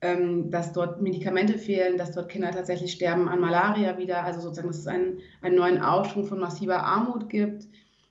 ähm, 0.00 0.50
dass 0.50 0.72
dort 0.72 1.00
Medikamente 1.02 1.58
fehlen, 1.58 1.98
dass 1.98 2.12
dort 2.12 2.30
Kinder 2.30 2.50
tatsächlich 2.50 2.92
sterben 2.92 3.28
an 3.28 3.40
Malaria 3.40 3.98
wieder. 3.98 4.24
Also 4.24 4.40
sozusagen, 4.40 4.68
dass 4.68 4.78
es 4.78 4.86
einen, 4.86 5.18
einen 5.42 5.56
neuen 5.56 5.80
Aufschwung 5.80 6.24
von 6.24 6.40
massiver 6.40 6.82
Armut 6.82 7.28
gibt. 7.28 7.68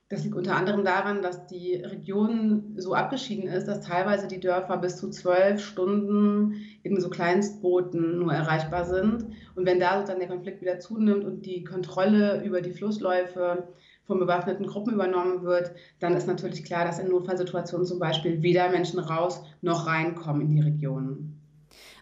Das 0.08 0.24
liegt 0.24 0.34
unter 0.34 0.56
anderem 0.56 0.84
daran, 0.84 1.22
dass 1.22 1.46
die 1.46 1.76
Region 1.76 2.74
so 2.76 2.94
abgeschieden 2.94 3.48
ist, 3.48 3.66
dass 3.66 3.86
teilweise 3.86 4.26
die 4.26 4.40
Dörfer 4.40 4.76
bis 4.76 4.96
zu 4.96 5.08
zwölf 5.10 5.64
Stunden 5.64 6.56
in 6.82 7.00
so 7.00 7.10
Kleinstbooten 7.10 8.18
nur 8.18 8.32
erreichbar 8.32 8.84
sind. 8.84 9.26
Und 9.54 9.66
wenn 9.66 9.78
da 9.78 9.98
sozusagen 9.98 10.18
der 10.18 10.28
Konflikt 10.28 10.62
wieder 10.62 10.80
zunimmt 10.80 11.24
und 11.24 11.46
die 11.46 11.62
Kontrolle 11.62 12.42
über 12.42 12.60
die 12.60 12.72
Flussläufe 12.72 13.68
von 14.10 14.18
bewaffneten 14.18 14.66
Gruppen 14.66 14.92
übernommen 14.92 15.44
wird, 15.44 15.70
dann 16.00 16.16
ist 16.16 16.26
natürlich 16.26 16.64
klar, 16.64 16.84
dass 16.84 16.98
in 16.98 17.08
Notfallsituationen 17.08 17.86
zum 17.86 18.00
Beispiel 18.00 18.42
weder 18.42 18.68
Menschen 18.68 18.98
raus 18.98 19.40
noch 19.62 19.86
reinkommen 19.86 20.42
in 20.42 20.50
die 20.50 20.60
Region. 20.60 21.36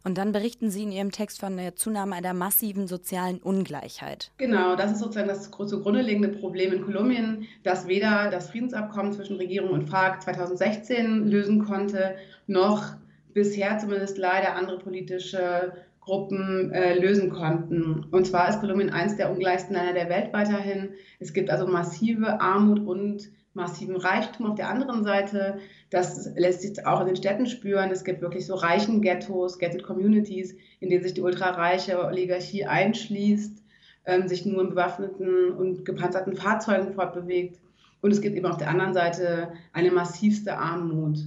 Und 0.05 0.17
dann 0.17 0.33
berichten 0.33 0.71
Sie 0.71 0.85
in 0.85 0.93
Ihrem 0.93 1.11
Text 1.11 1.39
von 1.39 1.59
der 1.59 1.77
Zunahme 1.77 2.23
der 2.23 2.33
massiven 2.33 2.87
sozialen 2.87 3.41
Ungleichheit. 3.41 4.31
Genau, 4.39 4.75
das 4.75 4.93
ist 4.93 5.01
sozusagen 5.01 5.29
das 5.29 5.51
zugrunde 5.51 6.01
liegende 6.01 6.31
Problem 6.31 6.73
in 6.73 6.83
Kolumbien, 6.83 7.47
dass 7.63 7.87
weder 7.89 8.31
das 8.31 8.49
Friedensabkommen 8.49 9.13
zwischen 9.13 9.37
Regierung 9.37 9.71
und 9.71 9.91
FARC 9.91 10.23
2016 10.23 11.27
lösen 11.27 11.63
konnte, 11.67 12.15
noch 12.47 12.95
bisher 13.35 13.79
zumindest 13.79 14.17
leider 14.17 14.55
andere 14.55 14.79
politische 14.79 15.75
Gruppen 16.09 16.73
äh, 16.73 16.99
lösen 16.99 17.29
konnten. 17.29 18.07
Und 18.11 18.27
zwar 18.27 18.49
ist 18.49 18.61
Kolumbien 18.61 18.89
eines 18.89 19.17
der 19.17 19.31
ungleichsten 19.31 19.77
Länder 19.77 19.93
der 19.93 20.09
Welt 20.09 20.33
weiterhin. 20.33 20.95
Es 21.21 21.35
gibt 21.35 21.51
also 21.51 21.67
massive 21.67 22.41
Armut 22.41 22.81
und 22.81 23.29
massiven 23.53 23.97
Reichtum 23.97 24.47
auf 24.47 24.55
der 24.55 24.71
anderen 24.71 25.05
Seite. 25.05 25.59
Das 25.91 26.31
lässt 26.35 26.63
sich 26.63 26.87
auch 26.87 27.03
in 27.03 27.09
den 27.09 27.17
Städten 27.17 27.45
spüren. 27.45 27.91
Es 27.91 28.05
gibt 28.05 28.23
wirklich 28.23 28.47
so 28.47 28.55
reichen 28.55 29.03
Ghettos, 29.03 29.59
Gated 29.59 29.83
Communities, 29.83 30.57
in 30.81 30.89
denen 30.89 31.03
sich 31.03 31.13
die 31.13 31.21
ultrareiche 31.21 32.03
Oligarchie 32.03 32.65
einschließt, 32.65 33.63
ähm, 34.07 34.29
sich 34.29 34.47
nur 34.47 34.63
in 34.63 34.71
bewaffneten 34.71 35.51
und 35.51 35.85
gepanzerten 35.85 36.37
Fahrzeugen 36.37 36.95
fortbewegt. 36.95 37.61
Und 38.01 38.13
es 38.13 38.23
gibt 38.23 38.35
eben 38.35 38.47
auf 38.47 38.57
der 38.57 38.71
anderen 38.71 38.95
Seite 38.95 39.53
eine 39.75 39.91
massivste 39.91 40.57
Armut. 40.57 41.19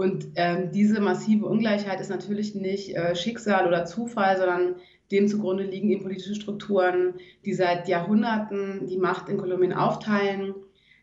Und 0.00 0.28
ähm, 0.36 0.70
diese 0.72 0.98
massive 0.98 1.44
Ungleichheit 1.44 2.00
ist 2.00 2.08
natürlich 2.08 2.54
nicht 2.54 2.96
äh, 2.96 3.14
Schicksal 3.14 3.68
oder 3.68 3.84
Zufall, 3.84 4.38
sondern 4.38 4.76
dem 5.10 5.28
zugrunde 5.28 5.64
liegen 5.64 5.90
eben 5.90 6.04
politische 6.04 6.34
Strukturen, 6.34 7.16
die 7.44 7.52
seit 7.52 7.86
Jahrhunderten 7.86 8.86
die 8.86 8.96
Macht 8.96 9.28
in 9.28 9.36
Kolumbien 9.36 9.74
aufteilen. 9.74 10.54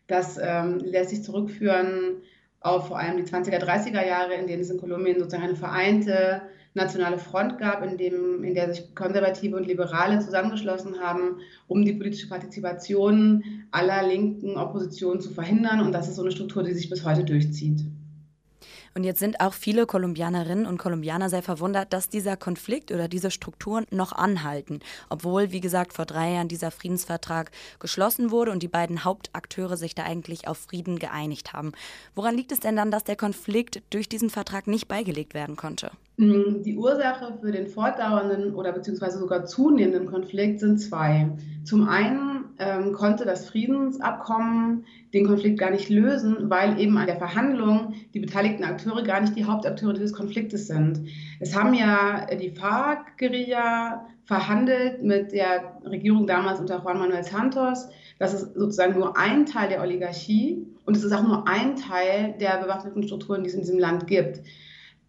Das 0.08 0.36
ähm, 0.42 0.80
lässt 0.80 1.10
sich 1.10 1.22
zurückführen 1.22 2.22
auf 2.58 2.88
vor 2.88 2.98
allem 2.98 3.18
die 3.18 3.22
20er, 3.22 3.62
30er 3.62 4.04
Jahre, 4.04 4.34
in 4.34 4.48
denen 4.48 4.62
es 4.62 4.70
in 4.70 4.80
Kolumbien 4.80 5.20
sozusagen 5.20 5.44
eine 5.44 5.54
vereinte 5.54 6.42
nationale 6.74 7.18
Front 7.18 7.56
gab, 7.58 7.84
in, 7.84 7.98
dem, 7.98 8.42
in 8.42 8.54
der 8.54 8.74
sich 8.74 8.96
Konservative 8.96 9.54
und 9.54 9.68
Liberale 9.68 10.18
zusammengeschlossen 10.18 10.98
haben, 10.98 11.36
um 11.68 11.84
die 11.84 11.92
politische 11.92 12.28
Partizipation 12.28 13.44
aller 13.70 14.08
linken 14.08 14.56
Oppositionen 14.56 15.20
zu 15.20 15.30
verhindern. 15.30 15.82
Und 15.82 15.92
das 15.92 16.08
ist 16.08 16.16
so 16.16 16.22
eine 16.22 16.32
Struktur, 16.32 16.64
die 16.64 16.74
sich 16.74 16.90
bis 16.90 17.04
heute 17.04 17.22
durchzieht. 17.22 17.84
Und 18.94 19.04
jetzt 19.04 19.20
sind 19.20 19.40
auch 19.40 19.52
viele 19.52 19.86
Kolumbianerinnen 19.86 20.66
und 20.66 20.78
Kolumbianer 20.78 21.30
sehr 21.30 21.42
verwundert, 21.42 21.92
dass 21.92 22.08
dieser 22.08 22.36
Konflikt 22.36 22.92
oder 22.92 23.08
diese 23.08 23.30
Strukturen 23.30 23.86
noch 23.90 24.12
anhalten, 24.12 24.80
obwohl, 25.08 25.52
wie 25.52 25.60
gesagt, 25.60 25.92
vor 25.92 26.06
drei 26.06 26.32
Jahren 26.32 26.48
dieser 26.48 26.70
Friedensvertrag 26.70 27.50
geschlossen 27.78 28.30
wurde 28.30 28.52
und 28.52 28.62
die 28.62 28.68
beiden 28.68 29.04
Hauptakteure 29.04 29.76
sich 29.76 29.94
da 29.94 30.04
eigentlich 30.04 30.48
auf 30.48 30.58
Frieden 30.58 30.98
geeinigt 30.98 31.52
haben. 31.52 31.72
Woran 32.14 32.36
liegt 32.36 32.52
es 32.52 32.60
denn 32.60 32.76
dann, 32.76 32.90
dass 32.90 33.04
der 33.04 33.16
Konflikt 33.16 33.82
durch 33.90 34.08
diesen 34.08 34.30
Vertrag 34.30 34.66
nicht 34.66 34.88
beigelegt 34.88 35.34
werden 35.34 35.56
konnte? 35.56 35.90
Mm, 36.16 36.62
die 36.64 36.76
Ursache 36.76 37.38
für 37.40 37.52
den 37.52 37.68
fortdauernden 37.68 38.54
oder 38.54 38.72
beziehungsweise 38.72 39.18
sogar 39.18 39.44
zunehmenden 39.44 40.06
Konflikt 40.06 40.60
sind 40.60 40.78
zwei. 40.78 41.30
Zum 41.64 41.88
einen 41.88 42.37
ähm, 42.58 42.92
konnte 42.92 43.24
das 43.24 43.48
Friedensabkommen 43.48 44.84
den 45.14 45.26
Konflikt 45.26 45.58
gar 45.58 45.70
nicht 45.70 45.88
lösen, 45.88 46.50
weil 46.50 46.80
eben 46.80 46.96
an 46.98 47.06
der 47.06 47.16
Verhandlung 47.16 47.94
die 48.14 48.20
beteiligten 48.20 48.64
Akteure 48.64 49.02
gar 49.02 49.20
nicht 49.20 49.36
die 49.36 49.44
Hauptakteure 49.44 49.94
dieses 49.94 50.12
Konfliktes 50.12 50.66
sind. 50.66 51.00
Es 51.40 51.56
haben 51.56 51.74
ja 51.74 52.26
die 52.34 52.50
FARC-Guerilla 52.50 54.06
verhandelt 54.24 55.02
mit 55.02 55.32
der 55.32 55.80
Regierung 55.84 56.26
damals 56.26 56.60
unter 56.60 56.82
Juan 56.82 56.98
Manuel 56.98 57.24
Santos. 57.24 57.88
Das 58.18 58.34
ist 58.34 58.54
sozusagen 58.54 58.98
nur 58.98 59.16
ein 59.16 59.46
Teil 59.46 59.70
der 59.70 59.80
Oligarchie 59.80 60.66
und 60.84 60.96
es 60.96 61.04
ist 61.04 61.12
auch 61.12 61.26
nur 61.26 61.48
ein 61.48 61.76
Teil 61.76 62.34
der 62.40 62.58
bewaffneten 62.58 63.02
Strukturen, 63.04 63.42
die 63.42 63.48
es 63.48 63.54
in 63.54 63.60
diesem 63.60 63.78
Land 63.78 64.06
gibt. 64.06 64.42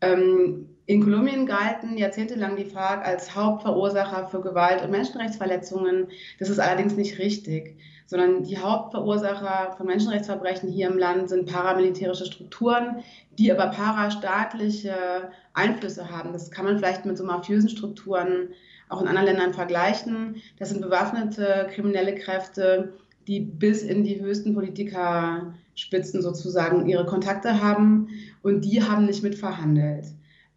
Ähm, 0.02 0.70
In 0.89 1.03
Kolumbien 1.03 1.45
galten 1.45 1.99
jahrzehntelang 1.99 2.55
die 2.55 2.65
FARC 2.65 3.05
als 3.05 3.35
Hauptverursacher 3.35 4.27
für 4.27 4.41
Gewalt 4.41 4.81
und 4.81 4.89
Menschenrechtsverletzungen. 4.89 6.07
Das 6.39 6.49
ist 6.49 6.57
allerdings 6.57 6.95
nicht 6.95 7.19
richtig, 7.19 7.77
sondern 8.07 8.41
die 8.41 8.57
Hauptverursacher 8.57 9.75
von 9.77 9.85
Menschenrechtsverbrechen 9.85 10.67
hier 10.67 10.87
im 10.87 10.97
Land 10.97 11.29
sind 11.29 11.45
paramilitärische 11.45 12.25
Strukturen, 12.25 13.03
die 13.37 13.51
aber 13.51 13.67
parastaatliche 13.67 15.29
Einflüsse 15.53 16.09
haben. 16.09 16.33
Das 16.33 16.49
kann 16.49 16.65
man 16.65 16.79
vielleicht 16.79 17.05
mit 17.05 17.19
so 17.19 17.23
mafiösen 17.23 17.69
Strukturen 17.69 18.47
auch 18.89 19.03
in 19.03 19.07
anderen 19.07 19.27
Ländern 19.27 19.53
vergleichen. 19.53 20.41
Das 20.57 20.69
sind 20.69 20.81
bewaffnete 20.81 21.67
kriminelle 21.71 22.15
Kräfte, 22.15 22.93
die 23.27 23.41
bis 23.41 23.83
in 23.83 24.03
die 24.03 24.19
höchsten 24.19 24.55
Politikerspitzen 24.55 26.23
sozusagen 26.23 26.89
ihre 26.89 27.05
Kontakte 27.05 27.61
haben 27.61 28.07
und 28.41 28.65
die 28.65 28.81
haben 28.81 29.05
nicht 29.05 29.21
mitverhandelt 29.21 30.05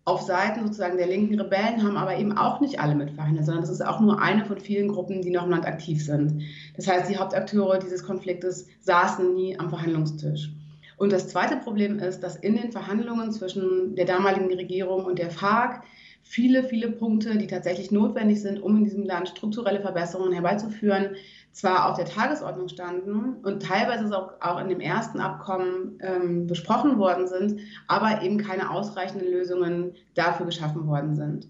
auf 0.04 0.22
Seiten 0.22 0.64
sozusagen 0.64 0.96
der 0.96 1.06
linken 1.06 1.40
Rebellen 1.40 1.82
haben 1.82 1.96
aber 1.96 2.16
eben 2.16 2.36
auch 2.36 2.60
nicht 2.60 2.80
alle 2.80 2.94
mitverhandelt, 2.94 3.46
sondern 3.46 3.62
das 3.62 3.70
ist 3.70 3.86
auch 3.86 4.00
nur 4.00 4.20
eine 4.20 4.44
von 4.44 4.58
vielen 4.58 4.88
Gruppen, 4.88 5.22
die 5.22 5.30
noch 5.30 5.44
im 5.44 5.50
Land 5.50 5.64
aktiv 5.64 6.04
sind. 6.04 6.42
Das 6.76 6.88
heißt, 6.88 7.08
die 7.08 7.16
Hauptakteure 7.16 7.78
dieses 7.78 8.02
Konfliktes 8.02 8.66
saßen 8.80 9.34
nie 9.34 9.58
am 9.58 9.70
Verhandlungstisch. 9.70 10.50
Und 10.96 11.12
das 11.12 11.28
zweite 11.28 11.56
Problem 11.56 11.98
ist, 11.98 12.20
dass 12.20 12.36
in 12.36 12.56
den 12.56 12.72
Verhandlungen 12.72 13.32
zwischen 13.32 13.94
der 13.94 14.04
damaligen 14.04 14.52
Regierung 14.52 15.04
und 15.04 15.18
der 15.18 15.30
FARC 15.30 15.82
viele, 16.22 16.64
viele 16.64 16.90
Punkte, 16.90 17.36
die 17.36 17.46
tatsächlich 17.46 17.90
notwendig 17.90 18.40
sind, 18.40 18.62
um 18.62 18.76
in 18.76 18.84
diesem 18.84 19.04
Land 19.04 19.28
strukturelle 19.28 19.80
Verbesserungen 19.80 20.32
herbeizuführen, 20.32 21.16
zwar 21.52 21.90
auf 21.90 21.96
der 21.96 22.06
Tagesordnung 22.06 22.68
standen 22.68 23.36
und 23.42 23.62
teilweise 23.62 24.16
auch, 24.16 24.32
auch 24.40 24.60
in 24.60 24.68
dem 24.68 24.80
ersten 24.80 25.20
Abkommen 25.20 25.98
ähm, 26.00 26.46
besprochen 26.46 26.98
worden 26.98 27.26
sind, 27.26 27.60
aber 27.86 28.22
eben 28.22 28.38
keine 28.38 28.70
ausreichenden 28.70 29.30
Lösungen 29.30 29.94
dafür 30.14 30.46
geschaffen 30.46 30.86
worden 30.86 31.14
sind. 31.14 31.48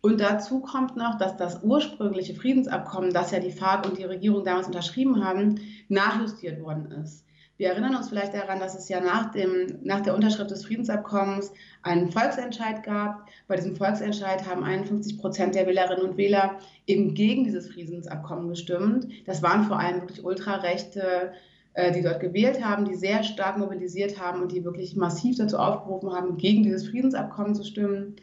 Und 0.00 0.20
dazu 0.20 0.60
kommt 0.60 0.96
noch, 0.96 1.18
dass 1.18 1.36
das 1.36 1.62
ursprüngliche 1.62 2.34
Friedensabkommen, 2.34 3.12
das 3.12 3.32
ja 3.32 3.40
die 3.40 3.50
FARC 3.50 3.86
und 3.86 3.98
die 3.98 4.04
Regierung 4.04 4.44
damals 4.44 4.66
unterschrieben 4.66 5.24
haben, 5.24 5.60
nachjustiert 5.88 6.62
worden 6.62 6.92
ist. 7.02 7.25
Wir 7.58 7.68
erinnern 7.68 7.96
uns 7.96 8.10
vielleicht 8.10 8.34
daran, 8.34 8.60
dass 8.60 8.74
es 8.74 8.88
ja 8.88 9.00
nach, 9.00 9.32
dem, 9.32 9.78
nach 9.82 10.00
der 10.00 10.14
Unterschrift 10.14 10.50
des 10.50 10.66
Friedensabkommens 10.66 11.52
einen 11.82 12.10
Volksentscheid 12.10 12.82
gab. 12.82 13.28
Bei 13.48 13.56
diesem 13.56 13.76
Volksentscheid 13.76 14.46
haben 14.46 14.62
51 14.62 15.18
Prozent 15.18 15.54
der 15.54 15.66
Wählerinnen 15.66 16.04
und 16.04 16.16
Wähler 16.18 16.58
eben 16.86 17.14
gegen 17.14 17.44
dieses 17.44 17.68
Friedensabkommen 17.68 18.48
gestimmt. 18.48 19.08
Das 19.24 19.42
waren 19.42 19.64
vor 19.64 19.78
allem 19.78 20.02
wirklich 20.02 20.22
Ultrarechte, 20.22 21.32
äh, 21.72 21.92
die 21.92 22.02
dort 22.02 22.20
gewählt 22.20 22.62
haben, 22.62 22.84
die 22.84 22.94
sehr 22.94 23.22
stark 23.22 23.56
mobilisiert 23.56 24.20
haben 24.20 24.42
und 24.42 24.52
die 24.52 24.64
wirklich 24.64 24.94
massiv 24.94 25.38
dazu 25.38 25.58
aufgerufen 25.58 26.12
haben, 26.12 26.36
gegen 26.36 26.62
dieses 26.62 26.88
Friedensabkommen 26.88 27.54
zu 27.54 27.64
stimmen. 27.64 28.16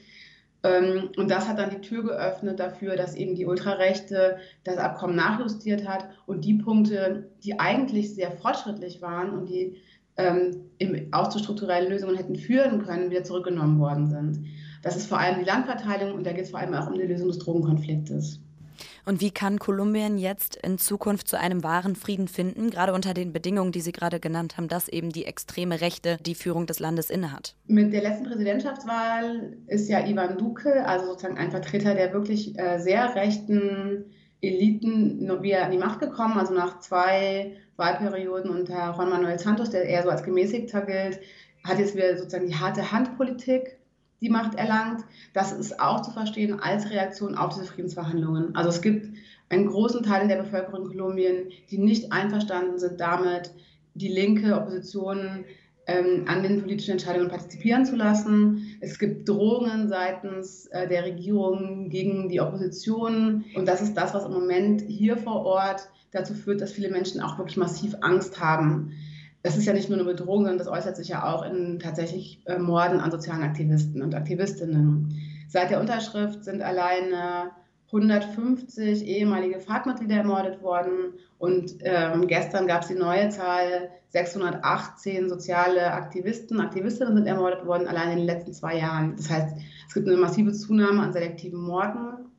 Ähm, 0.63 1.09
und 1.17 1.29
das 1.29 1.47
hat 1.47 1.59
dann 1.59 1.69
die 1.69 1.81
Tür 1.81 2.03
geöffnet 2.03 2.59
dafür, 2.59 2.95
dass 2.95 3.15
eben 3.15 3.35
die 3.35 3.45
Ultrarechte 3.45 4.37
das 4.63 4.77
Abkommen 4.77 5.15
nachjustiert 5.15 5.87
hat 5.87 6.07
und 6.25 6.45
die 6.45 6.55
Punkte, 6.55 7.29
die 7.43 7.59
eigentlich 7.59 8.15
sehr 8.15 8.31
fortschrittlich 8.31 9.01
waren 9.01 9.31
und 9.31 9.49
die 9.49 9.77
ähm, 10.15 10.69
auch 11.11 11.29
zu 11.29 11.39
strukturellen 11.39 11.89
Lösungen 11.89 12.15
hätten 12.15 12.35
führen 12.35 12.83
können, 12.83 13.09
wieder 13.09 13.23
zurückgenommen 13.23 13.79
worden 13.79 14.07
sind. 14.07 14.45
Das 14.83 14.95
ist 14.95 15.07
vor 15.07 15.19
allem 15.19 15.39
die 15.39 15.45
Landverteilung 15.45 16.13
und 16.13 16.25
da 16.25 16.31
geht 16.31 16.45
es 16.45 16.51
vor 16.51 16.59
allem 16.59 16.73
auch 16.73 16.87
um 16.87 16.93
die 16.93 17.05
Lösung 17.05 17.27
des 17.27 17.39
Drogenkonfliktes. 17.39 18.39
Und 19.05 19.21
wie 19.21 19.31
kann 19.31 19.59
Kolumbien 19.59 20.17
jetzt 20.17 20.55
in 20.55 20.77
Zukunft 20.77 21.27
zu 21.27 21.39
einem 21.39 21.63
wahren 21.63 21.95
Frieden 21.95 22.27
finden, 22.27 22.69
gerade 22.69 22.93
unter 22.93 23.13
den 23.13 23.33
Bedingungen, 23.33 23.71
die 23.71 23.81
Sie 23.81 23.91
gerade 23.91 24.19
genannt 24.19 24.57
haben, 24.57 24.67
dass 24.67 24.87
eben 24.87 25.11
die 25.11 25.25
extreme 25.25 25.81
Rechte 25.81 26.17
die 26.25 26.35
Führung 26.35 26.65
des 26.65 26.79
Landes 26.79 27.09
innehat? 27.09 27.55
Mit 27.67 27.93
der 27.93 28.01
letzten 28.01 28.25
Präsidentschaftswahl 28.25 29.57
ist 29.67 29.89
ja 29.89 30.05
Ivan 30.05 30.37
Duque, 30.37 30.85
also 30.85 31.07
sozusagen 31.07 31.37
ein 31.37 31.51
Vertreter 31.51 31.95
der 31.95 32.13
wirklich 32.13 32.57
äh, 32.57 32.79
sehr 32.79 33.15
rechten 33.15 34.05
Eliten, 34.41 35.41
wieder 35.41 35.65
an 35.65 35.71
die 35.71 35.77
Macht 35.77 35.99
gekommen, 35.99 36.37
also 36.37 36.53
nach 36.53 36.79
zwei 36.79 37.55
Wahlperioden 37.77 38.51
unter 38.51 38.93
Juan 38.95 39.09
Manuel 39.09 39.39
Santos, 39.39 39.69
der 39.69 39.85
eher 39.85 40.03
so 40.03 40.09
als 40.09 40.23
gemäßigter 40.23 40.81
gilt, 40.81 41.19
hat 41.63 41.79
jetzt 41.79 41.95
wieder 41.95 42.17
sozusagen 42.17 42.47
die 42.47 42.55
harte 42.55 42.91
Handpolitik 42.91 43.77
die 44.23 44.29
Macht 44.29 44.55
erlangt. 44.55 45.03
Das 45.33 45.51
ist 45.51 45.79
auch 45.79 46.01
zu 46.01 46.11
verstehen 46.11 46.59
als 46.59 46.89
Reaktion 46.89 47.35
auf 47.35 47.53
diese 47.53 47.65
Friedensverhandlungen. 47.65 48.55
Also 48.55 48.69
es 48.69 48.81
gibt 48.81 49.15
einen 49.49 49.67
großen 49.67 50.01
Teil 50.03 50.27
der 50.27 50.37
Bevölkerung 50.37 50.83
in 50.83 50.87
Kolumbien, 50.87 51.49
die 51.69 51.77
nicht 51.77 52.11
einverstanden 52.11 52.79
sind 52.79 52.99
damit, 52.99 53.51
die 53.93 54.07
linke 54.07 54.55
Opposition 54.55 55.43
ähm, 55.85 56.23
an 56.27 56.41
den 56.41 56.61
politischen 56.61 56.91
Entscheidungen 56.91 57.27
partizipieren 57.27 57.85
zu 57.85 57.97
lassen. 57.97 58.77
Es 58.79 58.97
gibt 58.97 59.27
Drohungen 59.27 59.89
seitens 59.89 60.67
äh, 60.67 60.87
der 60.87 61.03
Regierung 61.03 61.89
gegen 61.89 62.29
die 62.29 62.39
Opposition. 62.39 63.43
Und 63.55 63.67
das 63.67 63.81
ist 63.81 63.93
das, 63.95 64.13
was 64.13 64.25
im 64.25 64.31
Moment 64.31 64.81
hier 64.87 65.17
vor 65.17 65.45
Ort 65.45 65.89
dazu 66.11 66.33
führt, 66.33 66.61
dass 66.61 66.71
viele 66.71 66.89
Menschen 66.89 67.19
auch 67.19 67.37
wirklich 67.37 67.57
massiv 67.57 67.95
Angst 67.99 68.39
haben 68.39 68.93
das 69.43 69.57
ist 69.57 69.65
ja 69.65 69.73
nicht 69.73 69.89
nur 69.89 69.99
eine 69.99 70.07
Bedrohung, 70.07 70.45
sondern 70.45 70.57
das 70.57 70.69
äußert 70.69 70.95
sich 70.95 71.09
ja 71.09 71.25
auch 71.25 71.43
in 71.43 71.77
tatsächlich 71.79 72.41
äh, 72.45 72.57
Morden 72.57 72.99
an 72.99 73.11
sozialen 73.11 73.43
Aktivisten 73.43 74.01
und 74.01 74.15
Aktivistinnen. 74.15 75.21
Seit 75.49 75.69
der 75.69 75.81
Unterschrift 75.81 76.45
sind 76.45 76.61
alleine 76.61 77.51
150 77.87 79.05
ehemalige 79.05 79.59
FARC-Mitglieder 79.59 80.15
ermordet 80.15 80.63
worden 80.63 81.13
und 81.37 81.75
ähm, 81.81 82.25
gestern 82.27 82.67
gab 82.67 82.81
es 82.81 82.87
die 82.87 82.95
neue 82.95 83.29
Zahl, 83.29 83.91
618 84.09 85.29
soziale 85.29 85.91
Aktivisten, 85.91 86.61
Aktivistinnen 86.61 87.15
sind 87.15 87.27
ermordet 87.27 87.65
worden, 87.65 87.87
allein 87.87 88.11
in 88.11 88.17
den 88.19 88.25
letzten 88.25 88.53
zwei 88.53 88.77
Jahren. 88.77 89.15
Das 89.17 89.29
heißt, 89.29 89.57
es 89.87 89.93
gibt 89.93 90.07
eine 90.07 90.17
massive 90.17 90.53
Zunahme 90.53 91.01
an 91.01 91.13
selektiven 91.13 91.59
Morden. 91.59 92.29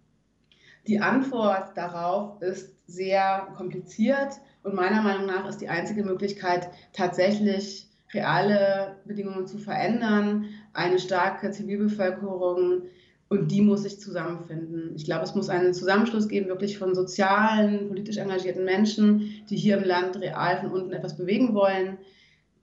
Die 0.86 1.00
Antwort 1.00 1.76
darauf 1.76 2.40
ist 2.42 2.74
sehr 2.86 3.48
kompliziert 3.57 4.40
und 4.64 4.74
meiner 4.74 5.02
Meinung 5.02 5.26
nach 5.26 5.48
ist 5.48 5.60
die 5.60 5.68
einzige 5.68 6.02
Möglichkeit, 6.02 6.68
tatsächlich 6.92 7.86
reale 8.12 8.96
Bedingungen 9.04 9.46
zu 9.46 9.58
verändern, 9.58 10.46
eine 10.72 10.98
starke 10.98 11.50
Zivilbevölkerung 11.50 12.82
und 13.28 13.50
die 13.50 13.60
muss 13.60 13.82
sich 13.82 14.00
zusammenfinden. 14.00 14.92
Ich 14.96 15.04
glaube, 15.04 15.24
es 15.24 15.34
muss 15.34 15.48
einen 15.48 15.74
Zusammenschluss 15.74 16.28
geben, 16.28 16.48
wirklich 16.48 16.78
von 16.78 16.94
sozialen, 16.94 17.88
politisch 17.88 18.16
engagierten 18.16 18.64
Menschen, 18.64 19.44
die 19.50 19.56
hier 19.56 19.78
im 19.78 19.84
Land 19.84 20.20
real 20.20 20.58
von 20.58 20.70
unten 20.70 20.92
etwas 20.92 21.16
bewegen 21.16 21.54
wollen, 21.54 21.98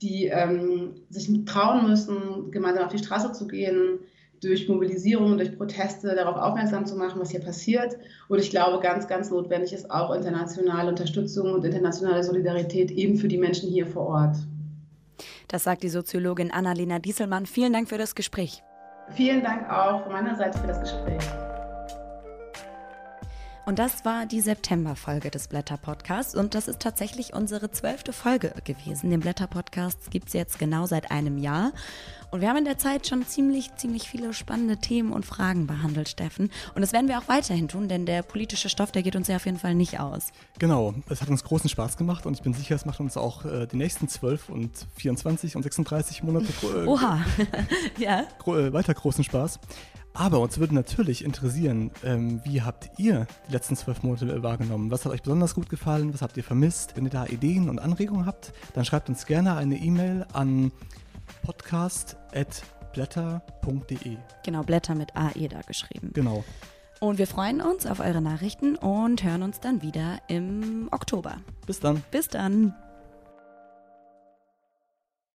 die 0.01 0.25
ähm, 0.25 0.95
sich 1.09 1.29
trauen 1.45 1.87
müssen, 1.87 2.51
gemeinsam 2.51 2.85
auf 2.85 2.91
die 2.91 3.03
Straße 3.03 3.31
zu 3.33 3.47
gehen, 3.47 3.99
durch 4.41 4.67
Mobilisierung, 4.67 5.37
durch 5.37 5.55
Proteste 5.55 6.15
darauf 6.15 6.35
aufmerksam 6.35 6.85
zu 6.85 6.95
machen, 6.95 7.21
was 7.21 7.29
hier 7.31 7.41
passiert. 7.41 7.97
Und 8.27 8.39
ich 8.39 8.49
glaube, 8.49 8.81
ganz, 8.81 9.07
ganz 9.07 9.29
notwendig 9.29 9.71
ist 9.71 9.89
auch 9.91 10.13
internationale 10.13 10.89
Unterstützung 10.89 11.53
und 11.53 11.63
internationale 11.63 12.23
Solidarität 12.23 12.91
eben 12.91 13.17
für 13.17 13.27
die 13.27 13.37
Menschen 13.37 13.69
hier 13.69 13.85
vor 13.85 14.07
Ort. 14.07 14.35
Das 15.47 15.63
sagt 15.63 15.83
die 15.83 15.89
Soziologin 15.89 16.51
Annalena 16.51 16.99
Dieselmann. 16.99 17.45
Vielen 17.45 17.73
Dank 17.73 17.89
für 17.89 17.97
das 17.97 18.15
Gespräch. 18.15 18.63
Vielen 19.09 19.43
Dank 19.43 19.69
auch 19.69 20.03
von 20.03 20.13
meiner 20.13 20.35
Seite 20.35 20.57
für 20.57 20.67
das 20.67 20.79
Gespräch. 20.79 21.40
Und 23.71 23.79
das 23.79 24.03
war 24.03 24.25
die 24.25 24.41
September-Folge 24.41 25.31
des 25.31 25.47
Blätter-Podcasts. 25.47 26.35
Und 26.35 26.55
das 26.55 26.67
ist 26.67 26.81
tatsächlich 26.81 27.33
unsere 27.33 27.71
zwölfte 27.71 28.11
Folge 28.11 28.53
gewesen. 28.65 29.11
Den 29.11 29.21
Blätter-Podcast 29.21 30.11
gibt 30.11 30.27
es 30.27 30.33
jetzt 30.33 30.59
genau 30.59 30.87
seit 30.87 31.09
einem 31.09 31.37
Jahr. 31.37 31.71
Und 32.31 32.41
wir 32.41 32.49
haben 32.49 32.57
in 32.57 32.65
der 32.65 32.77
Zeit 32.77 33.07
schon 33.07 33.25
ziemlich, 33.25 33.73
ziemlich 33.77 34.09
viele 34.09 34.33
spannende 34.33 34.75
Themen 34.75 35.13
und 35.13 35.25
Fragen 35.25 35.67
behandelt, 35.67 36.09
Steffen. 36.09 36.51
Und 36.75 36.81
das 36.81 36.91
werden 36.91 37.07
wir 37.07 37.17
auch 37.17 37.29
weiterhin 37.29 37.69
tun, 37.69 37.87
denn 37.87 38.05
der 38.05 38.23
politische 38.23 38.67
Stoff, 38.67 38.91
der 38.91 39.03
geht 39.03 39.15
uns 39.15 39.29
ja 39.29 39.37
auf 39.37 39.45
jeden 39.45 39.57
Fall 39.57 39.73
nicht 39.73 40.01
aus. 40.01 40.33
Genau, 40.59 40.93
es 41.09 41.21
hat 41.21 41.29
uns 41.29 41.41
großen 41.45 41.69
Spaß 41.69 41.95
gemacht 41.95 42.25
und 42.25 42.33
ich 42.33 42.41
bin 42.41 42.53
sicher, 42.53 42.75
es 42.75 42.85
macht 42.85 42.99
uns 42.99 43.15
auch 43.15 43.45
äh, 43.45 43.67
die 43.67 43.77
nächsten 43.77 44.09
12 44.09 44.49
und 44.49 44.71
24 44.95 45.55
und 45.55 45.63
36 45.63 46.23
Monate 46.23 46.47
äh, 46.63 46.87
Oha. 46.87 47.23
ja. 47.97 48.25
Gro 48.37 48.57
äh, 48.57 48.73
weiter 48.73 48.93
großen 48.93 49.23
Spaß. 49.23 49.59
Aber 50.13 50.39
uns 50.39 50.59
würde 50.59 50.75
natürlich 50.75 51.23
interessieren, 51.23 51.89
ähm, 52.03 52.41
wie 52.43 52.61
habt 52.61 52.91
ihr 52.97 53.27
die 53.47 53.53
letzten 53.53 53.77
zwölf 53.77 54.03
Monate 54.03 54.43
wahrgenommen? 54.43 54.91
Was 54.91 55.05
hat 55.05 55.13
euch 55.13 55.21
besonders 55.21 55.55
gut 55.55 55.69
gefallen? 55.69 56.13
Was 56.13 56.21
habt 56.21 56.35
ihr 56.37 56.43
vermisst? 56.43 56.97
Wenn 56.97 57.05
ihr 57.05 57.11
da 57.11 57.25
Ideen 57.25 57.69
und 57.69 57.79
Anregungen 57.79 58.25
habt, 58.25 58.51
dann 58.73 58.83
schreibt 58.83 59.07
uns 59.09 59.25
gerne 59.25 59.55
eine 59.55 59.77
E-Mail 59.77 60.25
an 60.33 60.73
podcast.blätter.de. 61.43 64.17
Genau, 64.43 64.63
Blätter 64.63 64.95
mit 64.95 65.15
AE 65.15 65.47
da 65.47 65.61
geschrieben. 65.61 66.11
Genau. 66.13 66.43
Und 66.99 67.17
wir 67.17 67.25
freuen 67.25 67.61
uns 67.61 67.87
auf 67.87 67.99
eure 67.99 68.21
Nachrichten 68.21 68.75
und 68.75 69.23
hören 69.23 69.41
uns 69.41 69.59
dann 69.59 69.81
wieder 69.81 70.19
im 70.27 70.87
Oktober. 70.91 71.37
Bis 71.65 71.79
dann. 71.79 72.03
Bis 72.11 72.27
dann. 72.27 72.75